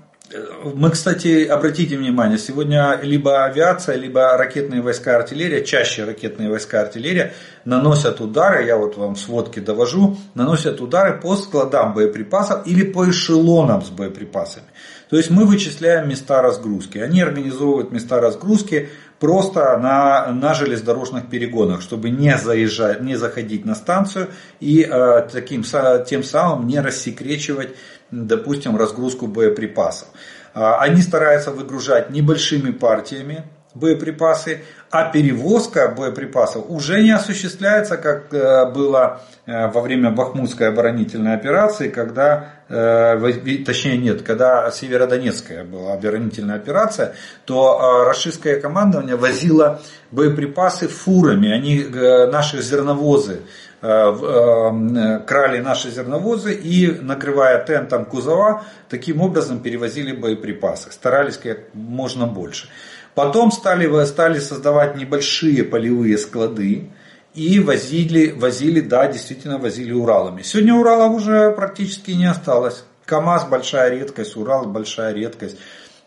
мы, 0.74 0.90
кстати, 0.90 1.44
обратите 1.44 1.96
внимание, 1.96 2.38
сегодня 2.38 2.98
либо 3.02 3.44
авиация, 3.44 3.96
либо 3.96 4.36
ракетные 4.36 4.82
войска 4.82 5.16
артиллерия, 5.16 5.64
чаще 5.64 6.04
ракетные 6.04 6.50
войска 6.50 6.82
артиллерия 6.82 7.32
наносят 7.64 8.20
удары, 8.20 8.66
я 8.66 8.76
вот 8.76 8.96
вам 8.96 9.16
сводки 9.16 9.60
довожу, 9.60 10.18
наносят 10.34 10.80
удары 10.80 11.18
по 11.18 11.36
складам 11.36 11.94
боеприпасов 11.94 12.66
или 12.66 12.84
по 12.84 13.08
эшелонам 13.08 13.82
с 13.82 13.88
боеприпасами. 13.88 14.66
То 15.08 15.16
есть 15.16 15.30
мы 15.30 15.46
вычисляем 15.46 16.08
места 16.08 16.42
разгрузки. 16.42 16.98
Они 16.98 17.22
организовывают 17.22 17.92
места 17.92 18.20
разгрузки 18.20 18.90
просто 19.18 19.76
на, 19.78 20.32
на 20.32 20.54
железнодорожных 20.54 21.28
перегонах, 21.28 21.82
чтобы 21.82 22.10
не 22.10 22.36
заезжать, 22.36 23.00
не 23.00 23.16
заходить 23.16 23.64
на 23.64 23.74
станцию 23.74 24.28
и 24.60 24.82
э, 24.82 25.28
таким, 25.32 25.64
тем 26.06 26.22
самым 26.22 26.66
не 26.66 26.80
рассекречивать 26.80 27.70
допустим, 28.10 28.76
разгрузку 28.76 29.26
боеприпасов. 29.26 30.08
А, 30.54 30.78
они 30.80 31.02
стараются 31.02 31.50
выгружать 31.50 32.10
небольшими 32.10 32.70
партиями 32.70 33.44
боеприпасы, 33.74 34.62
а 34.90 35.10
перевозка 35.10 35.88
боеприпасов 35.88 36.64
уже 36.68 37.02
не 37.02 37.10
осуществляется, 37.10 37.96
как 37.96 38.32
э, 38.32 38.72
было 38.72 39.20
э, 39.46 39.68
во 39.68 39.82
время 39.82 40.10
Бахмутской 40.10 40.68
оборонительной 40.68 41.34
операции, 41.34 41.88
когда, 41.88 42.54
точнее 42.68 43.96
нет, 43.96 44.22
когда 44.22 44.70
Северодонецкая 44.70 45.64
была 45.64 45.94
оборонительная 45.94 46.56
операция, 46.56 47.14
то 47.44 48.04
российское 48.06 48.60
командование 48.60 49.16
возило 49.16 49.80
боеприпасы 50.10 50.86
фурами, 50.88 51.50
они, 51.50 51.84
наши 52.30 52.60
зерновозы 52.62 53.40
крали 53.80 55.60
наши 55.60 55.90
зерновозы 55.90 56.52
и, 56.52 56.90
накрывая 57.00 57.64
тентом 57.64 58.04
кузова, 58.06 58.64
таким 58.88 59.20
образом 59.20 59.60
перевозили 59.60 60.12
боеприпасы. 60.12 60.90
Старались 60.90 61.36
как 61.36 61.72
можно 61.74 62.26
больше. 62.26 62.68
Потом 63.14 63.52
стали, 63.52 64.04
стали 64.04 64.40
создавать 64.40 64.96
небольшие 64.96 65.62
полевые 65.62 66.18
склады, 66.18 66.90
и 67.38 67.60
возили, 67.60 68.32
возили, 68.32 68.80
да, 68.80 69.06
действительно 69.06 69.58
возили 69.58 69.92
Уралами. 69.92 70.42
Сегодня 70.42 70.74
Уралов 70.74 71.12
уже 71.14 71.52
практически 71.52 72.10
не 72.10 72.26
осталось. 72.26 72.84
КАМАЗ 73.04 73.44
большая 73.44 73.90
редкость, 73.90 74.36
Урал 74.36 74.66
большая 74.66 75.14
редкость. 75.14 75.56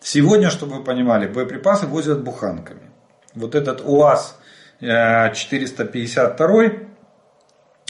Сегодня, 0.01 0.49
чтобы 0.49 0.77
вы 0.77 0.83
понимали, 0.83 1.27
боеприпасы 1.27 1.87
возят 1.87 2.21
буханками. 2.21 2.91
Вот 3.33 3.55
этот 3.55 3.81
УАЗ 3.81 4.35
452, 4.81 6.63
э, 6.63 6.69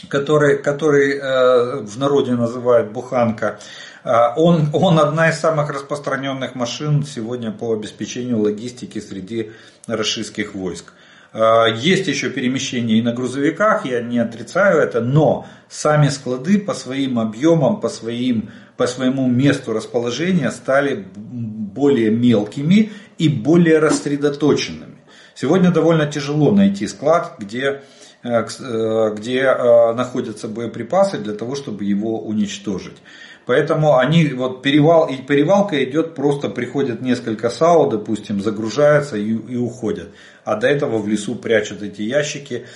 который, 0.08 0.62
который 0.62 1.16
э, 1.16 1.80
в 1.80 1.98
народе 1.98 2.32
называют 2.32 2.92
буханка, 2.92 3.58
э, 4.04 4.10
он, 4.36 4.68
он 4.72 5.00
одна 5.00 5.30
из 5.30 5.40
самых 5.40 5.68
распространенных 5.70 6.54
машин 6.54 7.02
сегодня 7.02 7.50
по 7.50 7.72
обеспечению 7.72 8.38
логистики 8.38 9.00
среди 9.00 9.50
российских 9.88 10.54
войск. 10.54 10.92
Э, 11.32 11.66
есть 11.74 12.06
еще 12.08 12.30
перемещение 12.30 12.98
и 12.98 13.02
на 13.02 13.12
грузовиках, 13.12 13.86
я 13.86 14.00
не 14.00 14.18
отрицаю 14.18 14.80
это, 14.80 15.00
но 15.00 15.46
сами 15.68 16.08
склады 16.08 16.58
по 16.58 16.74
своим 16.74 17.18
объемам, 17.18 17.80
по, 17.80 17.88
своим, 17.88 18.50
по 18.76 18.86
своему 18.86 19.26
месту 19.28 19.72
расположения 19.72 20.50
стали 20.50 21.06
более 21.14 22.10
мелкими 22.10 22.92
и 23.18 23.28
более 23.28 23.78
рассредоточенными. 23.78 24.98
Сегодня 25.34 25.70
довольно 25.70 26.06
тяжело 26.06 26.52
найти 26.52 26.86
склад, 26.86 27.36
где, 27.38 27.82
э, 28.22 28.44
э, 28.44 29.14
где 29.16 29.54
находятся 29.94 30.48
боеприпасы 30.48 31.18
для 31.18 31.32
того, 31.32 31.54
чтобы 31.54 31.84
его 31.84 32.20
уничтожить. 32.20 32.98
Поэтому 33.46 33.96
они, 33.96 34.28
вот 34.28 34.62
перевал, 34.62 35.08
и 35.08 35.16
перевалка 35.16 35.82
идет, 35.84 36.14
просто 36.14 36.48
приходят 36.48 37.00
несколько 37.02 37.50
САУ, 37.50 37.90
допустим, 37.90 38.40
загружаются 38.40 39.16
и, 39.16 39.30
и 39.30 39.56
уходят. 39.56 40.10
А 40.44 40.56
до 40.56 40.68
этого 40.68 40.98
в 40.98 41.08
лесу 41.08 41.34
прячут 41.34 41.82
эти 41.82 42.02
ящики. 42.02 42.66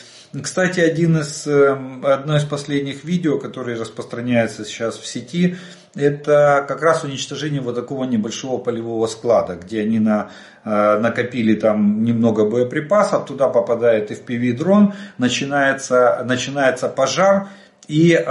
Кстати, 0.43 0.81
один 0.81 1.19
из, 1.19 1.47
эм, 1.47 2.05
одно 2.05 2.37
из 2.37 2.45
последних 2.45 3.05
видео, 3.05 3.39
которое 3.39 3.79
распространяется 3.79 4.65
сейчас 4.65 4.99
в 4.99 5.07
сети, 5.07 5.57
это 5.95 6.65
как 6.69 6.83
раз 6.83 7.05
уничтожение 7.05 7.61
вот 7.61 7.75
такого 7.75 8.05
небольшого 8.05 8.59
полевого 8.59 9.07
склада, 9.07 9.55
где 9.55 9.81
они 9.81 9.99
на, 9.99 10.31
э, 10.65 10.99
накопили 10.99 11.55
там 11.55 12.05
немного 12.05 12.45
боеприпасов, 12.45 13.25
туда 13.25 13.49
попадает 13.49 14.11
FPV-дрон, 14.11 14.93
начинается, 15.17 16.23
начинается 16.25 16.89
пожар, 16.89 17.49
и 17.89 18.13
э, 18.13 18.25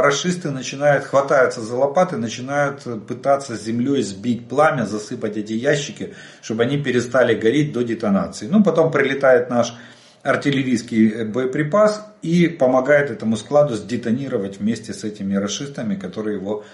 расисты 0.00 0.50
начинают, 0.50 1.04
хватаются 1.04 1.60
за 1.60 1.74
лопаты, 1.76 2.16
начинают 2.16 2.84
пытаться 3.06 3.56
землей 3.56 4.02
сбить 4.02 4.48
пламя, 4.48 4.84
засыпать 4.84 5.36
эти 5.36 5.54
ящики, 5.54 6.14
чтобы 6.40 6.62
они 6.62 6.78
перестали 6.78 7.34
гореть 7.34 7.72
до 7.72 7.82
детонации. 7.82 8.46
Ну, 8.46 8.62
потом 8.62 8.92
прилетает 8.92 9.50
наш 9.50 9.74
артиллерийский 10.22 11.24
боеприпас 11.24 12.06
и 12.22 12.46
помогает 12.46 13.10
этому 13.10 13.36
складу 13.36 13.74
сдетонировать 13.74 14.60
вместе 14.60 14.92
с 14.92 15.02
этими 15.02 15.34
расистами, 15.34 15.96
которые 15.96 16.36
его, 16.36 16.64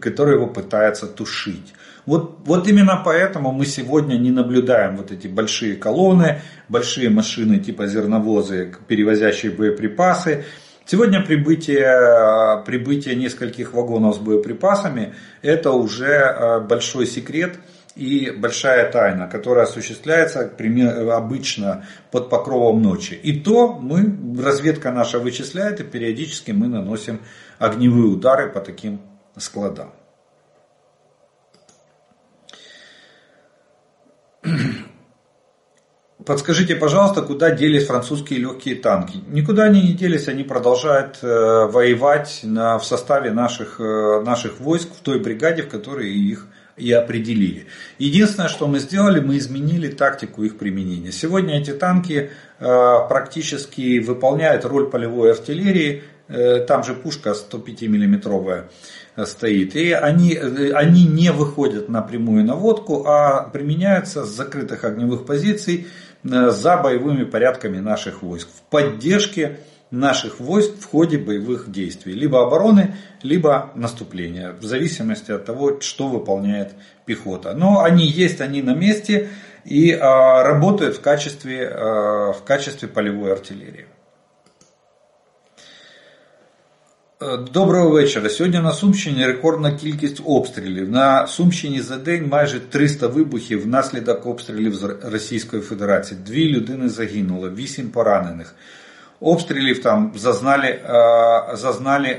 которые 0.00 0.36
его 0.36 0.48
пытаются 0.48 1.06
тушить. 1.06 1.72
Вот, 2.04 2.40
вот 2.44 2.66
именно 2.66 3.00
поэтому 3.04 3.52
мы 3.52 3.64
сегодня 3.64 4.16
не 4.16 4.32
наблюдаем 4.32 4.96
вот 4.96 5.12
эти 5.12 5.28
большие 5.28 5.76
колонны, 5.76 6.40
большие 6.68 7.10
машины 7.10 7.60
типа 7.60 7.86
зерновозы, 7.86 8.74
перевозящие 8.88 9.52
боеприпасы, 9.52 10.44
Сегодня 10.90 11.24
прибытие, 11.24 12.64
прибытие 12.66 13.14
нескольких 13.14 13.74
вагонов 13.74 14.16
с 14.16 14.18
боеприпасами 14.18 15.14
это 15.40 15.70
уже 15.70 16.06
э, 16.06 16.60
большой 16.62 17.06
секрет 17.06 17.60
и 17.94 18.32
большая 18.36 18.90
тайна, 18.90 19.28
которая 19.28 19.66
осуществляется 19.66 20.50
обычно 21.12 21.86
под 22.10 22.28
покровом 22.28 22.82
ночи. 22.82 23.14
И 23.14 23.38
то 23.38 23.74
мы, 23.74 24.42
разведка 24.42 24.90
наша 24.90 25.20
вычисляет, 25.20 25.78
и 25.78 25.84
периодически 25.84 26.50
мы 26.50 26.66
наносим 26.66 27.20
огневые 27.60 28.06
удары 28.06 28.50
по 28.50 28.58
таким 28.58 29.00
складам. 29.36 29.92
Подскажите, 36.26 36.76
пожалуйста, 36.76 37.22
куда 37.22 37.50
делись 37.50 37.86
французские 37.86 38.40
легкие 38.40 38.74
танки? 38.74 39.20
Никуда 39.28 39.64
они 39.64 39.80
не 39.80 39.94
делись, 39.94 40.28
они 40.28 40.42
продолжают 40.42 41.18
э, 41.22 41.26
воевать 41.26 42.40
на, 42.42 42.78
в 42.78 42.84
составе 42.84 43.30
наших, 43.30 43.80
э, 43.80 44.22
наших 44.22 44.60
войск 44.60 44.88
в 44.92 45.00
той 45.00 45.18
бригаде, 45.18 45.62
в 45.62 45.68
которой 45.68 46.12
их 46.12 46.46
и 46.76 46.92
определили. 46.92 47.66
Единственное, 47.98 48.48
что 48.48 48.66
мы 48.66 48.80
сделали, 48.80 49.20
мы 49.20 49.38
изменили 49.38 49.88
тактику 49.88 50.42
их 50.42 50.58
применения. 50.58 51.10
Сегодня 51.10 51.58
эти 51.58 51.70
танки 51.70 52.30
э, 52.58 52.64
практически 53.08 53.98
выполняют 54.00 54.66
роль 54.66 54.90
полевой 54.90 55.32
артиллерии. 55.32 56.02
Там 56.68 56.84
же 56.84 56.94
пушка 56.94 57.34
105 57.34 57.82
миллиметровая 57.82 58.68
стоит. 59.24 59.74
И 59.74 59.90
они, 59.90 60.36
они 60.36 61.04
не 61.04 61.32
выходят 61.32 61.88
на 61.88 62.02
прямую 62.02 62.44
наводку, 62.44 63.04
а 63.04 63.48
применяются 63.52 64.24
с 64.24 64.28
закрытых 64.28 64.84
огневых 64.84 65.26
позиций 65.26 65.88
Э, 65.88 66.09
за 66.22 66.76
боевыми 66.76 67.24
порядками 67.24 67.78
наших 67.78 68.22
войск, 68.22 68.48
в 68.48 68.62
поддержке 68.70 69.60
наших 69.90 70.38
войск 70.40 70.72
в 70.78 70.84
ходе 70.86 71.18
боевых 71.18 71.70
действий, 71.70 72.12
либо 72.12 72.42
обороны, 72.42 72.94
либо 73.22 73.70
наступления, 73.74 74.52
в 74.52 74.62
зависимости 74.62 75.32
от 75.32 75.44
того, 75.44 75.80
что 75.80 76.08
выполняет 76.08 76.74
пехота. 77.06 77.54
Но 77.54 77.82
они 77.82 78.06
есть, 78.06 78.40
они 78.40 78.62
на 78.62 78.74
месте 78.74 79.28
и 79.64 79.92
а, 79.92 80.42
работают 80.42 80.96
в 80.96 81.00
качестве, 81.00 81.68
а, 81.68 82.32
в 82.32 82.44
качестве 82.44 82.88
полевой 82.88 83.32
артиллерии. 83.32 83.86
Доброго 87.52 87.90
вечора. 87.90 88.28
Сьогодні 88.28 88.60
на 88.60 88.72
Сумщині 88.72 89.26
рекордна 89.26 89.72
кількість 89.72 90.22
обстрілів. 90.24 90.90
На 90.90 91.26
Сумщині 91.26 91.80
за 91.80 91.96
день 91.96 92.28
майже 92.28 92.60
300 92.60 93.06
вибухів 93.06 93.62
внаслідок 93.62 94.26
обстрілів 94.26 94.74
з 94.74 94.96
Російської 95.02 95.62
Федерації. 95.62 96.20
Дві 96.26 96.48
людини 96.48 96.88
загинули, 96.88 97.50
вісім 97.50 97.90
поранених. 97.90 98.54
Обстрілів 99.20 99.82
там 99.82 100.12
зазнали 100.16 100.80
зазнали 101.54 102.16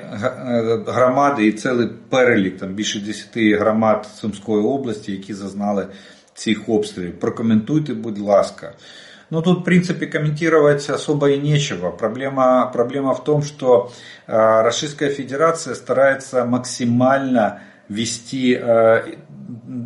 громади 0.88 1.48
і 1.48 1.52
цілий 1.52 1.88
перелік, 2.10 2.58
там 2.58 2.74
більше 2.74 3.00
10 3.00 3.60
громад 3.60 4.08
Сумської 4.16 4.64
області, 4.64 5.12
які 5.12 5.34
зазнали 5.34 5.88
цих 6.34 6.70
обстрілів. 6.70 7.20
Прокоментуйте, 7.20 7.94
будь 7.94 8.20
ласка. 8.20 8.74
Ну 9.32 9.42
тут, 9.42 9.62
в 9.62 9.64
принципе, 9.64 10.08
комментировать 10.08 10.90
особо 10.90 11.30
и 11.30 11.40
нечего. 11.40 11.90
Проблема, 11.90 12.70
проблема 12.74 13.14
в 13.14 13.24
том, 13.24 13.44
что 13.44 13.90
э, 14.28 14.62
Российская 14.62 15.10
Федерация 15.10 15.74
старается 15.74 16.44
максимально 16.44 17.62
вести 17.88 18.60
э, 18.62 19.16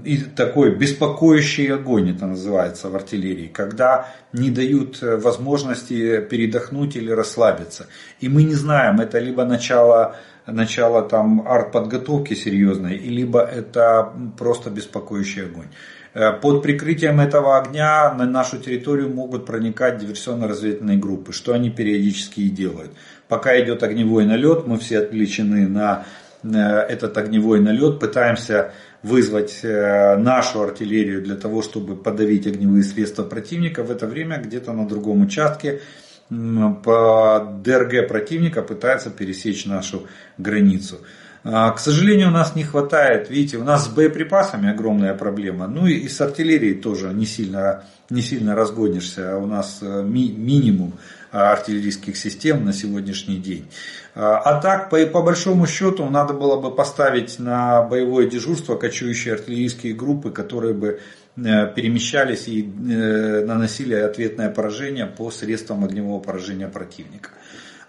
и 0.04 0.18
такой 0.18 0.76
беспокоящий 0.76 1.72
огонь, 1.72 2.10
это 2.10 2.26
называется 2.26 2.90
в 2.90 2.96
артиллерии, 2.96 3.48
когда 3.48 4.08
не 4.34 4.50
дают 4.50 5.02
возможности 5.02 6.22
передохнуть 6.22 6.96
или 6.96 7.12
расслабиться. 7.12 7.86
И 8.20 8.30
мы 8.30 8.44
не 8.44 8.56
знаем, 8.56 9.00
это 9.00 9.20
либо 9.20 9.46
начало, 9.46 10.16
начало 10.48 11.04
там 11.04 11.48
артподготовки 11.48 12.34
серьезной, 12.34 12.98
либо 12.98 13.42
это 13.42 14.12
просто 14.40 14.72
беспокоящий 14.72 15.46
огонь. 15.46 15.68
Э, 16.16 16.32
под 16.32 16.64
прикрытием 16.64 17.20
этого 17.20 17.60
огня 17.60 18.14
на 18.14 18.26
нашу 18.26 18.58
территорию 18.58 19.14
могут 19.14 19.46
проникать 19.46 19.98
диверсионно-разведывательные 19.98 20.98
группы, 20.98 21.34
что 21.34 21.54
они 21.54 21.70
периодически 21.70 22.40
и 22.40 22.50
делают. 22.50 22.92
Пока 23.28 23.60
идет 23.62 23.84
огневой 23.84 24.26
налет, 24.26 24.66
мы 24.66 24.80
все 24.80 25.00
отвлечены 25.00 25.68
на 25.68 26.06
этот 26.44 27.18
огневой 27.18 27.60
налет, 27.60 28.00
пытаемся 28.00 28.72
вызвать 29.04 29.60
э, 29.64 30.16
нашу 30.16 30.62
артиллерию 30.62 31.22
для 31.22 31.36
того, 31.36 31.62
чтобы 31.62 31.96
подавить 31.96 32.48
огневые 32.48 32.84
средства 32.84 33.24
противника. 33.24 33.84
В 33.84 33.92
это 33.92 34.08
время 34.08 34.38
где-то 34.38 34.72
на 34.72 34.88
другом 34.88 35.24
участке 35.24 35.82
по 36.30 37.60
ДРГ 37.64 38.08
противника 38.08 38.62
пытается 38.62 39.10
пересечь 39.10 39.66
нашу 39.66 40.08
границу. 40.38 41.00
А, 41.48 41.70
к 41.72 41.80
сожалению, 41.80 42.30
у 42.30 42.32
нас 42.32 42.56
не 42.56 42.64
хватает, 42.64 43.30
видите, 43.30 43.58
у 43.58 43.64
нас 43.64 43.86
с 43.86 43.88
боеприпасами 43.88 44.72
огромная 44.72 45.14
проблема, 45.14 45.68
ну 45.68 45.86
и 45.86 46.08
с 46.08 46.20
артиллерией 46.20 46.74
тоже 46.74 47.14
не 47.14 47.28
сильно, 47.28 47.84
не 48.10 48.24
сильно 48.24 48.56
разгонишься, 48.56 49.38
у 49.38 49.46
нас 49.46 49.78
э, 49.84 50.02
ми, 50.04 50.32
минимум 50.32 50.94
а, 51.32 51.52
артиллерийских 51.52 52.18
систем 52.18 52.66
на 52.66 52.74
сегодняшний 52.74 53.38
день. 53.38 53.68
А, 54.16 54.40
а 54.40 54.60
так, 54.60 54.90
по, 54.90 54.98
по 55.06 55.22
большому 55.22 55.68
счету, 55.68 56.10
надо 56.10 56.34
было 56.34 56.60
бы 56.60 56.74
поставить 56.74 57.38
на 57.38 57.84
боевое 57.84 58.28
дежурство 58.28 58.76
кочующие 58.76 59.36
артиллерийские 59.36 59.94
группы, 59.94 60.32
которые 60.32 60.74
бы 60.74 61.00
э, 61.38 61.42
перемещались 61.76 62.48
и 62.48 62.64
э, 62.64 63.46
наносили 63.46 63.94
ответное 63.94 64.50
поражение 64.50 65.06
по 65.06 65.30
средствам 65.30 65.84
огневого 65.84 66.20
поражения 66.20 66.70
противника. 66.70 67.30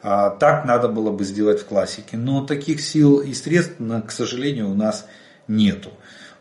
А 0.02 0.30
так 0.30 0.64
надо 0.64 0.88
было 0.88 1.10
бы 1.10 1.24
сделать 1.24 1.60
в 1.60 1.66
классике. 1.66 2.16
Но 2.16 2.44
таких 2.44 2.80
сил 2.80 3.18
и 3.18 3.34
средств, 3.34 3.74
к 3.78 4.10
сожалению, 4.10 4.70
у 4.70 4.74
нас 4.74 5.06
нету. 5.48 5.90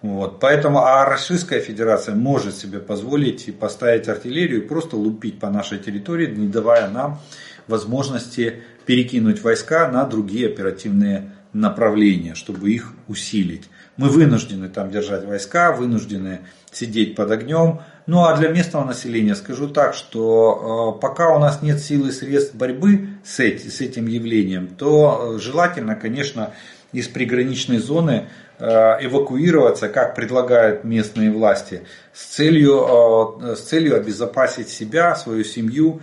Вот. 0.02 0.40
Поэтому, 0.40 0.80
а 0.80 1.06
Российская 1.06 1.60
Федерация 1.60 2.16
может 2.16 2.56
себе 2.56 2.80
позволить 2.80 3.58
поставить 3.58 4.08
артиллерию 4.08 4.64
и 4.64 4.68
просто 4.68 4.98
лупить 4.98 5.40
по 5.40 5.50
нашей 5.50 5.80
территории, 5.80 6.28
не 6.28 6.48
давая 6.48 6.90
нам 6.90 7.20
возможности 7.68 8.62
перекинуть 8.86 9.42
войска 9.42 9.90
на 9.90 10.06
другие 10.06 10.48
оперативные 10.48 11.32
направления, 11.54 12.36
чтобы 12.36 12.72
их 12.72 12.94
усилить. 13.08 13.64
Мы 13.98 14.10
вынуждены 14.10 14.70
там 14.70 14.92
держать 14.92 15.26
войска, 15.26 15.72
вынуждены 15.72 16.42
сидеть 16.76 17.16
под 17.16 17.32
огнем. 17.32 17.82
Ну 18.06 18.24
а 18.24 18.36
для 18.36 18.50
местного 18.50 18.86
населения 18.86 19.36
скажу 19.36 19.68
так, 19.68 19.94
что 19.94 20.96
э, 20.98 21.02
пока 21.02 21.36
у 21.36 21.40
нас 21.40 21.62
нет 21.62 21.80
силы 21.80 22.10
и 22.10 22.12
средств 22.12 22.56
борьбы 22.56 23.10
с 23.24 23.40
этим 23.40 24.08
явлением, 24.08 24.68
то 24.68 25.36
э, 25.36 25.40
желательно, 25.40 25.96
конечно, 25.96 26.52
из 26.92 27.08
приграничной 27.08 27.80
зоны 27.80 28.28
Э, 28.58 28.98
эвакуироваться, 29.02 29.90
как 29.90 30.16
предлагают 30.16 30.86
местные 30.86 31.30
власти, 31.30 31.82
с 32.14 32.24
целью, 32.24 33.38
с 33.54 33.60
целью 33.60 33.98
обезопасить 33.98 34.70
себя, 34.70 35.14
свою 35.16 35.44
семью. 35.44 36.00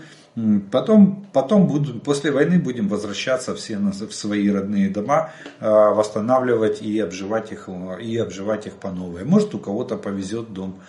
Потом, 0.71 1.27
потом 1.35 1.67
будем, 1.67 2.01
после 2.01 2.31
войны 2.31 2.59
будем 2.59 2.89
возвращаться 2.89 3.55
все 3.55 3.77
в 3.77 4.13
свои 4.13 4.51
родные 4.51 4.89
дома, 4.89 5.31
э, 5.61 5.69
восстанавливать 5.69 6.81
и 6.81 6.99
обживать 7.01 7.53
их, 7.53 7.69
и 8.01 8.17
обживать 8.17 8.67
их 8.67 8.75
по 8.77 8.91
новой. 8.91 9.25
Может 9.25 9.55
у 9.55 9.59
кого-то 9.59 9.99
повезет 9.99 10.55
дом, 10.55 10.81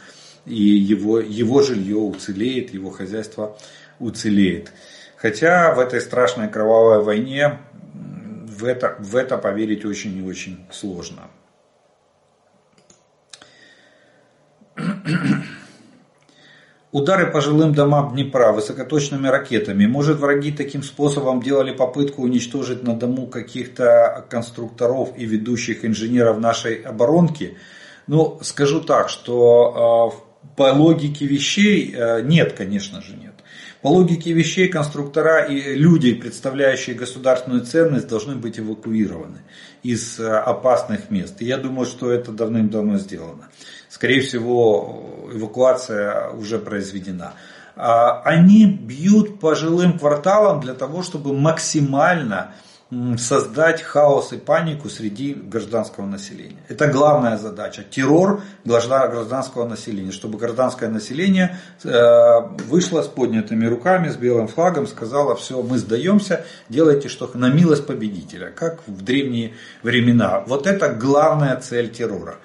и 0.45 0.55
его, 0.55 1.19
его 1.19 1.61
жилье 1.61 1.97
уцелеет, 1.97 2.73
его 2.73 2.89
хозяйство 2.89 3.57
уцелеет. 3.99 4.71
Хотя 5.17 5.73
в 5.73 5.79
этой 5.79 5.99
страшной 5.99 6.47
кровавой 6.47 7.03
войне 7.03 7.59
в 8.63 8.63
это, 8.63 8.95
в 8.99 9.15
это 9.15 9.37
поверить 9.37 9.83
очень 9.83 10.17
и 10.17 10.21
очень 10.21 10.65
сложно. 10.71 11.23
Удары 16.93 17.31
по 17.31 17.41
жилым 17.41 17.73
домам 17.73 18.13
Днепра 18.13 18.51
высокоточными 18.51 19.27
ракетами. 19.27 19.87
Может, 19.87 20.19
враги 20.19 20.51
таким 20.51 20.83
способом 20.83 21.41
делали 21.41 21.71
попытку 21.71 22.21
уничтожить 22.21 22.83
на 22.83 22.95
дому 22.95 23.25
каких-то 23.25 24.23
конструкторов 24.29 25.09
и 25.17 25.25
ведущих 25.25 25.85
инженеров 25.85 26.39
нашей 26.39 26.75
оборонки? 26.75 27.57
Ну, 28.05 28.37
скажу 28.43 28.79
так, 28.79 29.09
что 29.09 30.13
э, 30.45 30.45
по 30.55 30.71
логике 30.71 31.25
вещей 31.25 31.91
э, 31.95 32.21
нет, 32.21 32.53
конечно 32.53 33.01
же, 33.01 33.15
нет. 33.15 33.33
По 33.81 33.87
логике 33.87 34.31
вещей 34.31 34.67
конструктора 34.67 35.45
и 35.45 35.75
люди, 35.75 36.13
представляющие 36.13 36.95
государственную 36.95 37.65
ценность, 37.65 38.07
должны 38.07 38.35
быть 38.35 38.59
эвакуированы 38.59 39.39
из 39.81 40.19
э, 40.19 40.29
опасных 40.29 41.09
мест. 41.09 41.41
И 41.41 41.45
я 41.45 41.57
думаю, 41.57 41.87
что 41.87 42.11
это 42.11 42.31
давным-давно 42.31 42.99
сделано 42.99 43.49
скорее 43.93 44.21
всего, 44.21 45.29
эвакуация 45.31 46.31
уже 46.31 46.57
произведена. 46.57 47.33
А, 47.75 48.21
они 48.21 48.65
бьют 48.65 49.39
по 49.39 49.53
жилым 49.53 49.99
кварталам 49.99 50.61
для 50.61 50.73
того, 50.73 51.03
чтобы 51.03 51.37
максимально 51.37 52.55
создать 53.17 53.81
хаос 53.81 54.33
и 54.33 54.37
панику 54.37 54.89
среди 54.89 55.33
гражданского 55.33 56.05
населения. 56.05 56.57
Это 56.69 56.87
главная 56.87 57.37
задача. 57.37 57.83
Террор 57.83 58.41
гражданского 58.65 59.67
населения. 59.67 60.11
Чтобы 60.11 60.37
гражданское 60.37 60.89
население 60.89 61.57
э, 61.83 61.89
вышло 62.67 63.01
с 63.01 63.07
поднятыми 63.07 63.65
руками, 63.65 64.09
с 64.09 64.15
белым 64.15 64.47
флагом, 64.47 64.85
сказало, 64.85 65.35
все, 65.35 65.61
мы 65.63 65.77
сдаемся, 65.77 66.45
делайте 66.69 67.09
что 67.09 67.29
на 67.33 67.49
милость 67.49 67.87
победителя, 67.87 68.51
как 68.51 68.87
в 68.87 69.03
древние 69.03 69.53
времена. 69.81 70.43
Вот 70.45 70.67
это 70.67 70.89
главная 70.89 71.55
цель 71.57 71.89
террора 71.89 72.37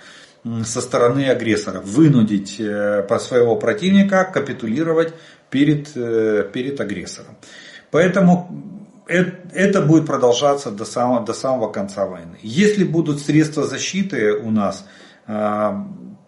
со 0.44 0.80
стороны 0.80 1.28
агрессора, 1.28 1.80
вынудить 1.80 2.60
э, 2.60 3.06
своего 3.18 3.56
противника 3.56 4.24
капитулировать 4.24 5.14
перед, 5.50 5.96
э, 5.96 6.48
перед 6.52 6.80
агрессором. 6.80 7.36
Поэтому 7.90 8.64
это 9.06 9.80
будет 9.80 10.06
продолжаться 10.06 10.70
до 10.70 10.84
самого, 10.84 11.24
до 11.24 11.32
самого 11.32 11.72
конца 11.72 12.06
войны. 12.06 12.36
Если 12.42 12.84
будут 12.84 13.20
средства 13.20 13.66
защиты 13.66 14.34
у 14.34 14.50
нас, 14.50 14.86
э, 15.26 15.72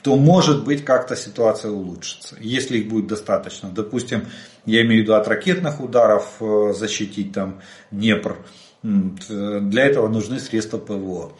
то 0.02 0.16
может 0.16 0.64
быть 0.64 0.84
как-то 0.84 1.14
ситуация 1.14 1.70
улучшится, 1.70 2.36
если 2.40 2.78
их 2.78 2.88
будет 2.88 3.06
достаточно. 3.06 3.68
Допустим, 3.68 4.26
я 4.64 4.80
имею 4.80 5.02
в 5.02 5.04
виду 5.04 5.14
от 5.14 5.28
ракетных 5.28 5.80
ударов 5.80 6.40
защитить 6.74 7.32
там 7.32 7.60
Днепр. 7.90 8.38
Для 8.82 9.84
этого 9.84 10.08
нужны 10.08 10.40
средства 10.40 10.78
ПВО. 10.78 11.32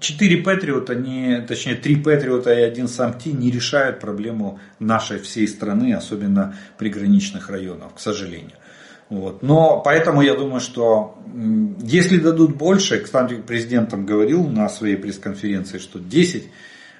Четыре 0.00 0.38
Патриота, 0.38 0.94
не, 0.94 1.40
точнее 1.40 1.74
три 1.74 1.96
Патриота 1.96 2.52
и 2.52 2.62
один 2.62 2.86
Самти 2.86 3.32
не 3.32 3.50
решают 3.50 3.98
проблему 3.98 4.60
нашей 4.78 5.18
всей 5.18 5.48
страны, 5.48 5.92
особенно 5.92 6.54
приграничных 6.78 7.50
районов, 7.50 7.94
к 7.94 7.98
сожалению. 7.98 8.56
Вот. 9.08 9.42
Но 9.42 9.80
поэтому 9.80 10.20
я 10.20 10.34
думаю, 10.34 10.60
что 10.60 11.18
если 11.80 12.18
дадут 12.18 12.56
больше, 12.56 13.00
кстати, 13.00 13.34
президент 13.34 13.90
там 13.90 14.04
говорил 14.04 14.46
на 14.46 14.68
своей 14.68 14.96
пресс-конференции, 14.96 15.78
что 15.78 15.98
10, 15.98 16.44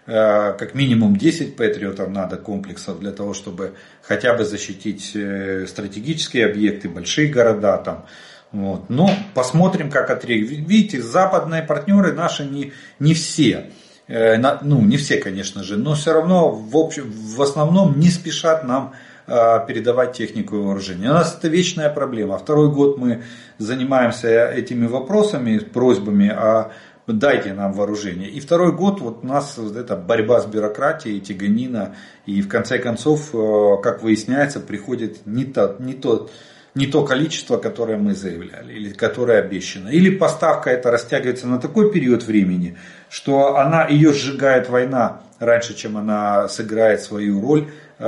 э, 0.06 0.52
как 0.58 0.74
минимум 0.74 1.16
10 1.16 1.54
патриотов 1.54 2.08
надо 2.08 2.36
комплексов 2.36 2.98
для 2.98 3.12
того, 3.12 3.34
чтобы 3.34 3.74
хотя 4.02 4.34
бы 4.34 4.44
защитить 4.44 5.12
э, 5.14 5.66
стратегические 5.68 6.46
объекты, 6.46 6.88
большие 6.88 7.28
города, 7.28 7.76
там, 7.76 8.06
вот. 8.52 8.88
Но 8.88 9.10
посмотрим, 9.34 9.90
как 9.90 10.10
отреагируют. 10.10 10.68
Видите, 10.68 11.02
западные 11.02 11.62
партнеры 11.62 12.12
наши 12.12 12.44
не, 12.44 12.72
не 12.98 13.14
все, 13.14 13.70
э, 14.06 14.36
ну 14.62 14.80
не 14.80 14.96
все, 14.96 15.18
конечно 15.18 15.62
же, 15.62 15.76
но 15.76 15.94
все 15.94 16.12
равно 16.12 16.50
в, 16.50 16.76
общем, 16.76 17.10
в 17.10 17.42
основном 17.42 17.98
не 17.98 18.08
спешат 18.08 18.64
нам 18.64 18.94
э, 19.26 19.66
передавать 19.66 20.14
технику 20.14 20.56
и 20.56 20.60
вооружение. 20.60 21.10
У 21.10 21.14
нас 21.14 21.36
это 21.36 21.48
вечная 21.48 21.90
проблема. 21.90 22.38
Второй 22.38 22.72
год 22.72 22.96
мы 22.96 23.22
занимаемся 23.58 24.46
этими 24.46 24.86
вопросами, 24.86 25.58
просьбами 25.58 26.30
о 26.30 26.72
дайте 27.06 27.54
нам 27.54 27.72
вооружение. 27.72 28.28
И 28.28 28.40
второй 28.40 28.72
год 28.72 29.00
вот 29.00 29.20
у 29.22 29.26
нас 29.26 29.56
вот 29.56 29.76
эта 29.76 29.96
борьба 29.96 30.40
с 30.40 30.46
бюрократией, 30.46 31.20
тяганина, 31.20 31.96
и 32.26 32.42
в 32.42 32.48
конце 32.48 32.78
концов, 32.78 33.30
э, 33.34 33.76
как 33.82 34.02
выясняется, 34.02 34.60
приходит 34.60 35.26
не 35.26 35.44
тот, 35.44 35.80
не 35.80 35.94
тот 35.94 36.30
не 36.78 36.86
то 36.86 37.04
количество, 37.04 37.56
которое 37.58 37.98
мы 37.98 38.14
заявляли, 38.14 38.72
или 38.72 38.92
которое 38.92 39.40
обещано. 39.40 39.88
Или 39.88 40.10
поставка 40.10 40.70
это 40.70 40.90
растягивается 40.90 41.48
на 41.48 41.58
такой 41.58 41.92
период 41.92 42.22
времени, 42.22 42.76
что 43.10 43.56
она, 43.56 43.86
ее 43.88 44.12
сжигает 44.12 44.68
война 44.68 45.20
раньше, 45.40 45.74
чем 45.74 45.96
она 45.96 46.48
сыграет 46.48 47.02
свою 47.02 47.40
роль, 47.40 47.68
э, 47.98 48.06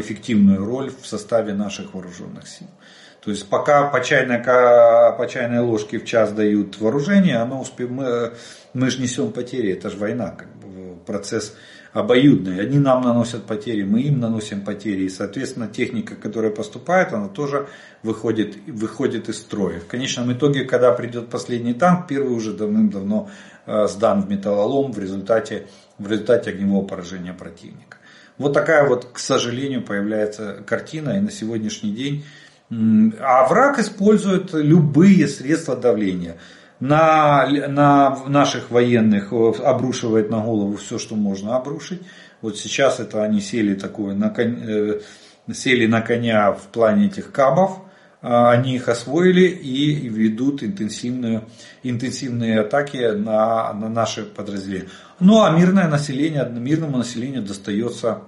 эффективную 0.00 0.64
роль 0.64 0.92
в 1.02 1.06
составе 1.06 1.52
наших 1.52 1.94
вооруженных 1.94 2.46
сил. 2.46 2.68
То 3.24 3.30
есть 3.30 3.48
пока 3.48 3.88
по 3.88 4.00
чайной, 4.00 4.38
по 4.38 5.26
чайной 5.28 5.60
ложке 5.60 5.98
в 5.98 6.04
час 6.04 6.32
дают 6.32 6.80
вооружение, 6.80 7.36
оно 7.36 7.60
успе... 7.60 7.86
мы, 7.86 8.32
мы 8.72 8.90
же 8.90 9.00
несем 9.00 9.32
потери, 9.32 9.72
это 9.72 9.90
же 9.90 9.96
война, 9.96 10.30
как 10.30 10.48
бы, 10.56 10.96
процесс 11.06 11.56
обоюдные. 11.92 12.62
Они 12.62 12.78
нам 12.78 13.02
наносят 13.02 13.44
потери, 13.44 13.82
мы 13.82 14.02
им 14.02 14.20
наносим 14.20 14.62
потери. 14.62 15.02
И, 15.04 15.08
соответственно, 15.08 15.68
техника, 15.68 16.14
которая 16.14 16.50
поступает, 16.50 17.12
она 17.12 17.28
тоже 17.28 17.68
выходит, 18.02 18.56
выходит 18.66 19.28
из 19.28 19.38
строя. 19.38 19.80
В 19.80 19.86
конечном 19.86 20.32
итоге, 20.32 20.64
когда 20.64 20.92
придет 20.92 21.28
последний 21.28 21.74
танк, 21.74 22.06
первый 22.08 22.34
уже 22.34 22.52
давным-давно 22.52 23.30
э, 23.66 23.86
сдан 23.88 24.22
в 24.22 24.30
металлолом 24.30 24.92
в 24.92 24.98
результате, 24.98 25.66
в 25.98 26.10
результате 26.10 26.50
огневого 26.50 26.86
поражения 26.86 27.34
противника. 27.34 27.98
Вот 28.38 28.54
такая 28.54 28.88
вот, 28.88 29.06
к 29.12 29.18
сожалению, 29.18 29.82
появляется 29.82 30.62
картина. 30.66 31.18
И 31.18 31.20
на 31.20 31.30
сегодняшний 31.30 31.92
день 31.92 32.24
а 33.20 33.46
враг 33.48 33.78
использует 33.78 34.54
любые 34.54 35.28
средства 35.28 35.76
давления 35.76 36.38
на, 36.82 37.46
на 37.46 38.24
наших 38.26 38.72
военных 38.72 39.32
обрушивает 39.32 40.30
на 40.30 40.40
голову 40.40 40.76
все, 40.76 40.98
что 40.98 41.14
можно 41.14 41.56
обрушить. 41.56 42.02
Вот 42.40 42.58
сейчас 42.58 42.98
это 42.98 43.22
они 43.22 43.40
сели 43.40 43.74
такое 43.74 44.16
на 44.16 44.30
конь, 44.30 44.58
э, 44.68 45.00
сели 45.52 45.86
на 45.86 46.00
коня 46.00 46.50
в 46.50 46.62
плане 46.72 47.06
этих 47.06 47.30
кабов, 47.30 47.78
а 48.20 48.50
они 48.50 48.74
их 48.74 48.88
освоили 48.88 49.46
и 49.46 50.08
ведут 50.08 50.64
интенсивную, 50.64 51.44
интенсивные 51.84 52.62
атаки 52.62 53.12
на, 53.14 53.72
на 53.74 53.88
наши 53.88 54.24
подразделения. 54.24 54.88
Ну 55.20 55.44
а 55.44 55.50
мирное 55.50 55.86
население, 55.86 56.44
мирному 56.50 56.98
населению 56.98 57.42
достается 57.42 58.22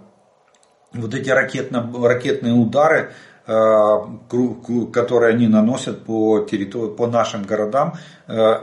вот 0.93 1.13
эти 1.13 1.29
ракетно, 1.29 1.91
ракетные 1.93 2.53
удары 2.53 3.15
которые 3.47 5.35
они 5.35 5.49
наносят 5.49 6.05
по, 6.05 6.41
территории, 6.41 6.95
по 6.95 7.07
нашим 7.07 7.43
городам 7.43 7.95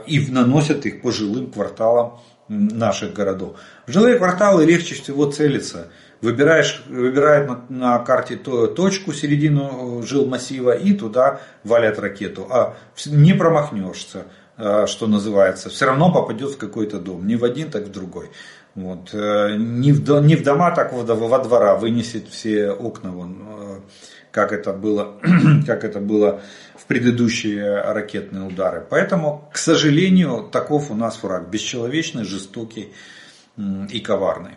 и 0.06 0.26
наносят 0.28 0.86
их 0.86 1.02
по 1.02 1.12
жилым 1.12 1.52
кварталам 1.52 2.18
наших 2.48 3.14
городов. 3.14 3.56
В 3.86 3.92
жилые 3.92 4.16
кварталы 4.18 4.64
легче 4.64 4.94
всего 4.96 5.30
целиться. 5.30 5.88
Выбираешь, 6.20 6.82
выбирает 6.88 7.48
на, 7.48 7.64
на 7.68 7.98
карте 8.00 8.36
точку, 8.36 9.12
середину 9.12 10.02
жил 10.02 10.26
массива 10.26 10.72
и 10.72 10.92
туда 10.92 11.40
валят 11.64 11.98
ракету. 11.98 12.46
А 12.50 12.74
не 13.06 13.34
промахнешься, 13.34 14.24
что 14.56 15.06
называется. 15.06 15.68
Все 15.70 15.86
равно 15.86 16.12
попадет 16.12 16.50
в 16.50 16.58
какой-то 16.58 16.98
дом. 16.98 17.26
Не 17.26 17.36
в 17.36 17.44
один, 17.44 17.70
так 17.70 17.84
в 17.84 17.92
другой. 17.92 18.30
Вот. 18.74 19.10
Э, 19.12 19.54
не, 19.56 19.92
в, 19.92 20.22
не 20.22 20.36
в 20.36 20.42
дома, 20.42 20.70
так 20.70 20.92
во, 20.92 21.02
во 21.02 21.38
двора 21.40 21.76
вынесет 21.76 22.28
все 22.28 22.70
окна, 22.70 23.10
вон, 23.10 23.42
э, 23.42 23.80
как, 24.32 24.52
это 24.52 24.72
было, 24.72 25.20
как 25.66 25.84
это 25.84 26.00
было 26.00 26.40
в 26.74 26.86
предыдущие 26.86 27.80
ракетные 27.82 28.42
удары. 28.42 28.84
Поэтому, 28.88 29.48
к 29.52 29.58
сожалению, 29.58 30.48
таков 30.50 30.90
у 30.90 30.94
нас 30.94 31.22
враг. 31.22 31.48
Бесчеловечный, 31.48 32.24
жестокий 32.24 32.92
и 33.56 34.00
коварный. 34.00 34.56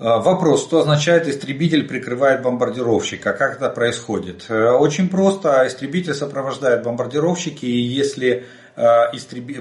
А, 0.00 0.18
вопрос, 0.18 0.62
что 0.62 0.78
означает 0.78 1.26
истребитель 1.26 1.88
прикрывает 1.88 2.42
бомбардировщика? 2.42 3.32
Как 3.32 3.56
это 3.56 3.68
происходит? 3.68 4.44
Э, 4.48 4.70
очень 4.70 5.08
просто. 5.08 5.66
Истребитель 5.66 6.14
сопровождает 6.14 6.84
бомбардировщики, 6.84 7.64
и 7.64 7.80
если 7.80 8.46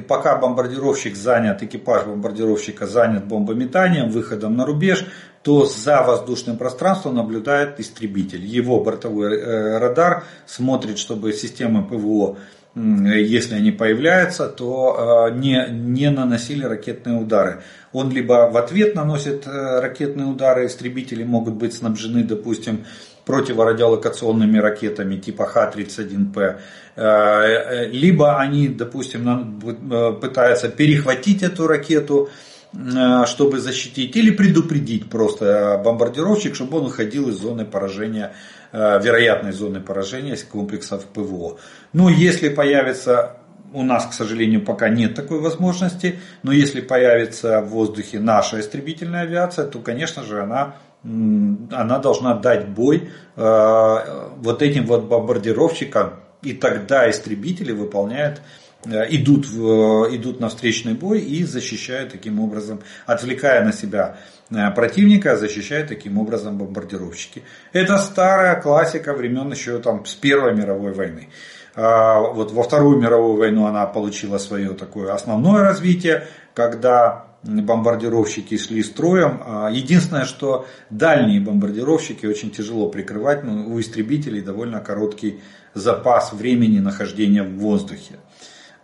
пока 0.08 0.36
бомбардировщик 0.36 1.16
занят, 1.16 1.64
экипаж 1.64 2.06
бомбардировщика 2.06 2.86
занят 2.88 3.26
бомбометанием, 3.26 4.10
выходом 4.10 4.56
на 4.56 4.66
рубеж, 4.66 5.06
то 5.44 5.66
за 5.66 6.04
воздушным 6.04 6.58
пространством 6.58 7.16
наблюдает 7.16 7.80
истребитель. 7.80 8.46
Его 8.46 8.84
бортовой 8.84 9.38
э, 9.38 9.78
радар 9.78 10.24
смотрит, 10.46 10.98
чтобы 10.98 11.34
системы 11.34 11.84
ПВО 11.84 12.38
если 12.76 13.56
они 13.56 13.72
появляются, 13.72 14.48
то 14.48 15.32
не, 15.34 15.68
не 15.72 16.12
наносили 16.12 16.64
ракетные 16.64 17.20
удары 17.20 17.64
он 17.98 18.12
либо 18.12 18.50
в 18.52 18.58
ответ 18.58 18.96
наносит 18.96 19.48
э, 19.48 19.80
ракетные 19.80 20.28
удары, 20.28 20.66
истребители 20.66 21.24
могут 21.24 21.56
быть 21.56 21.74
снабжены, 21.74 22.24
допустим, 22.24 22.86
противорадиолокационными 23.28 24.58
ракетами 24.58 25.18
типа 25.18 25.46
Х-31П, 25.46 26.60
э, 26.96 27.02
э, 27.02 27.90
либо 27.90 28.40
они, 28.40 28.70
допустим, 28.70 29.62
пытаются 30.20 30.70
перехватить 30.70 31.44
эту 31.44 31.68
ракету, 31.68 32.30
чтобы 33.26 33.60
защитить, 33.60 34.16
или 34.16 34.32
предупредить 34.32 35.10
просто 35.10 35.82
бомбардировщик, 35.84 36.56
чтобы 36.56 36.80
он 36.80 36.88
уходил 36.88 37.30
из 37.30 37.36
зоны 37.36 37.66
поражения, 37.66 38.34
вероятной 38.74 39.54
зоны 39.54 39.80
поражения 39.80 40.36
комплексов 40.52 41.06
ПВО. 41.06 41.58
Но 41.94 42.10
если 42.10 42.50
появится 42.50 43.38
у 43.74 43.84
нас, 43.84 44.06
к 44.06 44.14
сожалению, 44.14 44.64
пока 44.64 44.90
нет 44.90 45.16
такой 45.16 45.40
возможности, 45.40 46.20
но 46.44 46.52
если 46.52 46.82
появится 46.82 47.62
в 47.62 47.70
воздухе 47.70 48.20
наша 48.20 48.60
истребительная 48.60 49.22
авиация, 49.22 49.66
то, 49.66 49.80
конечно 49.80 50.24
же, 50.24 50.42
она, 50.42 50.76
она 51.72 52.00
должна 52.00 52.34
дать 52.34 52.68
бой 52.68 53.10
э, 53.36 54.30
вот 54.38 54.62
этим 54.62 54.86
вот 54.86 55.06
бомбардировщикам, 55.06 56.16
и 56.42 56.54
тогда 56.54 57.10
истребители 57.10 57.72
выполняют 57.72 58.42
э, 58.86 59.06
идут, 59.10 59.48
в, 59.48 60.14
идут 60.16 60.40
на 60.40 60.50
встречный 60.50 60.96
бой 60.96 61.20
и 61.20 61.44
защищают 61.44 62.12
таким 62.12 62.40
образом, 62.40 62.82
отвлекая 63.06 63.64
на 63.64 63.72
себя 63.72 64.18
э, 64.50 64.70
противника, 64.72 65.38
защищают 65.38 65.88
таким 65.88 66.18
образом 66.18 66.58
бомбардировщики. 66.58 67.44
Это 67.72 67.98
старая 67.98 68.60
классика 68.62 69.14
времен 69.14 69.52
еще 69.52 69.80
там 69.80 70.06
с 70.06 70.14
Первой 70.14 70.56
мировой 70.56 70.94
войны. 70.94 71.30
А, 71.80 72.20
вот 72.20 72.52
во 72.52 72.64
Вторую 72.64 73.00
мировую 73.00 73.38
войну 73.38 73.68
она 73.68 73.86
получила 73.86 74.40
свое 74.40 74.70
такое 74.72 75.14
основное 75.14 75.62
развитие, 75.62 76.28
когда 76.56 77.27
бомбардировщики 77.44 78.58
шли 78.58 78.84
строем. 78.84 79.42
А, 79.46 79.70
единственное, 79.70 80.26
что 80.26 80.66
дальние 80.90 81.40
бомбардировщики 81.40 82.26
очень 82.26 82.52
тяжело 82.52 82.90
прикрывать, 82.90 83.44
но 83.44 83.68
у 83.68 83.80
истребителей 83.80 84.42
довольно 84.42 84.80
короткий 84.80 85.40
запас 85.74 86.34
времени 86.34 86.80
нахождения 86.80 87.44
в 87.44 87.58
воздухе. 87.58 88.16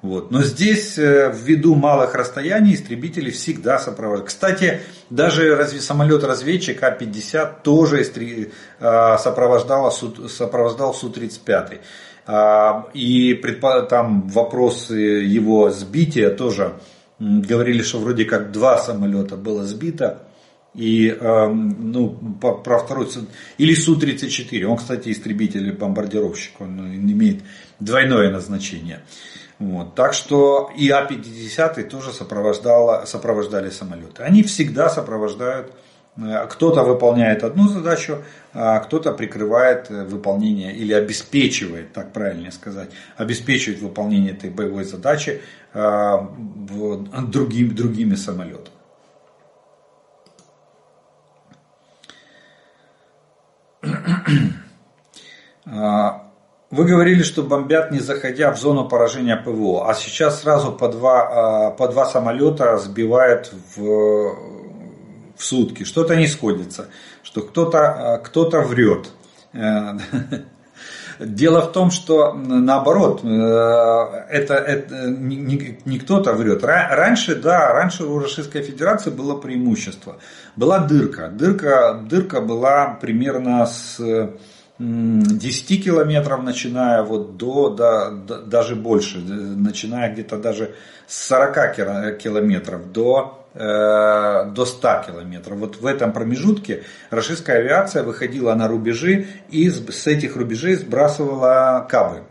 Вот. 0.01 0.32
Но 0.32 0.43
здесь, 0.43 0.97
э, 0.97 1.34
ввиду 1.34 1.76
малых 1.76 2.14
расстояний, 2.14 2.76
истребители 2.76 3.32
всегда 3.32 3.80
сопровождают. 3.80 4.28
Кстати, 4.28 4.82
даже 5.10 5.56
разве 5.56 5.80
самолет-разведчик 5.80 6.84
А-50 6.84 7.62
тоже 7.64 8.06
а, 8.82 9.18
сопровождал, 9.18 9.89
сопровождал 9.91 10.93
Су-35. 10.93 11.80
А, 12.26 12.89
и 12.93 13.34
там 13.89 14.28
вопросы 14.28 14.95
его 14.95 15.70
сбития 15.70 16.30
тоже 16.30 16.74
говорили, 17.20 17.82
что 17.82 17.99
вроде 17.99 18.26
как 18.26 18.51
два 18.51 18.78
самолета 18.78 19.36
было 19.36 19.64
сбито. 19.64 20.24
И 20.74 21.16
ну, 21.22 22.09
про 22.41 22.80
второй, 22.80 23.07
или 23.59 23.76
Су-34, 23.76 24.64
он, 24.64 24.78
кстати, 24.78 25.11
истребитель 25.11 25.72
бомбардировщик, 25.74 26.59
он 26.59 26.95
имеет 26.95 27.43
двойное 27.80 28.32
назначение. 28.32 29.03
Вот. 29.59 29.93
Так 29.93 30.16
что 30.16 30.72
и 30.76 30.89
А-50 30.89 31.84
тоже 31.84 32.11
сопровождали 32.11 33.70
самолеты. 33.70 34.24
Они 34.24 34.41
всегда 34.41 34.89
сопровождают 34.89 35.72
Э, 35.72 35.92
кто-то 36.16 36.84
выполняет 36.84 37.43
одну 37.43 37.68
задачу, 37.68 38.20
а 38.53 38.80
кто-то 38.80 39.14
прикрывает 39.14 39.89
э, 39.89 40.03
выполнение 40.03 40.76
или 40.76 40.93
обеспечивает, 40.93 41.91
так 41.91 42.14
правильнее 42.14 42.51
сказать, 42.51 42.91
обеспечивает 43.18 43.82
выполнение 43.82 44.34
этой 44.34 44.51
боевой 44.51 44.84
задачи 44.84 45.41
э, 45.74 46.18
другими, 47.28 47.70
другими 47.70 48.14
самолетами. 48.14 48.70
Вы 55.66 56.86
говорили, 56.86 57.24
что 57.24 57.43
бомбят 57.43 57.91
не 57.91 57.99
заходя 57.99 58.51
в 58.51 58.59
зону 58.59 58.88
поражения 58.88 59.36
ПВО, 59.36 59.89
а 59.89 59.93
сейчас 59.93 60.41
сразу 60.41 60.72
по 60.72 60.88
два, 60.89 61.72
по 61.72 61.88
два 61.88 62.05
самолета 62.05 62.78
сбивают 62.78 63.53
в 63.76 64.53
сутки, 65.43 65.83
что-то 65.83 66.15
не 66.15 66.27
сходится, 66.27 66.87
что 67.23 67.41
кто-то 67.41 68.21
кто 68.23 68.49
врет. 68.61 69.09
Э, 69.53 69.97
дело 71.19 71.61
в 71.61 71.71
том, 71.71 71.91
что 71.91 72.33
наоборот, 72.33 73.21
э, 73.23 73.27
это, 73.27 74.55
это 74.55 75.09
не, 75.09 75.79
не 75.85 75.99
кто-то 75.99 76.33
врет. 76.33 76.63
Раньше, 76.63 77.35
да, 77.35 77.73
раньше 77.73 78.05
у 78.05 78.19
Российской 78.19 78.61
Федерации 78.61 79.09
было 79.09 79.35
преимущество. 79.35 80.17
Была 80.55 80.79
дырка. 80.79 81.29
Дырка, 81.29 81.99
дырка 82.09 82.41
была 82.41 82.97
примерно 82.99 83.65
с 83.65 83.99
10 84.79 85.83
километров, 85.83 86.43
начиная 86.43 87.03
вот 87.03 87.37
до, 87.37 87.69
до, 87.69 88.09
до 88.11 88.41
даже 88.41 88.75
больше, 88.75 89.19
начиная 89.19 90.11
где-то 90.11 90.37
даже 90.37 90.73
с 91.07 91.27
40 91.27 92.17
километров 92.17 92.91
до 92.91 93.39
Э, 93.39 93.42
до 93.54 94.66
100 94.66 95.04
километров. 95.08 95.58
Вот 95.58 95.78
в 95.78 95.86
этом 95.86 96.12
промежутке 96.12 96.84
российская 97.12 97.58
авиация 97.58 98.04
выходила 98.04 98.54
на 98.56 98.68
рубежи 98.68 99.28
и 99.49 99.70
с 99.70 100.08
этих 100.08 100.36
рубежей 100.36 100.76
сбрасывала 100.76 101.86
кабы, 101.88 102.24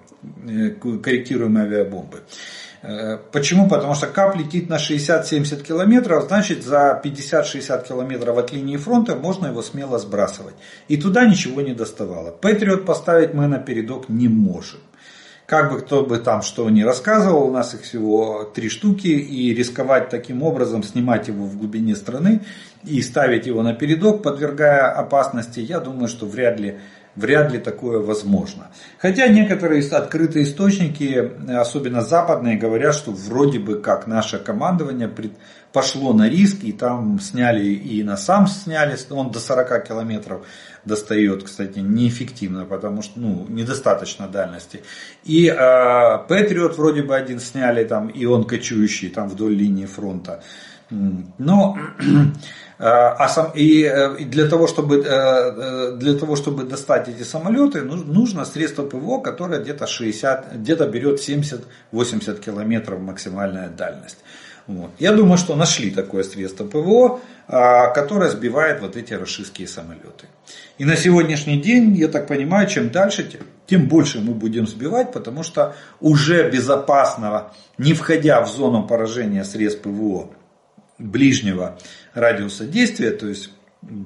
э, 0.48 0.70
корректируемые 0.70 1.66
авиабомбы. 1.66 2.22
Э, 2.82 3.18
почему? 3.30 3.68
Потому 3.68 3.94
что 3.94 4.08
КАП 4.08 4.36
летит 4.36 4.68
на 4.68 4.78
60-70 4.78 5.62
километров, 5.62 6.24
значит 6.24 6.64
за 6.64 7.00
50-60 7.02 7.86
километров 7.86 8.38
от 8.38 8.52
линии 8.52 8.76
фронта 8.76 9.14
можно 9.14 9.46
его 9.46 9.62
смело 9.62 9.98
сбрасывать. 9.98 10.54
И 10.88 10.96
туда 10.96 11.24
ничего 11.24 11.60
не 11.60 11.74
доставало. 11.74 12.32
Патриот 12.32 12.84
поставить 12.84 13.34
мы 13.34 13.46
на 13.46 13.58
передок 13.58 14.08
не 14.08 14.28
можем 14.28 14.80
как 15.52 15.70
бы 15.70 15.80
кто 15.80 16.02
бы 16.02 16.16
там 16.16 16.40
что 16.40 16.70
ни 16.70 16.80
рассказывал, 16.80 17.48
у 17.48 17.50
нас 17.50 17.74
их 17.74 17.82
всего 17.82 18.44
три 18.54 18.70
штуки, 18.70 19.08
и 19.08 19.52
рисковать 19.52 20.08
таким 20.08 20.42
образом, 20.42 20.82
снимать 20.82 21.28
его 21.28 21.44
в 21.44 21.58
глубине 21.58 21.94
страны 21.94 22.40
и 22.84 23.02
ставить 23.02 23.46
его 23.46 23.62
на 23.62 23.74
передок, 23.74 24.22
подвергая 24.22 24.90
опасности, 24.90 25.60
я 25.60 25.78
думаю, 25.78 26.08
что 26.08 26.24
вряд 26.24 26.58
ли, 26.58 26.78
вряд 27.16 27.52
ли 27.52 27.58
такое 27.58 27.98
возможно. 27.98 28.68
Хотя 28.98 29.28
некоторые 29.28 29.82
открытые 29.82 30.44
источники, 30.44 31.32
особенно 31.48 32.02
западные, 32.02 32.56
говорят, 32.56 32.94
что 32.94 33.12
вроде 33.12 33.58
бы 33.58 33.80
как 33.80 34.06
наше 34.06 34.38
командование 34.38 35.10
пошло 35.72 36.12
на 36.12 36.28
риск, 36.28 36.58
и 36.62 36.72
там 36.72 37.18
сняли, 37.20 37.64
и 37.64 38.02
на 38.02 38.16
сам 38.16 38.46
сняли, 38.46 38.96
он 39.10 39.30
до 39.30 39.40
40 39.40 39.88
километров 39.88 40.46
достает, 40.84 41.44
кстати, 41.44 41.78
неэффективно, 41.78 42.64
потому 42.64 43.02
что 43.02 43.20
ну, 43.20 43.46
недостаточно 43.48 44.28
дальности. 44.28 44.82
И 45.24 45.46
э, 45.46 46.18
вроде 46.76 47.02
бы 47.02 47.16
один 47.16 47.40
сняли, 47.40 47.84
там, 47.84 48.08
и 48.08 48.24
он 48.24 48.44
кочующий 48.44 49.08
там 49.08 49.28
вдоль 49.28 49.54
линии 49.54 49.86
фронта. 49.86 50.42
Но 51.38 51.78
а 52.84 53.28
сам, 53.28 53.52
и, 53.54 53.82
и 54.18 54.24
для, 54.24 54.48
того, 54.48 54.66
чтобы, 54.66 55.02
для 55.02 56.14
того, 56.18 56.34
чтобы 56.34 56.64
достать 56.64 57.08
эти 57.08 57.22
самолеты, 57.22 57.82
нужно 57.82 58.44
средство 58.44 58.84
ПВО, 58.84 59.20
которое 59.20 59.60
где-то 59.60 59.86
60, 59.86 60.56
где-то 60.56 60.88
берет 60.88 61.20
70-80 61.20 62.40
километров 62.40 63.00
максимальная 63.00 63.68
дальность. 63.68 64.18
Вот. 64.66 64.90
Я 64.98 65.12
думаю, 65.12 65.38
что 65.38 65.56
нашли 65.56 65.90
такое 65.90 66.22
средство 66.22 66.64
ПВО, 66.64 67.20
а, 67.48 67.88
которое 67.88 68.30
сбивает 68.30 68.80
вот 68.80 68.96
эти 68.96 69.14
российские 69.14 69.66
самолеты. 69.66 70.26
И 70.78 70.84
на 70.84 70.96
сегодняшний 70.96 71.60
день, 71.60 71.94
я 71.94 72.08
так 72.08 72.28
понимаю, 72.28 72.68
чем 72.68 72.90
дальше, 72.90 73.28
тем 73.66 73.88
больше 73.88 74.20
мы 74.20 74.34
будем 74.34 74.66
сбивать, 74.66 75.12
потому 75.12 75.42
что 75.42 75.74
уже 76.00 76.50
безопасного, 76.50 77.52
не 77.78 77.92
входя 77.92 78.40
в 78.40 78.48
зону 78.48 78.86
поражения 78.86 79.44
средств 79.44 79.82
ПВО 79.82 80.30
ближнего 81.02 81.78
радиуса 82.14 82.66
действия, 82.66 83.10
то 83.10 83.26
есть 83.26 83.50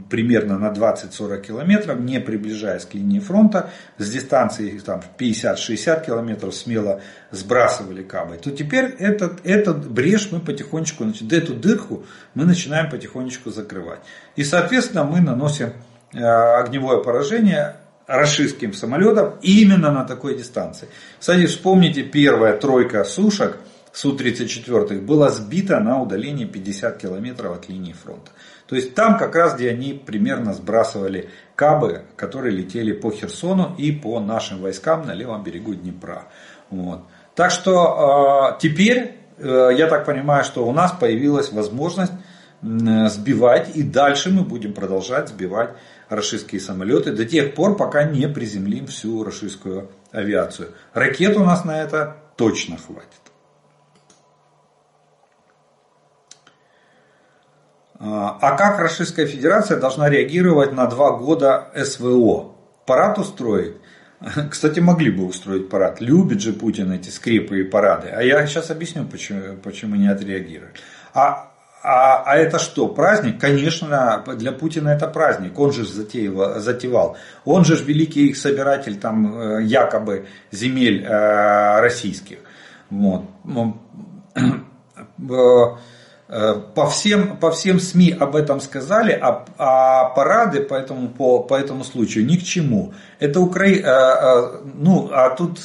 примерно 0.09 0.59
на 0.59 0.73
20-40 0.73 1.43
километров, 1.43 2.01
не 2.01 2.19
приближаясь 2.19 2.87
к 2.87 2.95
линии 2.95 3.21
фронта, 3.21 3.71
с 3.99 4.11
дистанции 4.11 4.79
там, 4.79 5.03
50-60 5.19 6.07
километров 6.07 6.55
смело 6.55 7.03
сбрасывали 7.31 8.03
кабы, 8.03 8.37
то 8.37 8.51
теперь 8.51 8.87
этот, 8.99 9.45
этот 9.45 9.91
брешь 9.91 10.31
мы 10.33 10.41
потихонечку, 10.41 11.05
эту 11.05 11.55
дырку 11.55 12.05
мы 12.35 12.45
начинаем 12.45 12.89
потихонечку 12.89 13.51
закрывать. 13.51 14.01
И, 14.35 14.45
соответственно, 14.45 15.05
мы 15.05 15.21
наносим 15.21 15.73
э, 16.15 16.21
огневое 16.21 17.05
поражение 17.05 17.77
рашистским 18.07 18.73
самолетам 18.73 19.35
именно 19.43 19.91
на 19.91 20.05
такой 20.05 20.39
дистанции. 20.39 20.89
Кстати, 21.19 21.47
вспомните, 21.47 22.03
первая 22.03 22.57
тройка 22.57 23.05
сушек 23.05 23.59
Су-34 23.97 25.01
была 25.01 25.31
сбита 25.31 25.81
на 25.81 26.03
удалении 26.03 26.45
50 26.45 26.99
километров 26.99 27.57
от 27.57 27.71
линии 27.71 27.95
фронта. 27.95 28.31
То 28.67 28.77
есть 28.77 28.95
там 28.95 29.17
как 29.17 29.35
раз, 29.35 29.55
где 29.55 29.71
они 29.71 29.95
примерно 29.95 30.53
сбрасывали 30.53 31.31
кабы, 31.55 32.03
которые 32.15 32.55
летели 32.55 32.93
по 32.93 33.11
Херсону 33.11 33.75
и 33.79 33.93
по 33.93 34.21
нашим 34.21 34.61
войскам 34.61 35.07
на 35.07 35.15
левом 35.15 35.43
берегу 35.43 35.75
Днепра. 35.75 36.25
Вот. 36.69 37.05
Так 37.35 37.51
что 37.51 38.53
э, 38.53 38.61
теперь, 38.61 39.17
э, 39.39 39.71
я 39.75 39.87
так 39.87 40.05
понимаю, 40.05 40.45
что 40.45 40.67
у 40.67 40.73
нас 40.73 40.93
появилась 40.93 41.51
возможность 41.51 42.13
э, 42.13 43.09
сбивать, 43.09 43.75
и 43.77 43.83
дальше 43.83 44.29
мы 44.29 44.43
будем 44.43 44.75
продолжать 44.75 45.31
сбивать 45.31 45.71
российские 46.11 46.61
самолеты 46.61 47.13
до 47.13 47.25
тех 47.25 47.55
пор, 47.55 47.79
пока 47.79 48.05
не 48.05 48.29
приземлим 48.29 48.89
всю 48.89 49.25
российскую 49.25 49.89
авиацию. 50.13 50.73
Ракет 50.93 51.35
у 51.39 51.45
нас 51.45 51.65
на 51.65 51.81
это 51.81 52.19
точно 52.37 52.77
хватит. 52.77 53.26
А, 57.99 58.57
как 58.57 58.79
Российская 58.79 59.27
Федерация 59.27 59.79
должна 59.79 60.09
реагировать 60.09 60.73
на 60.73 60.87
два 60.87 61.13
года 61.13 61.69
СВО? 61.75 62.53
Парад 62.85 63.19
устроить? 63.19 63.77
Кстати, 64.51 64.81
могли 64.81 65.11
бы 65.11 65.27
устроить 65.27 65.69
парад. 65.69 66.01
Любит 66.01 66.41
же 66.41 66.53
Путин 66.53 66.93
эти 66.93 67.11
скрипы 67.11 67.61
и 67.61 67.65
парады. 67.65 68.09
А 68.09 68.23
я 68.23 68.47
сейчас 68.47 68.71
объясню, 68.71 69.05
почему, 69.05 69.57
почему 69.63 69.97
не 69.97 70.09
отреагирует. 70.09 70.77
А, 71.15 71.53
а, 71.83 72.23
а 72.25 72.37
это 72.37 72.59
что, 72.59 72.89
праздник? 72.89 73.41
Конечно, 73.41 74.25
для 74.37 74.53
Путина 74.53 74.91
это 74.91 75.07
праздник. 75.07 75.59
Он 75.59 75.73
же 75.73 75.87
затеял, 75.87 76.61
затевал. 76.61 77.17
Он 77.45 77.65
же 77.65 77.77
великий 77.77 78.29
их 78.29 78.37
собиратель 78.37 78.99
там, 78.99 79.39
э, 79.39 79.63
якобы 79.63 80.27
земель 80.51 81.05
э, 81.05 81.81
российских. 81.81 82.39
Вот. 82.91 83.25
Э, 86.29 86.61
по 86.75 86.91
всем, 86.91 87.37
по 87.37 87.53
всем 87.53 87.79
СМИ 87.79 88.17
об 88.19 88.35
этом 88.35 88.61
сказали, 88.61 89.13
а, 89.13 89.45
а 89.59 90.07
парады 90.07 90.61
по 90.61 90.75
этому, 90.75 91.09
по, 91.09 91.39
по 91.39 91.55
этому 91.55 91.85
случаю 91.85 92.27
ни 92.27 92.37
к 92.37 92.43
чему. 92.43 92.95
Это 93.21 93.39
Укра... 93.39 93.67
Э, 93.67 93.81
э, 93.81 94.59
ну, 94.75 95.09
а 95.13 95.31
тут 95.37 95.61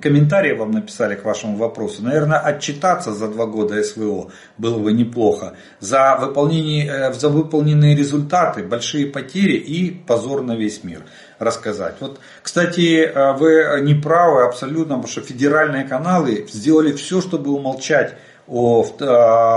комментарии 0.00 0.52
вам 0.52 0.70
написали 0.70 1.16
к 1.16 1.24
вашему 1.24 1.56
вопросу. 1.56 2.04
Наверное, 2.04 2.38
отчитаться 2.38 3.12
за 3.12 3.26
два 3.26 3.46
года 3.46 3.82
СВО 3.82 4.30
было 4.56 4.78
бы 4.78 4.92
неплохо. 4.92 5.54
За, 5.80 6.16
выполнение, 6.20 7.12
за 7.12 7.28
выполненные 7.28 7.96
результаты, 7.96 8.62
большие 8.62 9.06
потери 9.06 9.56
и 9.56 9.90
позор 9.90 10.42
на 10.42 10.54
весь 10.54 10.84
мир 10.84 11.02
рассказать. 11.40 11.96
Вот, 11.98 12.20
кстати, 12.42 13.10
вы 13.38 13.80
не 13.82 13.94
правы 13.94 14.44
абсолютно, 14.44 14.96
потому 14.96 15.08
что 15.08 15.22
федеральные 15.22 15.84
каналы 15.84 16.46
сделали 16.48 16.92
все, 16.92 17.20
чтобы 17.20 17.50
умолчать 17.50 18.16
о 18.48 18.82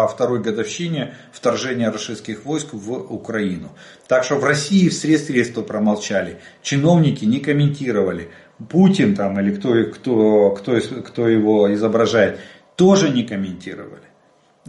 второй 0.08 0.42
годовщине 0.42 1.16
вторжения 1.32 1.90
российских 1.90 2.46
войск 2.46 2.74
в 2.74 2.92
Украину. 2.92 3.70
Так 4.08 4.24
что 4.24 4.36
в 4.36 4.44
России 4.44 4.90
все 4.90 5.18
средства 5.18 5.62
промолчали, 5.62 6.40
чиновники 6.62 7.26
не 7.26 7.40
комментировали, 7.40 8.30
Путин 8.70 9.16
там 9.16 9.40
или 9.40 9.56
кто, 9.56 9.86
кто, 9.86 10.52
кто, 10.52 10.80
кто 10.80 11.28
его 11.28 11.74
изображает, 11.74 12.40
тоже 12.76 13.10
не 13.10 13.24
комментировали. 13.24 14.11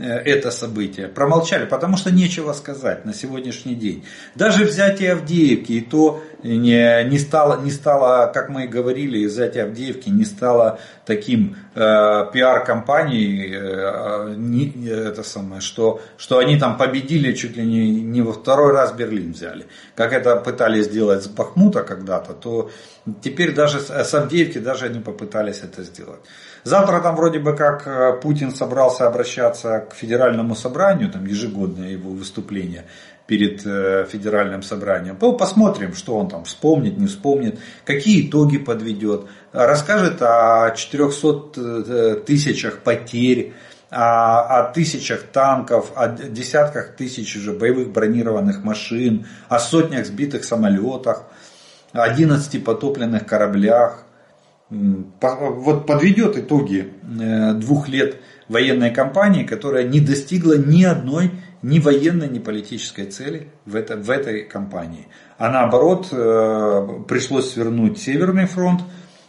Э, 0.03 0.19
это 0.19 0.51
событие. 0.51 1.07
Промолчали, 1.07 1.65
потому 1.65 1.97
что 1.97 2.11
нечего 2.11 2.53
сказать 2.55 3.05
на 3.05 3.15
сегодняшний 3.15 3.77
день. 3.77 4.05
Даже 4.35 4.65
взятие 4.65 5.13
Авдеевки, 5.13 5.73
и 5.73 5.81
то 5.81 6.21
не, 6.43 7.05
не, 7.05 7.19
стало, 7.19 7.63
не 7.63 7.71
стало, 7.71 8.27
как 8.33 8.49
мы 8.49 8.65
и 8.65 8.67
говорили, 8.67 9.27
взятие 9.27 9.63
Авдеевки 9.65 10.09
не 10.09 10.25
стало 10.25 10.81
таким 11.07 11.57
э, 11.75 11.79
пиар-компанией, 12.33 13.55
э, 13.55 14.35
не, 14.37 14.73
это 14.89 15.23
самое, 15.23 15.61
что, 15.61 16.01
что 16.17 16.39
они 16.39 16.59
там 16.59 16.77
победили 16.77 17.33
чуть 17.33 17.57
ли 17.57 17.65
не, 17.65 17.91
не 18.03 18.23
во 18.23 18.33
второй 18.33 18.73
раз 18.73 18.93
Берлин 18.93 19.33
взяли. 19.33 19.67
Как 19.95 20.13
это 20.13 20.35
пытались 20.35 20.87
сделать 20.87 21.23
с 21.23 21.29
Бахмута 21.29 21.85
когда-то, 21.85 22.33
то 22.33 22.71
теперь 23.23 23.55
даже 23.55 23.79
с 23.79 24.15
Авдеевки 24.15 24.59
даже 24.59 24.87
они 24.87 24.99
попытались 24.99 25.61
это 25.63 25.85
сделать. 25.85 26.21
Завтра 26.65 27.01
там 27.01 27.17
вроде 27.17 27.41
бы 27.41 27.57
как 27.57 27.87
э, 27.87 28.13
Путин 28.23 28.53
собрался 28.55 29.09
обращаться 29.09 29.87
к 29.91 29.95
федеральному 29.95 30.55
собранию, 30.55 31.11
там 31.11 31.27
ежегодное 31.27 31.89
его 31.89 32.11
выступление 32.11 32.85
перед 33.27 33.67
э, 33.67 34.07
федеральным 34.09 34.63
собранием. 34.63 35.17
Посмотрим, 35.17 35.95
что 35.95 36.17
он 36.17 36.29
там 36.29 36.45
вспомнит, 36.45 36.99
не 36.99 37.07
вспомнит, 37.09 37.59
какие 37.85 38.29
итоги 38.29 38.59
подведет. 38.59 39.27
Расскажет 39.53 40.23
о 40.23 40.73
400 40.77 41.53
э, 41.57 42.17
тысячах 42.25 42.79
потерь, 42.79 43.55
о, 43.91 44.61
о 44.61 44.73
тысячах 44.73 45.25
танков, 45.25 45.91
о 45.97 46.09
десятках 46.09 46.95
тысяч 46.95 47.37
уже 47.37 47.53
боевых 47.53 47.91
бронированных 47.91 48.63
машин, 48.63 49.27
о 49.49 49.59
сотнях 49.59 50.07
сбитых 50.07 50.45
самолетах, 50.45 51.25
о 51.93 52.03
11 52.05 52.65
потопленных 52.65 53.27
кораблях 53.27 54.05
вот 54.73 55.87
подведет 55.87 56.39
итоги 56.39 56.93
э, 57.21 57.53
двух 57.55 57.89
лет 57.89 58.17
военной 58.49 58.91
кампании, 58.91 59.45
которая 59.45 59.85
не 59.85 60.01
достигла 60.01 60.57
ни 60.57 60.83
одной 60.85 61.31
ни 61.63 61.79
военной, 61.79 62.29
ни 62.29 62.41
политической 62.41 63.05
цели 63.05 63.49
в, 63.67 63.77
это, 63.77 63.97
в 63.97 64.11
этой 64.11 64.43
кампании. 64.43 65.07
А 65.39 65.49
наоборот, 65.49 66.09
э, 66.11 66.89
пришлось 67.07 67.53
свернуть 67.53 67.99
Северный 67.99 68.47
фронт, 68.47 68.81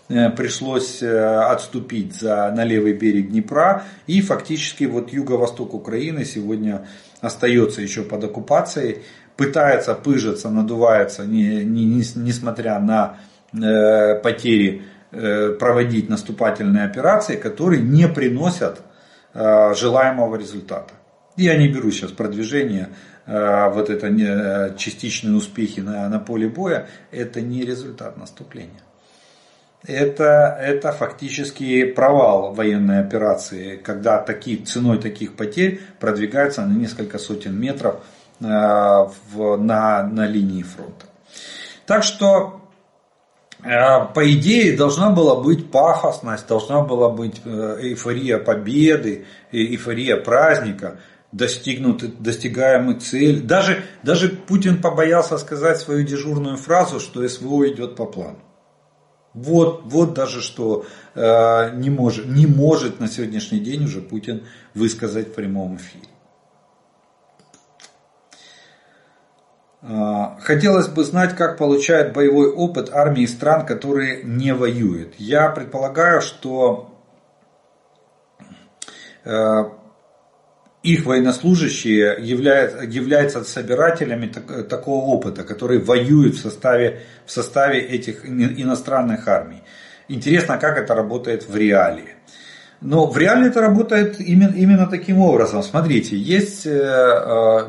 э, 0.09 0.31
пришлось 0.31 1.03
отступить 1.03 2.15
за, 2.15 2.51
на 2.55 2.63
левый 2.63 2.93
берег 2.93 3.29
Днепра, 3.29 3.83
и 4.07 4.19
фактически 4.21 4.85
вот 4.85 5.13
юго-восток 5.13 5.75
Украины 5.75 6.25
сегодня 6.25 6.87
остается 7.21 7.81
еще 7.81 8.01
под 8.01 8.23
оккупацией, 8.23 9.03
пытается 9.37 9.93
пыжиться, 9.93 10.49
надувается, 10.49 11.25
не, 11.25 11.63
не, 11.63 11.85
не, 11.85 12.03
несмотря 12.15 12.79
на 12.79 13.17
э, 13.53 14.15
потери 14.15 14.83
проводить 15.59 16.09
наступательные 16.09 16.85
операции, 16.85 17.35
которые 17.35 17.81
не 17.81 18.07
приносят 18.07 18.81
э, 19.33 19.73
желаемого 19.75 20.35
результата. 20.35 20.93
Я 21.37 21.57
не 21.57 21.67
беру 21.67 21.91
сейчас 21.91 22.11
продвижение, 22.11 22.89
э, 23.25 23.69
вот 23.69 23.89
это 23.89 24.73
частичные 24.77 25.35
успехи 25.35 25.81
на, 25.81 26.09
на 26.09 26.19
поле 26.19 26.47
боя, 26.47 26.87
это 27.11 27.41
не 27.41 27.63
результат 27.63 28.17
наступления. 28.17 28.81
Это, 29.85 30.57
это 30.61 30.93
фактически 30.93 31.83
провал 31.83 32.53
военной 32.53 32.99
операции, 33.01 33.75
когда 33.75 34.17
такие, 34.17 34.63
ценой 34.63 34.97
таких 34.97 35.35
потерь 35.35 35.81
продвигаются 35.99 36.65
на 36.65 36.71
несколько 36.71 37.19
сотен 37.19 37.59
метров 37.59 37.97
в, 38.39 39.57
на, 39.57 40.03
на 40.03 40.25
линии 40.25 40.63
фронта. 40.63 41.05
Так 41.85 42.03
что 42.03 42.62
Э, 42.62 42.62
по 43.63 44.31
идее, 44.31 44.75
должна 44.75 45.09
была 45.09 45.41
быть 45.41 45.71
пафосность, 45.71 46.47
должна 46.47 46.81
была 46.81 47.09
быть 47.09 47.41
э, 47.45 47.77
эйфория 47.81 48.37
победы, 48.37 49.25
эйфория 49.51 50.17
праздника, 50.17 50.99
достигнуты, 51.31 52.07
достигаемый 52.07 52.99
цель. 52.99 53.41
Даже, 53.41 53.83
даже 54.03 54.29
Путин 54.29 54.81
побоялся 54.81 55.37
сказать 55.37 55.79
свою 55.79 56.05
дежурную 56.05 56.57
фразу, 56.57 56.99
что 56.99 57.27
СВО 57.27 57.69
идет 57.69 57.95
по 57.95 58.05
плану. 58.05 58.39
Вот, 59.33 59.83
вот 59.85 60.13
даже 60.13 60.41
что 60.41 60.85
э, 61.15 61.75
не, 61.75 61.89
может, 61.89 62.27
не 62.27 62.45
может 62.45 62.99
на 62.99 63.07
сегодняшний 63.07 63.59
день 63.59 63.85
уже 63.85 64.01
Путин 64.01 64.43
высказать 64.75 65.29
в 65.29 65.33
прямом 65.33 65.77
эфире. 65.77 66.12
Хотелось 70.41 70.87
бы 70.87 71.03
знать, 71.03 71.35
как 71.35 71.57
получает 71.57 72.13
боевой 72.13 72.49
опыт 72.49 72.89
армии 72.93 73.25
стран, 73.25 73.65
которые 73.65 74.23
не 74.23 74.53
воюют. 74.53 75.15
Я 75.17 75.49
предполагаю, 75.49 76.21
что 76.21 76.97
э, 79.25 79.63
их 80.83 81.05
военнослужащие 81.05 82.17
являются, 82.19 82.83
являются 82.83 83.43
собирателями 83.43 84.27
так, 84.27 84.67
такого 84.69 85.03
опыта, 85.05 85.43
которые 85.43 85.81
воюют 85.81 86.35
в 86.35 86.41
составе, 86.41 87.01
в 87.25 87.31
составе 87.31 87.79
этих 87.79 88.25
иностранных 88.25 89.27
армий. 89.27 89.63
Интересно, 90.07 90.57
как 90.57 90.77
это 90.77 90.95
работает 90.95 91.47
в 91.47 91.55
реалии. 91.55 92.15
Но 92.79 93.07
в 93.07 93.17
реале 93.17 93.47
это 93.47 93.61
работает 93.61 94.19
именно, 94.19 94.53
именно 94.53 94.87
таким 94.87 95.19
образом. 95.19 95.63
Смотрите, 95.63 96.17
есть 96.17 96.65
э, 96.65 96.71
э, 96.71 97.67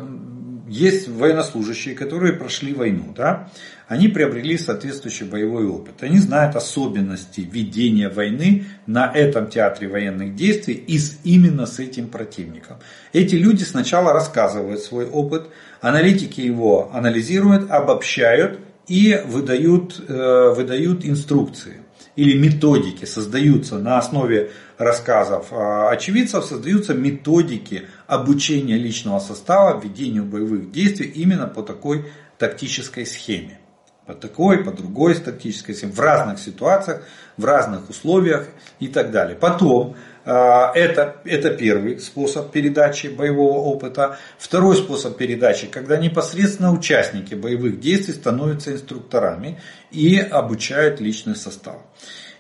есть 0.67 1.09
военнослужащие, 1.09 1.95
которые 1.95 2.33
прошли 2.33 2.73
войну, 2.73 3.13
да, 3.15 3.51
они 3.87 4.09
приобрели 4.09 4.57
соответствующий 4.57 5.27
боевой 5.27 5.67
опыт. 5.67 6.03
Они 6.03 6.19
знают 6.19 6.57
особенности 6.57 7.43
ведения 7.43 8.09
войны 8.09 8.65
на 8.87 9.13
этом 9.13 9.49
театре 9.49 9.89
военных 9.89 10.35
действий 10.35 10.75
и 10.75 10.99
с, 10.99 11.19
именно 11.25 11.67
с 11.67 11.79
этим 11.79 12.09
противником. 12.09 12.79
Эти 13.13 13.35
люди 13.35 13.63
сначала 13.63 14.13
рассказывают 14.13 14.81
свой 14.81 15.07
опыт, 15.07 15.49
аналитики 15.81 16.41
его 16.41 16.91
анализируют, 16.95 17.71
обобщают 17.71 18.59
и 18.89 19.21
выдают, 19.27 20.03
э, 20.09 20.55
выдают 20.57 21.05
инструкции 21.05 21.84
или 22.17 22.39
методики 22.39 23.05
создаются 23.05 23.79
на 23.79 23.99
основе 23.99 24.53
рассказов 24.79 25.49
а, 25.51 25.91
очевидцев, 25.91 26.45
создаются 26.45 26.95
методики 26.95 27.89
обучения 28.07 28.77
личного 28.77 29.19
состава 29.19 29.81
ведению 29.81 30.25
боевых 30.25 30.71
действий 30.71 31.09
именно 31.09 31.47
по 31.47 31.63
такой 31.63 32.07
тактической 32.39 33.07
схеме. 33.07 33.59
По 34.07 34.15
такой, 34.15 34.63
по 34.63 34.71
другой 34.71 35.15
тактической 35.15 35.75
схеме, 35.75 35.93
в 35.93 36.01
разных 36.01 36.39
ситуациях, 36.39 37.03
в 37.37 37.45
разных 37.45 37.89
условиях 37.89 38.49
и 38.79 38.89
так 38.89 39.11
далее. 39.11 39.37
Потом 39.37 39.97
это, 40.25 41.17
это 41.25 41.51
первый 41.51 41.99
способ 41.99 42.51
передачи 42.51 43.09
боевого 43.09 43.59
опыта. 43.59 44.19
Второй 44.39 44.77
способ 44.77 45.17
передачи, 45.17 45.67
когда 45.67 45.97
непосредственно 45.97 46.73
участники 46.73 47.35
боевых 47.35 47.81
действий 47.81 48.15
становятся 48.15 48.73
инструкторами 48.73 49.61
и 49.91 50.19
обучают 50.19 51.01
личный 51.01 51.37
состав. 51.37 51.77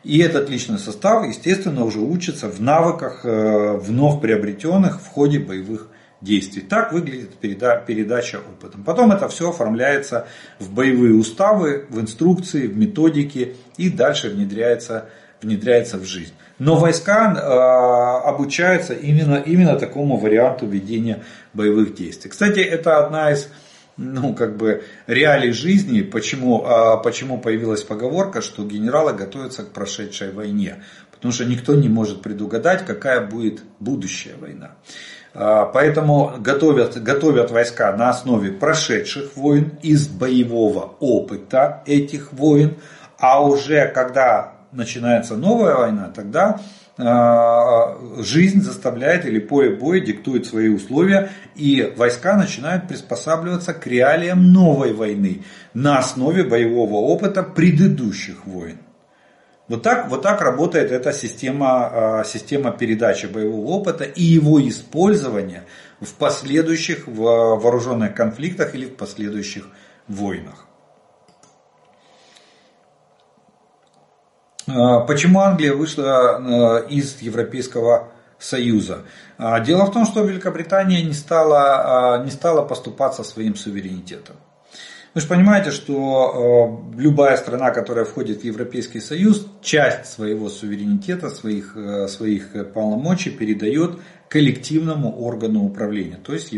И 0.04 0.18
этот 0.18 0.50
личный 0.50 0.78
состав, 0.78 1.26
естественно, 1.26 1.84
уже 1.84 1.98
учится 1.98 2.48
в 2.48 2.60
навыках, 2.60 3.24
э, 3.24 3.76
вновь 3.78 4.20
приобретенных 4.20 5.00
в 5.00 5.06
ходе 5.06 5.38
боевых 5.38 5.88
действий. 6.20 6.62
Так 6.62 6.92
выглядит 6.92 7.36
передача 7.36 8.36
опытом. 8.36 8.84
Потом 8.84 9.12
это 9.12 9.28
все 9.28 9.50
оформляется 9.50 10.26
в 10.58 10.72
боевые 10.72 11.14
уставы, 11.14 11.86
в 11.88 12.00
инструкции, 12.00 12.66
в 12.66 12.76
методики 12.76 13.56
и 13.76 13.88
дальше 13.90 14.28
внедряется, 14.28 15.08
внедряется 15.44 15.98
в 15.98 16.04
жизнь. 16.04 16.32
Но 16.58 16.76
войска 16.76 17.32
э, 17.32 18.28
обучаются 18.28 18.94
именно, 18.94 19.36
именно 19.36 19.76
такому 19.76 20.16
варианту 20.16 20.66
ведения 20.66 21.22
боевых 21.52 21.94
действий. 21.94 22.30
Кстати, 22.30 22.60
это 22.60 23.04
одна 23.04 23.30
из 23.32 23.48
ну, 23.96 24.34
как 24.34 24.56
бы 24.56 24.82
реалий 25.06 25.52
жизни, 25.52 26.02
почему, 26.02 26.64
а, 26.64 26.96
почему 26.96 27.38
появилась 27.38 27.82
поговорка, 27.82 28.42
что 28.42 28.64
генералы 28.64 29.12
готовятся 29.12 29.62
к 29.62 29.68
прошедшей 29.68 30.32
войне. 30.32 30.82
Потому 31.12 31.32
что 31.32 31.44
никто 31.44 31.74
не 31.74 31.88
может 31.88 32.20
предугадать, 32.20 32.84
какая 32.84 33.24
будет 33.24 33.62
будущая 33.78 34.34
война. 34.36 34.72
А, 35.32 35.66
поэтому 35.66 36.32
готовят, 36.38 37.00
готовят 37.02 37.50
войска 37.50 37.96
на 37.96 38.10
основе 38.10 38.52
прошедших 38.52 39.36
войн, 39.36 39.72
из 39.82 40.08
боевого 40.08 40.96
опыта 41.00 41.82
этих 41.86 42.32
войн, 42.32 42.76
а 43.18 43.44
уже 43.44 43.88
когда 43.88 44.53
начинается 44.74 45.36
новая 45.36 45.76
война, 45.76 46.12
тогда 46.14 46.60
а, 46.96 47.96
жизнь 48.18 48.60
заставляет 48.60 49.24
или 49.26 49.40
поле 49.40 49.74
боя 49.74 50.00
диктует 50.00 50.46
свои 50.46 50.68
условия, 50.68 51.30
и 51.56 51.92
войска 51.96 52.36
начинают 52.36 52.86
приспосабливаться 52.86 53.74
к 53.74 53.86
реалиям 53.86 54.52
новой 54.52 54.92
войны 54.92 55.42
на 55.72 55.98
основе 55.98 56.44
боевого 56.44 56.94
опыта 56.94 57.42
предыдущих 57.42 58.46
войн. 58.46 58.78
Вот 59.66 59.82
так, 59.82 60.08
вот 60.08 60.22
так 60.22 60.40
работает 60.42 60.92
эта 60.92 61.12
система, 61.12 62.20
а, 62.20 62.24
система 62.24 62.70
передачи 62.70 63.26
боевого 63.26 63.66
опыта 63.72 64.04
и 64.04 64.22
его 64.22 64.60
использования 64.68 65.64
в 66.00 66.12
последующих 66.14 67.08
вооруженных 67.08 68.14
конфликтах 68.14 68.74
или 68.74 68.86
в 68.86 68.94
последующих 68.94 69.68
войнах. 70.06 70.66
Почему 74.66 75.40
Англия 75.40 75.74
вышла 75.74 76.36
а, 76.36 76.78
из 76.88 77.20
Европейского 77.20 78.08
Союза? 78.38 79.02
А, 79.38 79.60
дело 79.60 79.86
в 79.86 79.92
том, 79.92 80.06
что 80.06 80.22
Великобритания 80.22 81.02
не 81.02 81.12
стала, 81.12 82.22
не 82.24 82.30
стала 82.30 82.64
поступаться 82.64 83.24
своим 83.24 83.56
суверенитетом. 83.56 84.36
Вы 85.14 85.20
же 85.20 85.28
понимаете, 85.28 85.70
что 85.70 86.90
любая 86.96 87.36
страна, 87.36 87.70
которая 87.70 88.04
входит 88.04 88.40
в 88.40 88.44
Европейский 88.44 88.98
Союз, 88.98 89.46
часть 89.62 90.06
своего 90.06 90.48
суверенитета, 90.48 91.30
своих, 91.30 91.76
своих 92.08 92.72
полномочий 92.72 93.30
передает 93.30 94.00
коллективному 94.34 95.16
органу 95.20 95.64
управления, 95.64 96.16
то 96.16 96.32
есть 96.32 96.50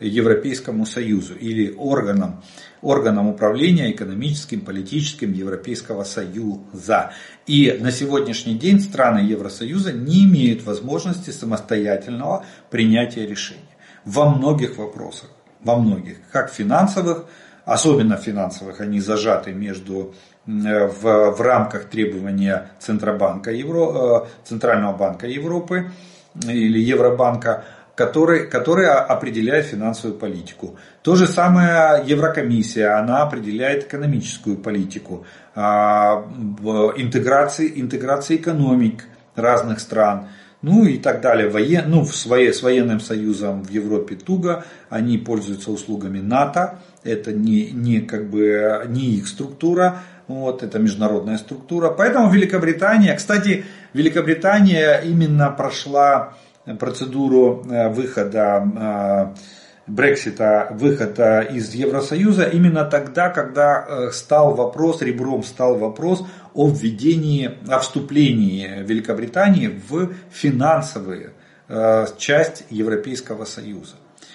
Европейскому 0.00 0.84
Союзу 0.86 1.34
или 1.36 1.72
органам 1.78 2.42
органом 2.82 3.28
управления 3.28 3.92
экономическим, 3.92 4.62
политическим 4.62 5.32
Европейского 5.32 6.02
Союза. 6.02 7.12
И 7.46 7.78
на 7.80 7.92
сегодняшний 7.92 8.58
день 8.58 8.80
страны 8.80 9.20
Евросоюза 9.20 9.92
не 9.92 10.24
имеют 10.24 10.64
возможности 10.64 11.30
самостоятельного 11.30 12.44
принятия 12.70 13.24
решений 13.24 13.60
во 14.04 14.28
многих 14.28 14.76
вопросах, 14.76 15.30
во 15.62 15.76
многих, 15.76 16.16
как 16.32 16.50
финансовых, 16.50 17.26
особенно 17.64 18.16
финансовых, 18.16 18.80
они 18.80 18.98
зажаты 18.98 19.52
между 19.52 20.12
в, 20.44 21.30
в 21.30 21.40
рамках 21.40 21.84
требования 21.84 22.72
Центробанка 22.80 23.52
Евро, 23.52 24.24
э, 24.24 24.26
Центрального 24.44 24.96
банка 24.96 25.28
Европы 25.28 25.92
или 26.46 26.78
Евробанка, 26.78 27.64
который, 27.94 28.46
который 28.46 28.88
определяет 28.88 29.66
финансовую 29.66 30.18
политику. 30.18 30.76
То 31.02 31.16
же 31.16 31.26
самое 31.26 32.02
Еврокомиссия, 32.06 32.98
она 32.98 33.22
определяет 33.22 33.84
экономическую 33.84 34.56
политику, 34.56 35.26
а, 35.54 36.24
интеграции, 36.96 37.72
интеграции 37.80 38.36
экономик 38.36 39.04
разных 39.34 39.80
стран. 39.80 40.28
Ну 40.62 40.84
и 40.84 40.98
так 40.98 41.20
далее. 41.22 41.48
Воен, 41.48 41.84
ну, 41.88 42.04
с, 42.04 42.26
с 42.26 42.62
военным 42.62 43.00
союзом 43.00 43.64
в 43.64 43.70
Европе 43.70 44.14
туго, 44.14 44.64
они 44.90 45.16
пользуются 45.16 45.70
услугами 45.70 46.20
НАТО, 46.20 46.80
это 47.02 47.32
не, 47.32 47.70
не, 47.70 48.00
как 48.00 48.28
бы, 48.28 48.84
не 48.88 49.16
их 49.16 49.26
структура, 49.26 50.00
вот, 50.28 50.62
это 50.62 50.78
международная 50.78 51.38
структура. 51.38 51.90
Поэтому 51.90 52.30
Великобритания, 52.30 53.14
кстати, 53.16 53.64
Великобритания 53.92 55.00
именно 55.04 55.50
прошла 55.50 56.34
процедуру 56.78 57.64
э, 57.68 57.88
выхода 57.88 59.34
э, 59.36 59.90
Брексита, 59.90 60.68
выхода 60.70 61.40
из 61.40 61.74
Евросоюза 61.74 62.44
именно 62.44 62.84
тогда, 62.84 63.30
когда 63.30 63.84
э, 63.84 64.10
стал 64.12 64.54
вопрос, 64.54 65.02
ребром 65.02 65.42
стал 65.42 65.76
вопрос 65.76 66.24
о 66.54 66.68
введении, 66.68 67.50
о 67.68 67.80
вступлении 67.80 68.82
Великобритании 68.82 69.80
в 69.88 70.12
финансовую 70.30 71.32
часть 72.18 72.64
Европейского 72.68 73.44
Союза. 73.44 73.94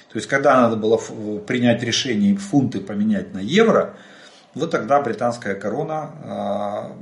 То 0.10 0.18
есть, 0.18 0.26
когда 0.30 0.62
надо 0.62 0.78
было 0.78 0.96
принять 1.40 1.84
решение 1.84 2.38
фунты 2.38 2.80
поменять 2.80 3.34
на 3.34 3.40
евро, 3.40 3.96
вот 4.54 4.72
тогда 4.72 5.02
британская 5.02 5.54
корона, 5.54 6.94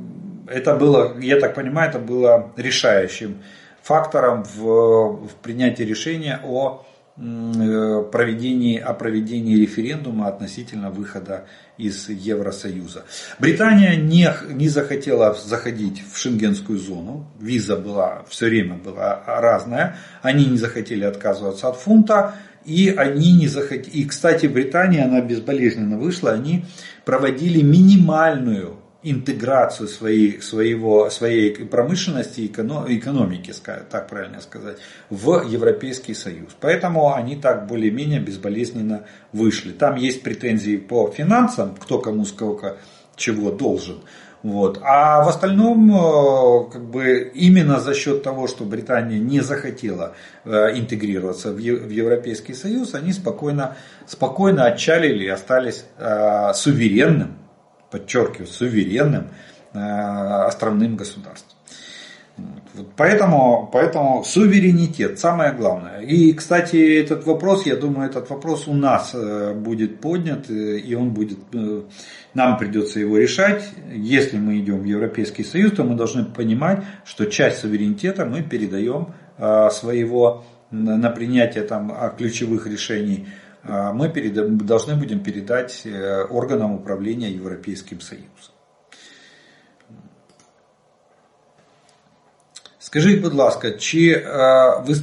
это 0.48 0.76
было, 0.76 1.18
я 1.20 1.40
так 1.40 1.56
понимаю, 1.56 1.90
это 1.90 2.00
было 2.00 2.52
решающим 2.58 3.42
фактором 3.82 4.44
в, 4.44 5.28
в 5.28 5.36
принятии 5.42 5.84
решения 5.84 6.40
о 6.44 6.86
э, 7.18 8.04
проведении, 8.12 8.80
о 8.80 8.94
проведении 8.94 9.58
референдума 9.58 10.28
относительно 10.28 10.90
выхода 10.90 11.46
из 11.78 12.10
Евросоюза. 12.10 13.04
Британия 13.40 13.96
не, 13.96 14.30
не 14.50 14.70
захотела 14.70 15.34
заходить 15.34 16.04
в 16.12 16.18
шенгенскую 16.18 16.80
зону, 16.80 17.28
виза 17.40 17.76
была 17.76 18.24
все 18.30 18.48
время 18.48 18.76
была 18.76 19.22
разная, 19.26 19.98
они 20.22 20.46
не 20.46 20.58
захотели 20.58 21.04
отказываться 21.04 21.68
от 21.68 21.78
фунта, 21.78 22.36
и 22.66 22.94
они 22.96 23.34
не 23.34 23.48
захотели, 23.48 23.98
и 23.98 24.06
кстати 24.06 24.46
Британия, 24.46 25.04
она 25.04 25.20
безболезненно 25.20 25.98
вышла, 25.98 26.32
они 26.32 26.66
проводили 27.04 27.62
минимальную 27.62 28.78
интеграцию 29.04 29.88
своей, 29.88 30.42
своего, 30.42 31.10
своей 31.10 31.54
промышленности 31.66 32.42
и 32.42 32.48
экономики, 32.48 33.54
так 33.64 34.08
правильно 34.08 34.42
сказать, 34.42 34.78
в 35.10 35.44
Европейский 35.48 36.14
Союз. 36.14 36.56
Поэтому 36.60 37.14
они 37.14 37.36
так 37.36 37.68
более-менее 37.68 38.20
безболезненно 38.20 39.06
вышли. 39.32 39.72
Там 39.72 39.96
есть 39.96 40.24
претензии 40.24 40.78
по 40.78 41.12
финансам, 41.12 41.76
кто 41.80 42.00
кому 42.00 42.26
сколько 42.26 42.78
чего 43.16 43.52
должен. 43.52 44.02
Вот. 44.44 44.80
А 44.84 45.24
в 45.24 45.30
остальном, 45.30 45.90
э, 45.96 46.72
как 46.72 46.84
бы, 46.84 47.32
именно 47.34 47.80
за 47.80 47.94
счет 47.94 48.24
того, 48.24 48.48
что 48.48 48.66
Британия 48.66 49.18
не 49.18 49.40
захотела 49.40 50.16
э, 50.44 50.78
интегрироваться 50.78 51.54
в 51.54 51.58
Европейский 51.58 52.54
Союз, 52.54 52.94
они 52.94 53.14
спокойно, 53.14 53.78
спокойно 54.06 54.66
отчалили 54.66 55.24
и 55.24 55.30
остались 55.30 55.86
э, 55.98 56.52
суверенным, 56.56 57.38
подчеркиваю, 57.94 58.48
суверенным 58.48 59.30
островным 59.74 60.98
государством. 60.98 61.54
Поэтому, 62.98 63.70
поэтому 63.72 64.24
суверенитет 64.24 65.20
самое 65.20 65.54
главное. 65.54 66.00
И, 66.02 66.34
кстати, 66.34 67.00
этот 67.00 67.26
вопрос, 67.28 67.68
я 67.68 67.76
думаю, 67.76 68.10
этот 68.10 68.32
вопрос 68.32 68.68
у 68.68 68.74
нас 68.74 69.12
э, 69.14 69.54
будет 69.54 70.02
поднят, 70.02 70.50
э, 70.50 70.80
и 70.80 70.96
он 70.96 71.12
будет, 71.12 71.38
э, 71.54 71.84
нам 72.34 72.58
придется 72.58 73.00
его 73.00 73.20
решать. 73.20 73.70
Если 73.94 74.38
мы 74.38 74.60
идем 74.60 74.80
в 74.80 74.86
Европейский 74.86 75.44
Союз, 75.44 75.74
то 75.74 75.84
мы 75.84 75.96
должны 75.96 76.26
понимать, 76.26 76.84
что 77.06 77.26
часть 77.26 77.60
суверенитета 77.60 78.26
мы 78.26 78.42
передаем 78.42 79.14
своего 79.72 80.46
на 80.70 81.10
принятие 81.10 81.64
там, 81.64 81.92
ключевых 82.18 82.68
решений 82.68 83.28
мы 83.65 84.09
должны 84.65 84.95
будем 84.97 85.21
передать 85.21 85.87
органам 86.31 86.75
управления 86.75 87.31
Европейским 87.31 88.01
Союзом. 88.01 88.55
Скажіть, 92.79 93.21
будь 93.23 93.35
ласка, 93.35 93.71
чи 93.71 94.27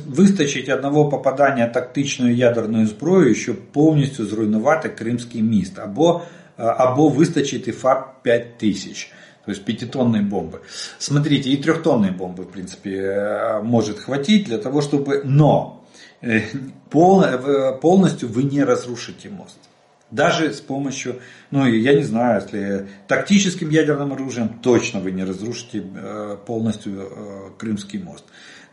вистачить 0.08 0.70
одного 0.70 1.10
попадання 1.10 1.68
тактичною 1.68 2.36
ядерною 2.36 2.88
зброєю, 2.88 3.36
щоб 3.36 3.56
повністю 3.72 4.26
зруйнувати 4.26 4.90
Кримський 4.90 5.42
міст, 5.42 5.80
або 5.80 6.22
або 6.58 7.10
вистачить 7.10 7.68
і 7.68 7.72
ФАП 7.72 8.24
5000, 8.24 9.12
то 9.46 9.52
есть 9.52 9.66
пятитонной 9.66 10.22
бомбы. 10.22 10.60
Смотрите, 10.98 11.50
и 11.50 11.58
трехтонной 11.58 12.12
бомбы, 12.12 12.44
в 12.44 12.52
принципе, 12.52 13.60
может 13.64 14.00
хватить 14.00 14.46
для 14.46 14.58
того, 14.58 14.82
чтобы... 14.82 15.22
Но 15.26 15.79
полностью 16.91 18.29
вы 18.29 18.43
не 18.43 18.63
разрушите 18.63 19.29
мост. 19.31 19.59
Даже 20.11 20.53
с 20.53 20.61
помощью, 20.61 21.21
ну 21.51 21.67
я 21.67 21.95
не 21.95 22.03
знаю, 22.03 22.43
если 22.43 22.89
тактическим 23.07 23.71
ядерным 23.71 24.13
оружием 24.13 24.59
точно 24.61 24.99
вы 24.99 25.13
не 25.13 25.23
разрушите 25.23 25.85
э, 25.85 26.37
полностью 26.45 27.01
э, 27.01 27.51
Крымский 27.57 28.03
мост. 28.03 28.25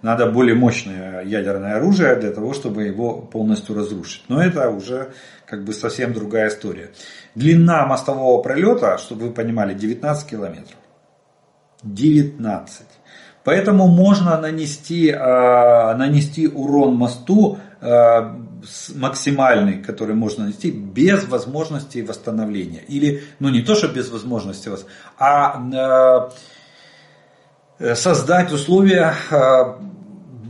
Надо 0.02 0.32
более 0.32 0.56
мощное 0.56 1.24
ядерное 1.24 1.76
оружие 1.76 2.16
для 2.16 2.32
того, 2.32 2.54
чтобы 2.54 2.84
его 2.84 3.22
полностью 3.22 3.76
разрушить. 3.76 4.24
Но 4.30 4.42
это 4.42 4.70
уже 4.70 5.14
как 5.46 5.64
бы 5.64 5.74
совсем 5.74 6.14
другая 6.14 6.50
история. 6.50 6.92
Длина 7.36 7.86
мостового 7.86 8.42
пролета, 8.42 8.98
чтобы 8.98 9.28
вы 9.28 9.34
понимали, 9.34 9.74
19 9.74 10.30
километров. 10.30 10.78
19. 11.84 12.86
Поэтому 13.48 13.88
можно 13.88 14.38
нанести, 14.42 15.10
э, 15.10 15.96
нанести 15.96 16.48
урон 16.48 16.96
мосту 16.96 17.60
максимальный, 18.96 19.82
который 19.82 20.16
можно 20.16 20.44
нанести, 20.44 20.70
без 20.70 21.24
возможности 21.30 22.00
восстановления. 22.00 22.82
Или, 22.90 23.24
ну 23.40 23.48
не 23.48 23.62
то, 23.62 23.76
что 23.76 23.88
без 23.88 24.10
возможности, 24.10 24.70
а 25.18 26.30
э, 27.80 27.96
создать 27.96 28.52
условия 28.52 29.14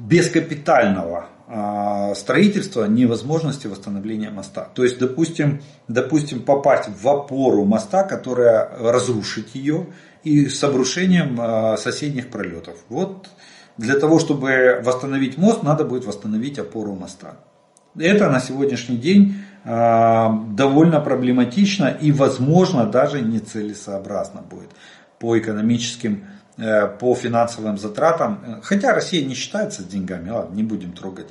бескапитального 0.08 1.28
э, 1.48 2.16
строительства 2.16 2.86
невозможности 2.86 3.68
восстановления 3.68 4.32
моста. 4.32 4.70
То 4.74 4.84
есть, 4.84 4.98
допустим, 4.98 5.62
допустим, 5.88 6.42
попасть 6.42 6.90
в 6.90 7.08
опору 7.08 7.64
моста, 7.66 8.04
которая 8.04 8.70
разрушит 8.80 9.54
ее, 9.54 9.86
и 10.24 10.48
с 10.48 10.64
обрушением 10.64 11.78
соседних 11.78 12.30
пролетов. 12.30 12.78
Вот 12.90 13.30
для 13.78 14.00
того, 14.00 14.20
чтобы 14.20 14.82
восстановить 14.84 15.38
мост, 15.38 15.64
надо 15.64 15.86
будет 15.86 16.06
восстановить 16.06 16.58
опору 16.60 16.96
моста. 16.96 17.38
Это 17.98 18.30
на 18.30 18.40
сегодняшний 18.40 18.98
день 18.98 19.36
а, 19.64 20.46
довольно 20.52 21.00
проблематично 21.00 21.88
и, 21.88 22.12
возможно, 22.12 22.86
даже 22.86 23.22
нецелесообразно 23.22 24.42
будет 24.42 24.70
по 25.20 25.38
экономическим, 25.38 26.26
э, 26.58 26.88
по 26.88 27.16
финансовым 27.16 27.78
затратам. 27.78 28.62
Хотя 28.62 28.94
Россия 28.94 29.26
не 29.26 29.34
считается 29.34 29.82
с 29.82 29.86
деньгами, 29.86 30.30
ладно, 30.30 30.56
не 30.56 30.64
будем 30.64 30.92
трогать. 30.92 31.28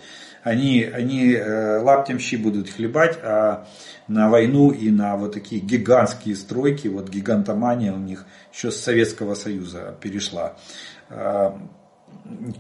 Они, 0.47 0.85
они 0.85 1.33
э, 1.33 1.81
лаптем 1.81 2.21
щи 2.21 2.37
будут 2.37 2.71
хлебать, 2.71 3.19
а 3.21 3.67
на 4.07 4.31
войну 4.31 4.71
и 4.71 4.93
на 4.93 5.17
вот 5.17 5.33
такие 5.33 5.61
гигантские 5.61 6.37
стройки, 6.37 6.87
вот 6.87 7.09
гигантомания 7.09 7.93
у 7.93 7.99
них 7.99 8.25
еще 8.55 8.71
с 8.71 8.77
Советского 8.77 9.35
Союза 9.35 9.97
перешла. 10.01 10.57
А, 11.11 11.59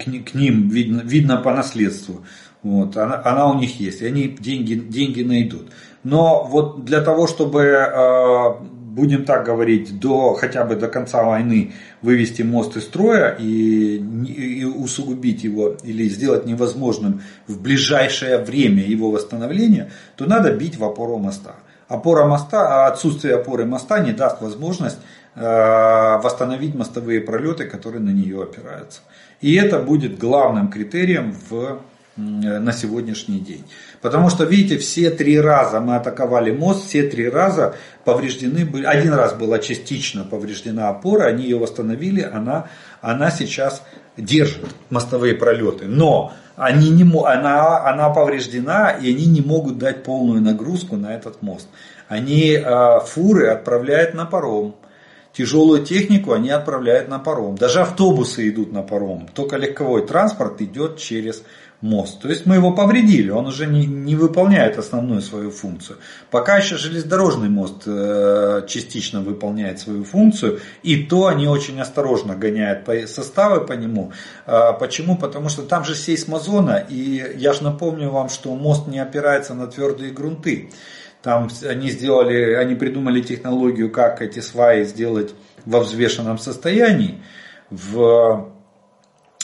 к, 0.00 0.02
к 0.02 0.34
ним 0.34 0.68
видно, 0.68 1.02
видно 1.02 1.36
по 1.36 1.54
наследству. 1.54 2.26
Вот, 2.64 2.96
она, 2.96 3.22
она 3.24 3.48
у 3.52 3.54
них 3.56 3.78
есть, 3.78 4.02
и 4.02 4.06
они 4.06 4.30
деньги, 4.30 4.74
деньги 4.74 5.22
найдут. 5.22 5.70
Но 6.02 6.42
вот 6.42 6.84
для 6.84 7.00
того, 7.00 7.28
чтобы, 7.28 7.62
э, 7.62 8.54
будем 8.96 9.26
так 9.26 9.44
говорить, 9.44 10.00
до, 10.00 10.32
хотя 10.34 10.64
бы 10.64 10.74
до 10.74 10.88
конца 10.88 11.22
войны 11.22 11.74
вывести 12.00 12.40
мост 12.42 12.76
из 12.76 12.84
строя 12.84 13.36
и, 13.38 13.98
и 13.98 14.64
усугубить 14.64 15.44
его 15.44 15.76
или 15.84 16.08
сделать 16.08 16.46
невозможным 16.46 17.20
в 17.46 17.60
ближайшее 17.60 18.38
время 18.38 18.82
его 18.82 19.10
восстановления, 19.10 19.90
то 20.16 20.24
надо 20.24 20.50
бить 20.52 20.78
в 20.78 20.84
опору 20.84 21.18
моста. 21.18 21.56
Опора 21.88 22.26
моста, 22.26 22.86
а 22.86 22.86
отсутствие 22.86 23.34
опоры 23.34 23.66
моста 23.66 23.98
не 24.00 24.12
даст 24.12 24.40
возможность 24.40 24.98
э, 25.34 25.40
восстановить 26.22 26.74
мостовые 26.74 27.20
пролеты, 27.20 27.66
которые 27.66 28.02
на 28.02 28.10
нее 28.10 28.42
опираются. 28.42 29.00
И 29.42 29.54
это 29.54 29.78
будет 29.78 30.18
главным 30.18 30.68
критерием 30.68 31.36
в 31.50 31.80
на 32.16 32.72
сегодняшний 32.72 33.40
день. 33.40 33.64
Потому 34.06 34.30
что, 34.30 34.44
видите, 34.44 34.78
все 34.78 35.10
три 35.10 35.40
раза 35.40 35.80
мы 35.80 35.96
атаковали 35.96 36.52
мост, 36.52 36.86
все 36.86 37.02
три 37.02 37.28
раза 37.28 37.74
повреждены 38.04 38.64
были. 38.64 38.84
Один 38.84 39.12
раз 39.12 39.34
была 39.34 39.58
частично 39.58 40.22
повреждена 40.22 40.90
опора, 40.90 41.24
они 41.24 41.42
ее 41.42 41.58
восстановили, 41.58 42.22
она, 42.22 42.68
она 43.00 43.32
сейчас 43.32 43.82
держит 44.16 44.64
мостовые 44.90 45.34
пролеты. 45.34 45.86
Но 45.86 46.32
они 46.54 46.90
не, 46.90 47.02
она, 47.02 47.84
она 47.84 48.10
повреждена, 48.10 48.90
и 48.90 49.10
они 49.10 49.26
не 49.26 49.40
могут 49.40 49.78
дать 49.78 50.04
полную 50.04 50.40
нагрузку 50.40 50.94
на 50.94 51.12
этот 51.12 51.42
мост. 51.42 51.66
Они 52.06 52.52
э, 52.52 53.00
фуры 53.04 53.48
отправляют 53.48 54.14
на 54.14 54.24
паром. 54.24 54.76
Тяжелую 55.36 55.84
технику 55.84 56.32
они 56.32 56.50
отправляют 56.50 57.08
на 57.08 57.18
паром. 57.18 57.56
Даже 57.56 57.80
автобусы 57.80 58.48
идут 58.48 58.72
на 58.72 58.82
паром. 58.82 59.26
Только 59.34 59.56
легковой 59.56 60.06
транспорт 60.06 60.62
идет 60.62 60.96
через 60.98 61.42
мост. 61.80 62.20
То 62.22 62.28
есть 62.28 62.46
мы 62.46 62.56
его 62.56 62.72
повредили, 62.72 63.30
он 63.30 63.46
уже 63.46 63.66
не, 63.66 63.86
не 63.86 64.16
выполняет 64.16 64.78
основную 64.78 65.20
свою 65.20 65.50
функцию. 65.50 65.98
Пока 66.30 66.56
еще 66.56 66.76
железнодорожный 66.76 67.48
мост 67.48 67.82
э, 67.86 68.62
частично 68.66 69.20
выполняет 69.20 69.78
свою 69.78 70.04
функцию, 70.04 70.60
и 70.82 71.04
то 71.04 71.26
они 71.26 71.46
очень 71.46 71.80
осторожно 71.80 72.34
гоняют 72.34 72.84
по, 72.84 72.94
составы 73.06 73.66
по 73.66 73.74
нему. 73.74 74.12
Э, 74.46 74.72
почему? 74.78 75.18
Потому 75.18 75.48
что 75.48 75.62
там 75.62 75.84
же 75.84 75.94
сейсмозона, 75.94 76.84
и 76.88 77.34
я 77.36 77.52
же 77.52 77.62
напомню 77.62 78.10
вам, 78.10 78.28
что 78.30 78.54
мост 78.54 78.86
не 78.86 78.98
опирается 78.98 79.54
на 79.54 79.66
твердые 79.66 80.12
грунты. 80.12 80.70
Там 81.22 81.48
они 81.68 81.90
сделали, 81.90 82.54
они 82.54 82.74
придумали 82.74 83.20
технологию, 83.20 83.90
как 83.90 84.22
эти 84.22 84.38
сваи 84.38 84.84
сделать 84.84 85.34
во 85.64 85.80
взвешенном 85.80 86.38
состоянии, 86.38 87.22
в 87.68 88.52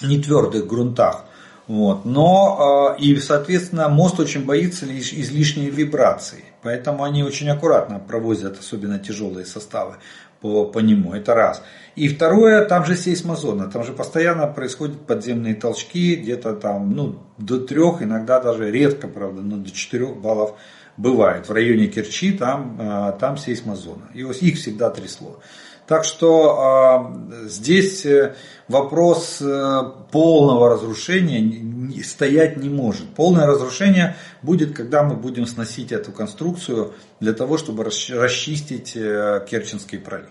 нетвердых 0.01 0.67
грунтах. 0.67 1.27
Вот. 1.69 2.05
Но 2.05 2.97
э, 2.99 3.03
и, 3.03 3.17
соответственно, 3.17 3.89
мост 3.89 4.19
очень 4.19 4.45
боится 4.45 4.85
лишь 4.87 5.13
излишней 5.13 5.71
вибрации. 5.71 6.45
Поэтому 6.63 7.05
они 7.05 7.23
очень 7.23 7.49
аккуратно 7.49 7.99
провозят, 7.99 8.59
особенно 8.59 8.99
тяжелые 8.99 9.47
составы 9.47 9.97
по, 10.41 10.65
по 10.65 10.81
нему. 10.81 11.15
Это 11.15 11.35
раз. 11.35 11.63
И 11.95 12.09
второе, 12.09 12.65
там 12.65 12.85
же 12.85 12.97
сейсмозона. 12.97 13.71
Там 13.71 13.85
же 13.85 13.93
постоянно 13.93 14.47
происходят 14.47 15.07
подземные 15.07 15.55
толчки, 15.55 16.17
где-то 16.17 16.55
там 16.55 16.95
ну, 16.95 17.19
до 17.39 17.61
трех, 17.61 18.03
иногда 18.03 18.41
даже 18.41 18.71
редко, 18.71 19.09
правда, 19.09 19.43
но 19.43 19.57
до 19.57 19.71
четырех 19.71 20.17
баллов 20.17 20.55
бывает. 20.97 21.49
В 21.49 21.53
районе 21.53 21.87
Керчи 21.87 22.33
там, 22.33 22.77
э, 22.81 23.13
там 23.19 23.37
сейсмозона. 23.37 24.11
И 24.15 24.21
их 24.21 24.57
всегда 24.57 24.91
трясло. 24.91 25.41
Так 25.87 26.05
что 26.05 27.11
э, 27.33 27.49
здесь 27.49 28.07
э, 28.07 28.35
вопрос 28.69 29.39
э, 29.41 29.83
полного 30.13 30.71
разрушения 30.71 32.03
стоять 32.03 32.57
не 32.57 32.69
может. 32.69 33.09
Полное 33.15 33.47
разрушение 33.47 34.17
будет, 34.43 34.75
когда 34.75 35.03
мы 35.03 35.17
будем 35.17 35.47
сносить 35.47 35.93
эту 35.93 36.13
конструкцию 36.13 36.95
для 37.21 37.33
того, 37.33 37.59
чтобы 37.59 37.85
расчистить 37.85 38.93
Керченский 38.93 39.99
пролив. 39.99 40.31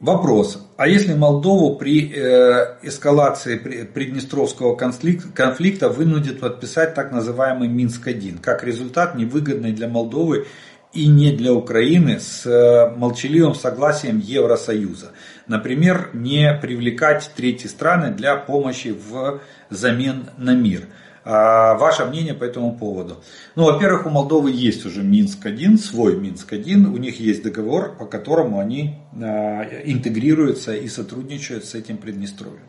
Вопрос. 0.00 0.62
А 0.76 0.88
если 0.88 1.14
Молдову 1.14 1.76
при 1.76 2.12
э, 2.12 2.76
эскалации 2.82 3.56
Приднестровского 3.56 4.76
конфликта 4.76 5.88
вынудит 5.88 6.40
подписать 6.40 6.94
так 6.94 7.12
называемый 7.12 7.68
Минск-1, 7.68 8.40
как 8.42 8.62
результат 8.62 9.14
невыгодный 9.14 9.72
для 9.72 9.88
Молдовы 9.88 10.48
и 10.92 11.08
не 11.08 11.32
для 11.32 11.54
Украины 11.54 12.20
с 12.20 12.44
э, 12.44 12.94
молчаливым 12.94 13.54
согласием 13.54 14.18
Евросоюза. 14.18 15.12
Например, 15.46 16.10
не 16.12 16.52
привлекать 16.60 17.30
третьи 17.34 17.66
страны 17.66 18.12
для 18.12 18.36
помощи 18.36 18.88
в 18.88 19.40
замен 19.70 20.26
на 20.36 20.54
мир– 20.54 20.88
ваше 21.26 22.04
мнение 22.04 22.34
по 22.34 22.44
этому 22.44 22.76
поводу? 22.76 23.16
Ну, 23.56 23.64
во-первых, 23.64 24.06
у 24.06 24.10
Молдовы 24.10 24.52
есть 24.52 24.86
уже 24.86 25.02
Минск-1, 25.02 25.76
свой 25.78 26.16
Минск-1. 26.16 26.86
У 26.86 26.96
них 26.98 27.18
есть 27.18 27.42
договор, 27.42 27.96
по 27.96 28.06
которому 28.06 28.60
они 28.60 28.96
а, 29.20 29.64
интегрируются 29.84 30.74
и 30.74 30.88
сотрудничают 30.88 31.64
с 31.64 31.74
этим 31.74 31.96
Приднестровьем. 31.96 32.60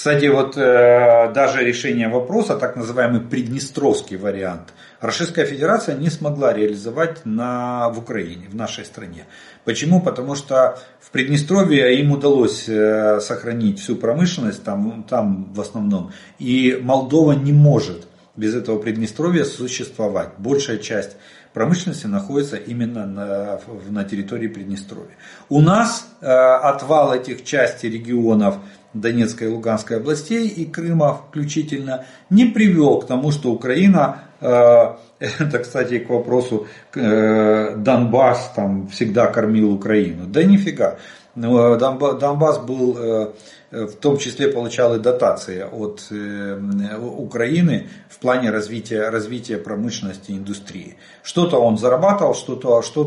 Кстати, 0.00 0.26
вот 0.26 0.56
э, 0.56 1.30
даже 1.34 1.62
решение 1.62 2.08
вопроса, 2.08 2.56
так 2.56 2.74
называемый 2.74 3.20
приднестровский 3.20 4.16
вариант, 4.16 4.72
Российская 5.00 5.44
Федерация 5.44 5.94
не 5.94 6.08
смогла 6.08 6.54
реализовать 6.54 7.26
на, 7.26 7.90
в 7.90 7.98
Украине, 7.98 8.48
в 8.48 8.54
нашей 8.54 8.86
стране. 8.86 9.26
Почему? 9.64 10.00
Потому 10.00 10.34
что 10.34 10.78
в 11.00 11.10
Приднестровье 11.10 11.98
им 12.00 12.12
удалось 12.12 12.68
э, 12.68 13.20
сохранить 13.20 13.80
всю 13.80 13.96
промышленность, 13.96 14.64
там, 14.64 15.04
там 15.08 15.52
в 15.52 15.60
основном, 15.60 16.12
и 16.38 16.78
Молдова 16.82 17.32
не 17.32 17.52
может 17.52 18.06
без 18.36 18.54
этого 18.54 18.78
Приднестровья 18.78 19.44
существовать. 19.44 20.30
Большая 20.38 20.78
часть 20.78 21.16
промышленности 21.52 22.06
находится 22.06 22.56
именно 22.56 23.06
на, 23.06 23.60
на 23.88 24.04
территории 24.04 24.48
Приднестровья. 24.48 25.16
У 25.48 25.60
нас 25.60 26.08
э, 26.20 26.26
отвал 26.26 27.14
этих 27.14 27.44
частей 27.44 27.90
регионов 27.90 28.56
Донецкой 28.94 29.48
и 29.48 29.50
Луганской 29.50 29.98
областей 29.98 30.48
и 30.48 30.64
Крыма 30.64 31.14
включительно 31.28 32.06
не 32.28 32.46
привел 32.46 33.00
к 33.00 33.06
тому, 33.06 33.30
что 33.30 33.52
Украина, 33.52 34.22
э, 34.40 34.94
это, 35.20 35.58
кстати, 35.58 35.98
к 35.98 36.08
вопросу, 36.08 36.66
э, 36.94 37.76
Донбасс 37.76 38.52
там 38.56 38.88
всегда 38.88 39.26
кормил 39.26 39.72
Украину. 39.72 40.26
Да 40.26 40.42
нифига. 40.42 40.98
Донбасс 41.36 42.58
был, 42.58 42.98
э, 42.98 43.32
в 43.70 43.96
том 43.96 44.18
числе 44.18 44.48
получал 44.48 44.96
и 44.96 44.98
дотации 44.98 45.62
от 45.62 46.10
Украины 46.10 47.88
в 48.08 48.18
плане 48.18 48.50
развития, 48.50 49.10
развития 49.10 49.58
промышленности 49.58 50.32
и 50.32 50.36
индустрии. 50.36 50.96
Что-то 51.22 51.58
он 51.58 51.78
зарабатывал, 51.78 52.34
что-то 52.34 52.82
что 52.82 53.04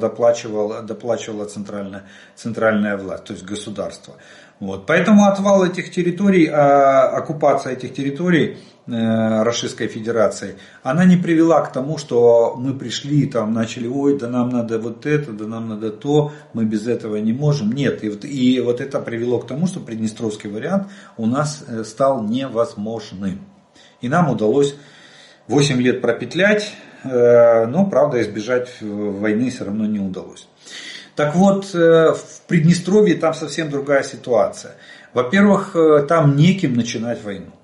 доплачивала, 0.00 0.80
доплачивала 0.80 1.44
центральная, 1.44 2.04
центральная 2.34 2.96
власть, 2.96 3.24
то 3.24 3.34
есть 3.34 3.44
государство. 3.44 4.14
Вот. 4.58 4.86
Поэтому 4.86 5.26
отвал 5.26 5.64
этих 5.64 5.90
территорий, 5.90 6.48
а, 6.48 7.08
оккупация 7.08 7.74
этих 7.74 7.94
территорий 7.94 8.46
э, 8.54 8.56
Российской 8.88 9.88
Федерации, 9.88 10.58
она 10.84 11.04
не 11.04 11.16
привела 11.16 11.60
к 11.62 11.72
тому, 11.72 11.98
что 11.98 12.54
мы 12.56 12.72
пришли, 12.72 13.26
там 13.26 13.52
начали, 13.52 13.88
ой, 13.88 14.16
да 14.16 14.28
нам 14.28 14.50
надо 14.50 14.78
вот 14.78 15.06
это, 15.06 15.32
да 15.32 15.46
нам 15.46 15.68
надо 15.68 15.90
то, 15.90 16.32
мы 16.52 16.64
без 16.64 16.86
этого 16.86 17.16
не 17.16 17.32
можем. 17.32 17.72
Нет, 17.72 18.04
и 18.04 18.10
вот, 18.10 18.24
и 18.24 18.60
вот 18.60 18.80
это 18.80 19.00
привело 19.00 19.40
к 19.40 19.48
тому, 19.48 19.66
что 19.66 19.80
Приднестровский 19.80 20.48
вариант 20.48 20.86
у 21.16 21.26
нас 21.26 21.64
э, 21.66 21.82
стал 21.82 22.22
невозможным. 22.22 23.40
И 24.00 24.08
нам 24.08 24.30
удалось 24.30 24.76
8 25.48 25.82
лет 25.82 26.00
пропетлять, 26.00 26.72
э, 27.02 27.66
но, 27.66 27.86
правда, 27.86 28.22
избежать 28.22 28.70
войны 28.80 29.50
все 29.50 29.64
равно 29.64 29.86
не 29.86 29.98
удалось. 29.98 30.46
Так 31.16 31.34
вот, 31.34 31.74
э, 31.74 32.12
в 32.12 32.42
Приднестровье 32.46 33.16
там 33.16 33.34
совсем 33.34 33.68
другая 33.68 34.04
ситуация. 34.04 34.76
Во-первых, 35.12 35.74
э, 35.74 36.06
там 36.06 36.36
неким 36.36 36.74
начинать 36.74 37.24
войну 37.24 37.55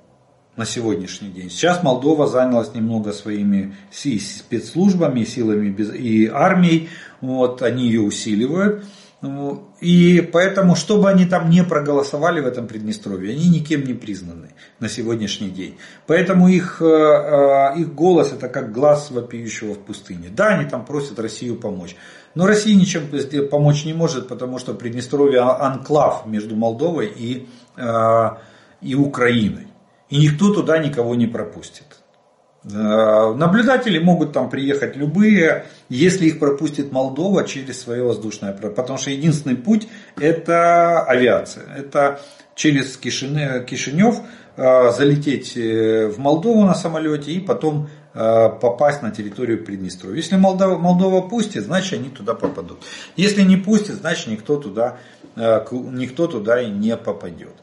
на 0.57 0.66
сегодняшний 0.66 1.31
день. 1.31 1.51
Сейчас 1.51 1.83
Молдова 1.83 2.27
занялась 2.27 2.74
немного 2.74 3.12
своими 3.12 3.74
спецслужбами, 3.91 5.24
силами 5.24 5.74
и 5.97 6.27
армией. 6.27 6.91
Вот, 7.20 7.62
они 7.62 7.87
ее 7.87 8.03
усиливают. 8.03 8.85
Ну, 9.23 9.69
и 9.81 10.20
поэтому, 10.33 10.74
чтобы 10.74 11.09
они 11.09 11.27
там 11.27 11.49
не 11.49 11.62
проголосовали 11.62 12.41
в 12.41 12.47
этом 12.47 12.66
Приднестровье, 12.66 13.33
они 13.33 13.49
никем 13.49 13.85
не 13.85 13.95
признаны 13.95 14.49
на 14.81 14.89
сегодняшний 14.89 15.49
день. 15.49 15.79
Поэтому 16.09 16.49
их, 16.49 16.83
э, 16.83 17.73
их 17.77 17.95
голос 17.95 18.33
это 18.33 18.49
как 18.49 18.73
глаз 18.73 19.12
вопиющего 19.12 19.74
в 19.74 19.79
пустыне. 19.79 20.29
Да, 20.29 20.49
они 20.49 20.69
там 20.69 20.85
просят 20.85 21.20
Россию 21.20 21.55
помочь. 21.55 21.95
Но 22.35 22.49
Россия 22.49 22.74
ничем 22.74 23.03
помочь 23.49 23.85
не 23.85 23.95
может, 23.95 24.27
потому 24.27 24.59
что 24.59 24.74
Приднестровье 24.74 25.41
анклав 25.43 26.27
между 26.27 26.57
Молдовой 26.57 27.07
и, 27.07 27.47
э, 27.77 28.31
и 28.81 28.97
Украиной. 28.97 29.69
И 30.12 30.18
никто 30.18 30.52
туда 30.52 30.76
никого 30.76 31.14
не 31.14 31.26
пропустит. 31.26 31.86
Э, 32.64 33.32
наблюдатели 33.34 33.98
могут 33.98 34.34
там 34.34 34.51
приехать 34.51 34.94
любые, 34.94 35.64
если 35.89 36.26
их 36.26 36.39
пропустит 36.39 36.93
Молдова 36.93 37.44
через 37.44 37.80
свое 37.80 38.05
воздушное, 38.05 38.52
потому 38.52 38.98
что 38.98 39.10
единственный 39.10 39.56
путь 39.56 39.89
это 40.20 41.01
авиация. 41.01 41.64
Это 41.74 42.20
через 42.55 42.98
Кишинев 42.98 44.16
э, 44.59 44.90
залететь 44.90 45.56
в 45.56 46.18
Молдову 46.18 46.66
на 46.66 46.74
самолете 46.74 47.32
и 47.32 47.40
потом 47.40 47.89
Э, 48.14 48.51
попасть 48.60 49.01
на 49.01 49.10
территорию 49.10 49.64
Приднестровья. 49.64 50.16
Если 50.16 50.36
Молдова, 50.36 50.76
Молдова 50.76 51.26
пустит, 51.26 51.64
значит 51.64 51.94
они 51.94 52.10
туда 52.10 52.34
попадут. 52.34 52.82
Если 53.16 53.40
не 53.40 53.56
пустит, 53.56 53.94
значит 53.94 54.26
никто 54.26 54.59
туда, 54.59 54.98
э, 55.34 55.64
никто 55.70 56.26
туда 56.26 56.60
и 56.60 56.68
не 56.70 56.94
попадет. 56.98 57.55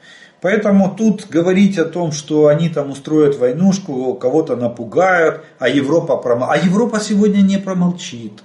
Поэтому 0.42 0.96
тут 0.96 1.28
говорить 1.28 1.78
о 1.78 1.86
том, 1.86 2.12
что 2.12 2.48
они 2.48 2.70
там 2.70 2.92
устроят 2.92 3.38
войнушку, 3.38 4.14
кого-то 4.14 4.56
напугают, 4.56 5.44
а 5.60 5.68
Европа 5.68 6.16
промолчит. 6.18 6.64
А 6.64 6.66
Европа 6.66 7.00
сегодня 7.00 7.42
не 7.42 7.58
промолчит. 7.58 8.42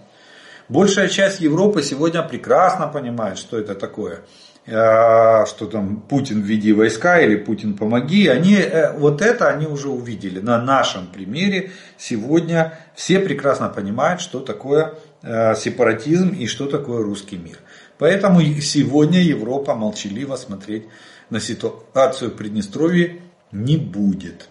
Большая 0.69 1.09
часть 1.09 1.41
Европы 1.41 1.83
сегодня 1.83 2.23
прекрасно 2.23 2.89
понимает, 2.89 3.39
что 3.39 3.59
это 3.59 3.75
такое. 3.75 4.21
Э, 4.67 5.45
что 5.45 5.67
там 5.67 6.01
Путин 6.09 6.41
введи 6.41 6.73
войска 6.73 7.21
или 7.21 7.37
Путин 7.37 7.75
помоги, 7.75 8.29
они, 8.29 8.55
э, 8.55 8.97
вот 8.97 9.21
это 9.21 9.49
они 9.49 9.67
уже 9.67 9.91
увидели 9.91 10.41
на 10.41 10.59
нашем 10.59 11.07
примере. 11.07 11.71
Сегодня 11.99 12.79
все 12.95 13.19
прекрасно 13.19 13.69
понимают, 13.69 14.23
что 14.23 14.41
такое 14.41 14.95
э, 15.23 15.55
сепаратизм 15.55 16.31
и 16.31 16.47
что 16.47 16.65
такое 16.65 17.03
русский 17.03 17.37
мир. 17.37 17.59
Поэтому 17.99 18.41
сегодня 18.41 19.21
Европа 19.21 19.75
молчаливо 19.75 20.37
смотреть 20.37 20.85
на 21.31 21.41
ситуацию 21.41 22.31
в 22.31 22.37
Приднестровье 22.37 23.23
не 23.53 23.77
будет. 23.77 24.49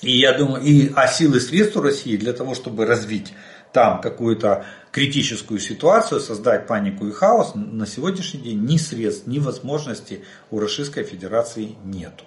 И 0.00 0.18
я 0.18 0.32
думаю, 0.32 0.62
и, 0.62 0.90
а 0.94 1.06
силы 1.06 1.40
средств 1.40 1.76
России 1.76 2.16
для 2.16 2.32
того, 2.32 2.54
чтобы 2.54 2.86
развить 2.86 3.34
там 3.72 4.00
какую-то 4.00 4.64
критическую 4.90 5.60
ситуацию, 5.60 6.20
создать 6.20 6.66
панику 6.66 7.06
и 7.06 7.12
хаос, 7.12 7.52
на 7.54 7.86
сегодняшний 7.86 8.40
день 8.40 8.64
ни 8.64 8.76
средств, 8.76 9.26
ни 9.26 9.38
возможностей 9.38 10.24
у 10.50 10.58
Российской 10.58 11.04
Федерации 11.04 11.76
нету. 11.84 12.24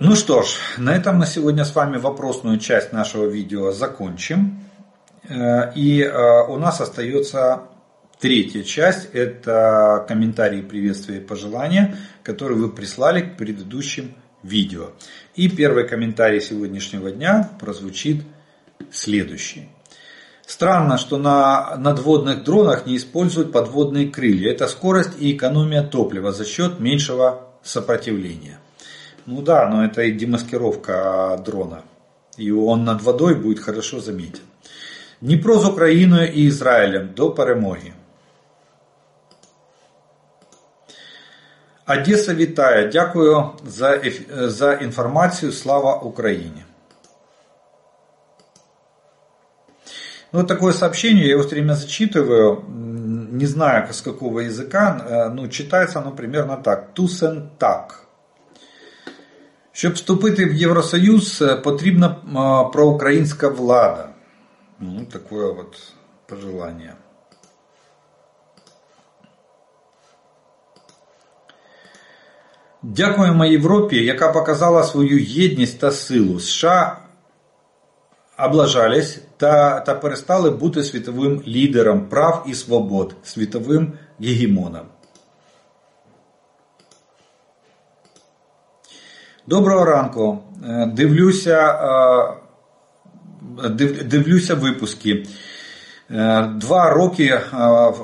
Ну 0.00 0.16
что 0.16 0.42
ж, 0.42 0.58
на 0.76 0.94
этом 0.94 1.18
на 1.18 1.26
сегодня 1.26 1.64
с 1.64 1.74
вами 1.74 1.98
вопросную 1.98 2.58
часть 2.58 2.92
нашего 2.92 3.26
видео 3.26 3.70
закончим. 3.70 4.64
Э, 5.28 5.72
и 5.74 6.02
э, 6.02 6.46
у 6.48 6.56
нас 6.56 6.80
остается 6.80 7.62
третья 8.19 8.63
часть, 8.63 9.09
это 9.13 10.05
комментарии, 10.07 10.61
приветствия 10.61 11.17
и 11.17 11.21
пожелания, 11.21 11.97
которые 12.23 12.57
вы 12.57 12.69
прислали 12.71 13.21
к 13.21 13.37
предыдущим 13.37 14.13
видео. 14.43 14.91
И 15.35 15.49
первый 15.49 15.87
комментарий 15.87 16.41
сегодняшнего 16.41 17.11
дня 17.11 17.51
прозвучит 17.59 18.23
следующий. 18.91 19.67
Странно, 20.45 20.97
что 20.97 21.17
на 21.17 21.75
надводных 21.77 22.43
дронах 22.43 22.85
не 22.85 22.97
используют 22.97 23.51
подводные 23.51 24.07
крылья. 24.07 24.51
Это 24.51 24.67
скорость 24.67 25.19
и 25.19 25.35
экономия 25.35 25.83
топлива 25.83 26.31
за 26.31 26.45
счет 26.45 26.79
меньшего 26.79 27.47
сопротивления. 27.63 28.59
Ну 29.25 29.41
да, 29.41 29.69
но 29.69 29.85
это 29.85 30.01
и 30.03 30.11
демаскировка 30.11 31.41
дрона. 31.45 31.83
И 32.37 32.51
он 32.51 32.83
над 32.83 33.01
водой 33.01 33.35
будет 33.35 33.59
хорошо 33.59 33.99
заметен. 33.99 34.41
Дніпро 35.21 35.59
з 35.59 35.65
Україною 35.65 36.27
і 36.27 36.43
Ізраїлем 36.43 37.09
до 37.15 37.31
перемоги. 37.31 37.93
Одеса 41.87 42.33
вітає. 42.33 42.87
Дякую 42.87 43.49
за 43.65 44.01
за 44.31 44.73
информацию. 44.73 45.51
Слава 45.51 45.95
Украине. 45.95 46.65
Ну, 50.33 50.39
вот 50.39 50.47
такое 50.47 50.73
сообщение, 50.73 51.25
я 51.27 51.33
его 51.33 51.43
все 51.43 51.51
время 51.51 51.75
зачитываю, 51.75 52.63
не 52.67 53.45
знаю 53.45 53.93
с 53.93 54.01
какого 54.01 54.39
языка, 54.39 55.05
э, 55.07 55.29
ну, 55.29 55.47
читается 55.47 55.99
оно 55.99 56.11
примерно 56.11 56.57
так. 56.57 56.93
Тусен 56.93 57.49
так. 57.57 58.07
Щоб 59.71 59.93
вступити 59.93 60.45
в 60.45 60.53
Євросоюз, 60.53 61.43
потрібна 61.63 62.09
проукраїнська 62.73 63.47
влада. 63.47 64.09
Ну, 64.79 65.05
такое 65.05 65.53
вот 65.53 65.93
пожелание. 66.27 66.95
Дякуємо 72.96 73.44
Європі, 73.44 74.04
яка 74.04 74.32
показала 74.32 74.82
свою 74.82 75.18
єдність 75.18 75.80
та 75.80 75.90
силу. 75.90 76.40
США 76.40 76.98
облажались 78.38 79.20
та 79.36 79.80
та 79.80 79.94
перестали 79.94 80.50
бути 80.50 80.84
світовим 80.84 81.42
лідером 81.46 82.08
прав 82.08 82.44
і 82.48 82.54
свобод, 82.54 83.14
світовим 83.24 83.92
гегемоном. 84.20 84.86
Доброго 89.46 89.84
ранку. 89.84 90.38
Е, 90.68 90.86
дивлюся, 90.86 91.78
е, 93.64 93.68
дивлюся 94.04 94.54
випуски. 94.54 95.26
Е, 96.11 96.49
два 96.55 96.89
роки 96.89 97.23
е, 97.23 97.41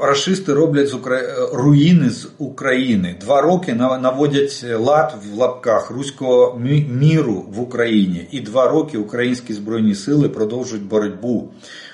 расисти 0.01 0.53
роблять 0.53 0.87
з 0.87 0.93
Укра... 0.93 1.21
руїни 1.53 2.09
з 2.09 2.27
України. 2.37 3.15
Два 3.21 3.41
роки 3.41 3.73
наводять 3.73 4.65
лад 4.79 5.13
в 5.23 5.37
лапках 5.37 5.91
руського 5.91 6.59
міру 6.89 7.45
в 7.49 7.59
Україні. 7.59 8.27
І 8.31 8.39
два 8.39 8.67
роки 8.67 8.97
українські 8.97 9.53
збройні 9.53 9.95
сили 9.95 10.29
продовжують 10.29 10.85
боротьбу. 10.85 11.49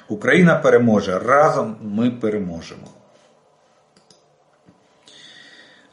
Україна 0.10 0.56
переможе. 0.56 1.20
Разом 1.20 1.76
ми 1.82 2.12
переможемо. 2.12 2.88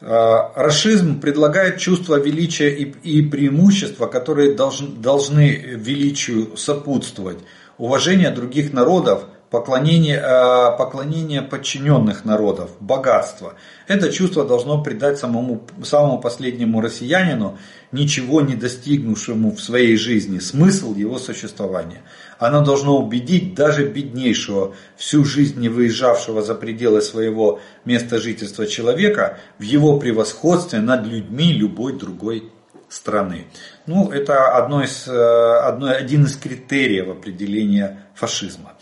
Е, 0.02 0.48
расизм 0.54 1.20
предлагает 1.20 1.78
чувство 1.78 2.18
величия 2.18 2.68
и, 2.68 2.94
и 3.04 3.22
преимущества, 3.22 4.06
которые 4.06 4.54
должны, 4.54 4.88
должны 5.00 5.76
величию 5.76 6.56
сопутствовать. 6.56 7.38
Уважение 7.78 8.30
других 8.30 8.72
народов – 8.72 9.32
поклонение, 9.49 10.17
э, 10.17 10.77
поклонение 10.77 11.41
подчиненных 11.41 12.25
народов, 12.25 12.71
богатство. 12.79 13.53
Это 13.87 14.11
чувство 14.11 14.45
должно 14.45 14.83
придать 14.83 15.17
самому, 15.17 15.61
самому 15.83 16.19
последнему 16.19 16.81
россиянину, 16.81 17.57
ничего 17.93 18.41
не 18.41 18.55
достигнувшему 18.55 19.55
в 19.55 19.61
своей 19.61 19.95
жизни, 19.95 20.39
смысл 20.39 20.93
его 20.93 21.17
существования. 21.17 22.01
Оно 22.39 22.63
должно 22.63 22.97
убедить 22.97 23.55
даже 23.55 23.87
беднейшего, 23.87 24.75
всю 24.97 25.23
жизнь 25.23 25.59
не 25.59 25.69
выезжавшего 25.69 26.41
за 26.41 26.53
пределы 26.53 27.01
своего 27.01 27.61
места 27.85 28.19
жительства 28.19 28.67
человека 28.67 29.37
в 29.59 29.63
его 29.63 29.97
превосходстве 29.97 30.79
над 30.79 31.05
людьми 31.05 31.53
любой 31.53 31.97
другой 31.97 32.51
страны. 32.89 33.45
Ну, 33.85 34.11
это 34.11 34.49
одно 34.49 34.83
из, 34.83 35.07
э, 35.07 35.59
одно, 35.63 35.89
один 35.89 36.25
из 36.25 36.35
критериев 36.35 37.09
определения 37.09 38.07
фашизма 38.13 38.73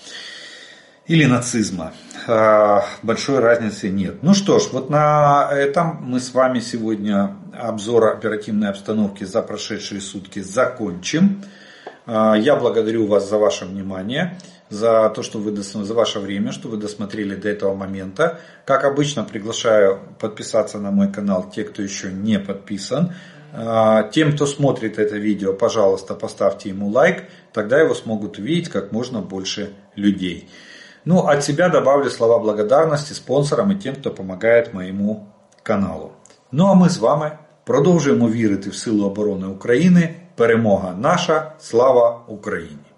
или 1.07 1.26
нацизма. 1.26 1.94
А, 2.27 2.84
большой 3.03 3.40
разницы 3.40 3.90
нет. 3.90 4.23
Ну 4.23 4.34
что 4.34 4.60
ж, 4.60 4.69
вот 4.72 4.90
на 4.90 5.49
этом 5.52 5.99
мы 6.02 6.19
с 6.19 6.34
вами 6.34 6.60
сегодня 6.60 7.36
обзор 7.53 8.07
оперативной 8.07 8.69
обстановки 8.69 9.23
за 9.23 9.41
прошедшие 9.41 10.02
сутки 10.02 10.40
закончим. 10.40 11.44
А, 12.07 12.36
я 12.36 12.56
благодарю 12.56 13.06
вас 13.06 13.30
за 13.30 13.38
ваше 13.38 13.65
внимание, 13.65 14.40
за 14.69 15.10
то, 15.10 15.22
что 15.22 15.38
вы 15.38 15.56
за 15.56 15.94
ваше 15.94 16.19
время, 16.19 16.52
что 16.52 16.69
вы 16.69 16.77
досмотрели 16.77 17.36
до 17.36 17.49
этого 17.49 17.76
момента. 17.76 18.40
Как 18.65 18.84
обычно, 18.84 19.23
приглашаю 19.23 19.99
подписаться 20.19 20.80
на 20.80 20.90
мой 20.90 21.11
канал 21.11 21.52
те, 21.53 21.64
кто 21.64 21.84
еще 21.84 22.11
не 22.11 22.40
подписан. 22.40 23.14
А, 23.53 24.10
тем, 24.10 24.34
кто 24.34 24.48
смотрит 24.48 24.98
это 24.98 25.18
видео, 25.18 25.53
пожалуйста, 25.53 26.15
поставьте 26.15 26.69
ему 26.69 26.90
лайк, 26.90 27.26
тогда 27.53 27.80
его 27.80 27.94
смогут 27.94 28.40
увидеть 28.40 28.69
как 28.69 28.91
можно 28.91 29.22
больше 29.22 29.73
людей. 29.95 30.49
Ну, 31.06 31.26
от 31.27 31.44
себя 31.44 31.69
добавлю 31.69 32.10
слова 32.10 32.40
благодарності 32.40 33.14
спонсорам 33.14 33.72
і 33.72 33.76
тим, 33.76 33.94
хто 33.94 34.10
допомагає 34.10 34.69
моєму 34.73 35.27
каналу. 35.64 36.10
Ну 36.52 36.65
а 36.65 36.73
ми 36.73 36.90
з 36.90 36.98
вами 36.98 37.32
продовжуємо 37.64 38.30
вірити 38.30 38.69
в 38.69 38.76
силу 38.76 39.06
оборони 39.06 39.48
України. 39.48 40.15
Перемога 40.36 40.95
наша, 40.99 41.52
слава 41.60 42.22
Україні! 42.27 42.95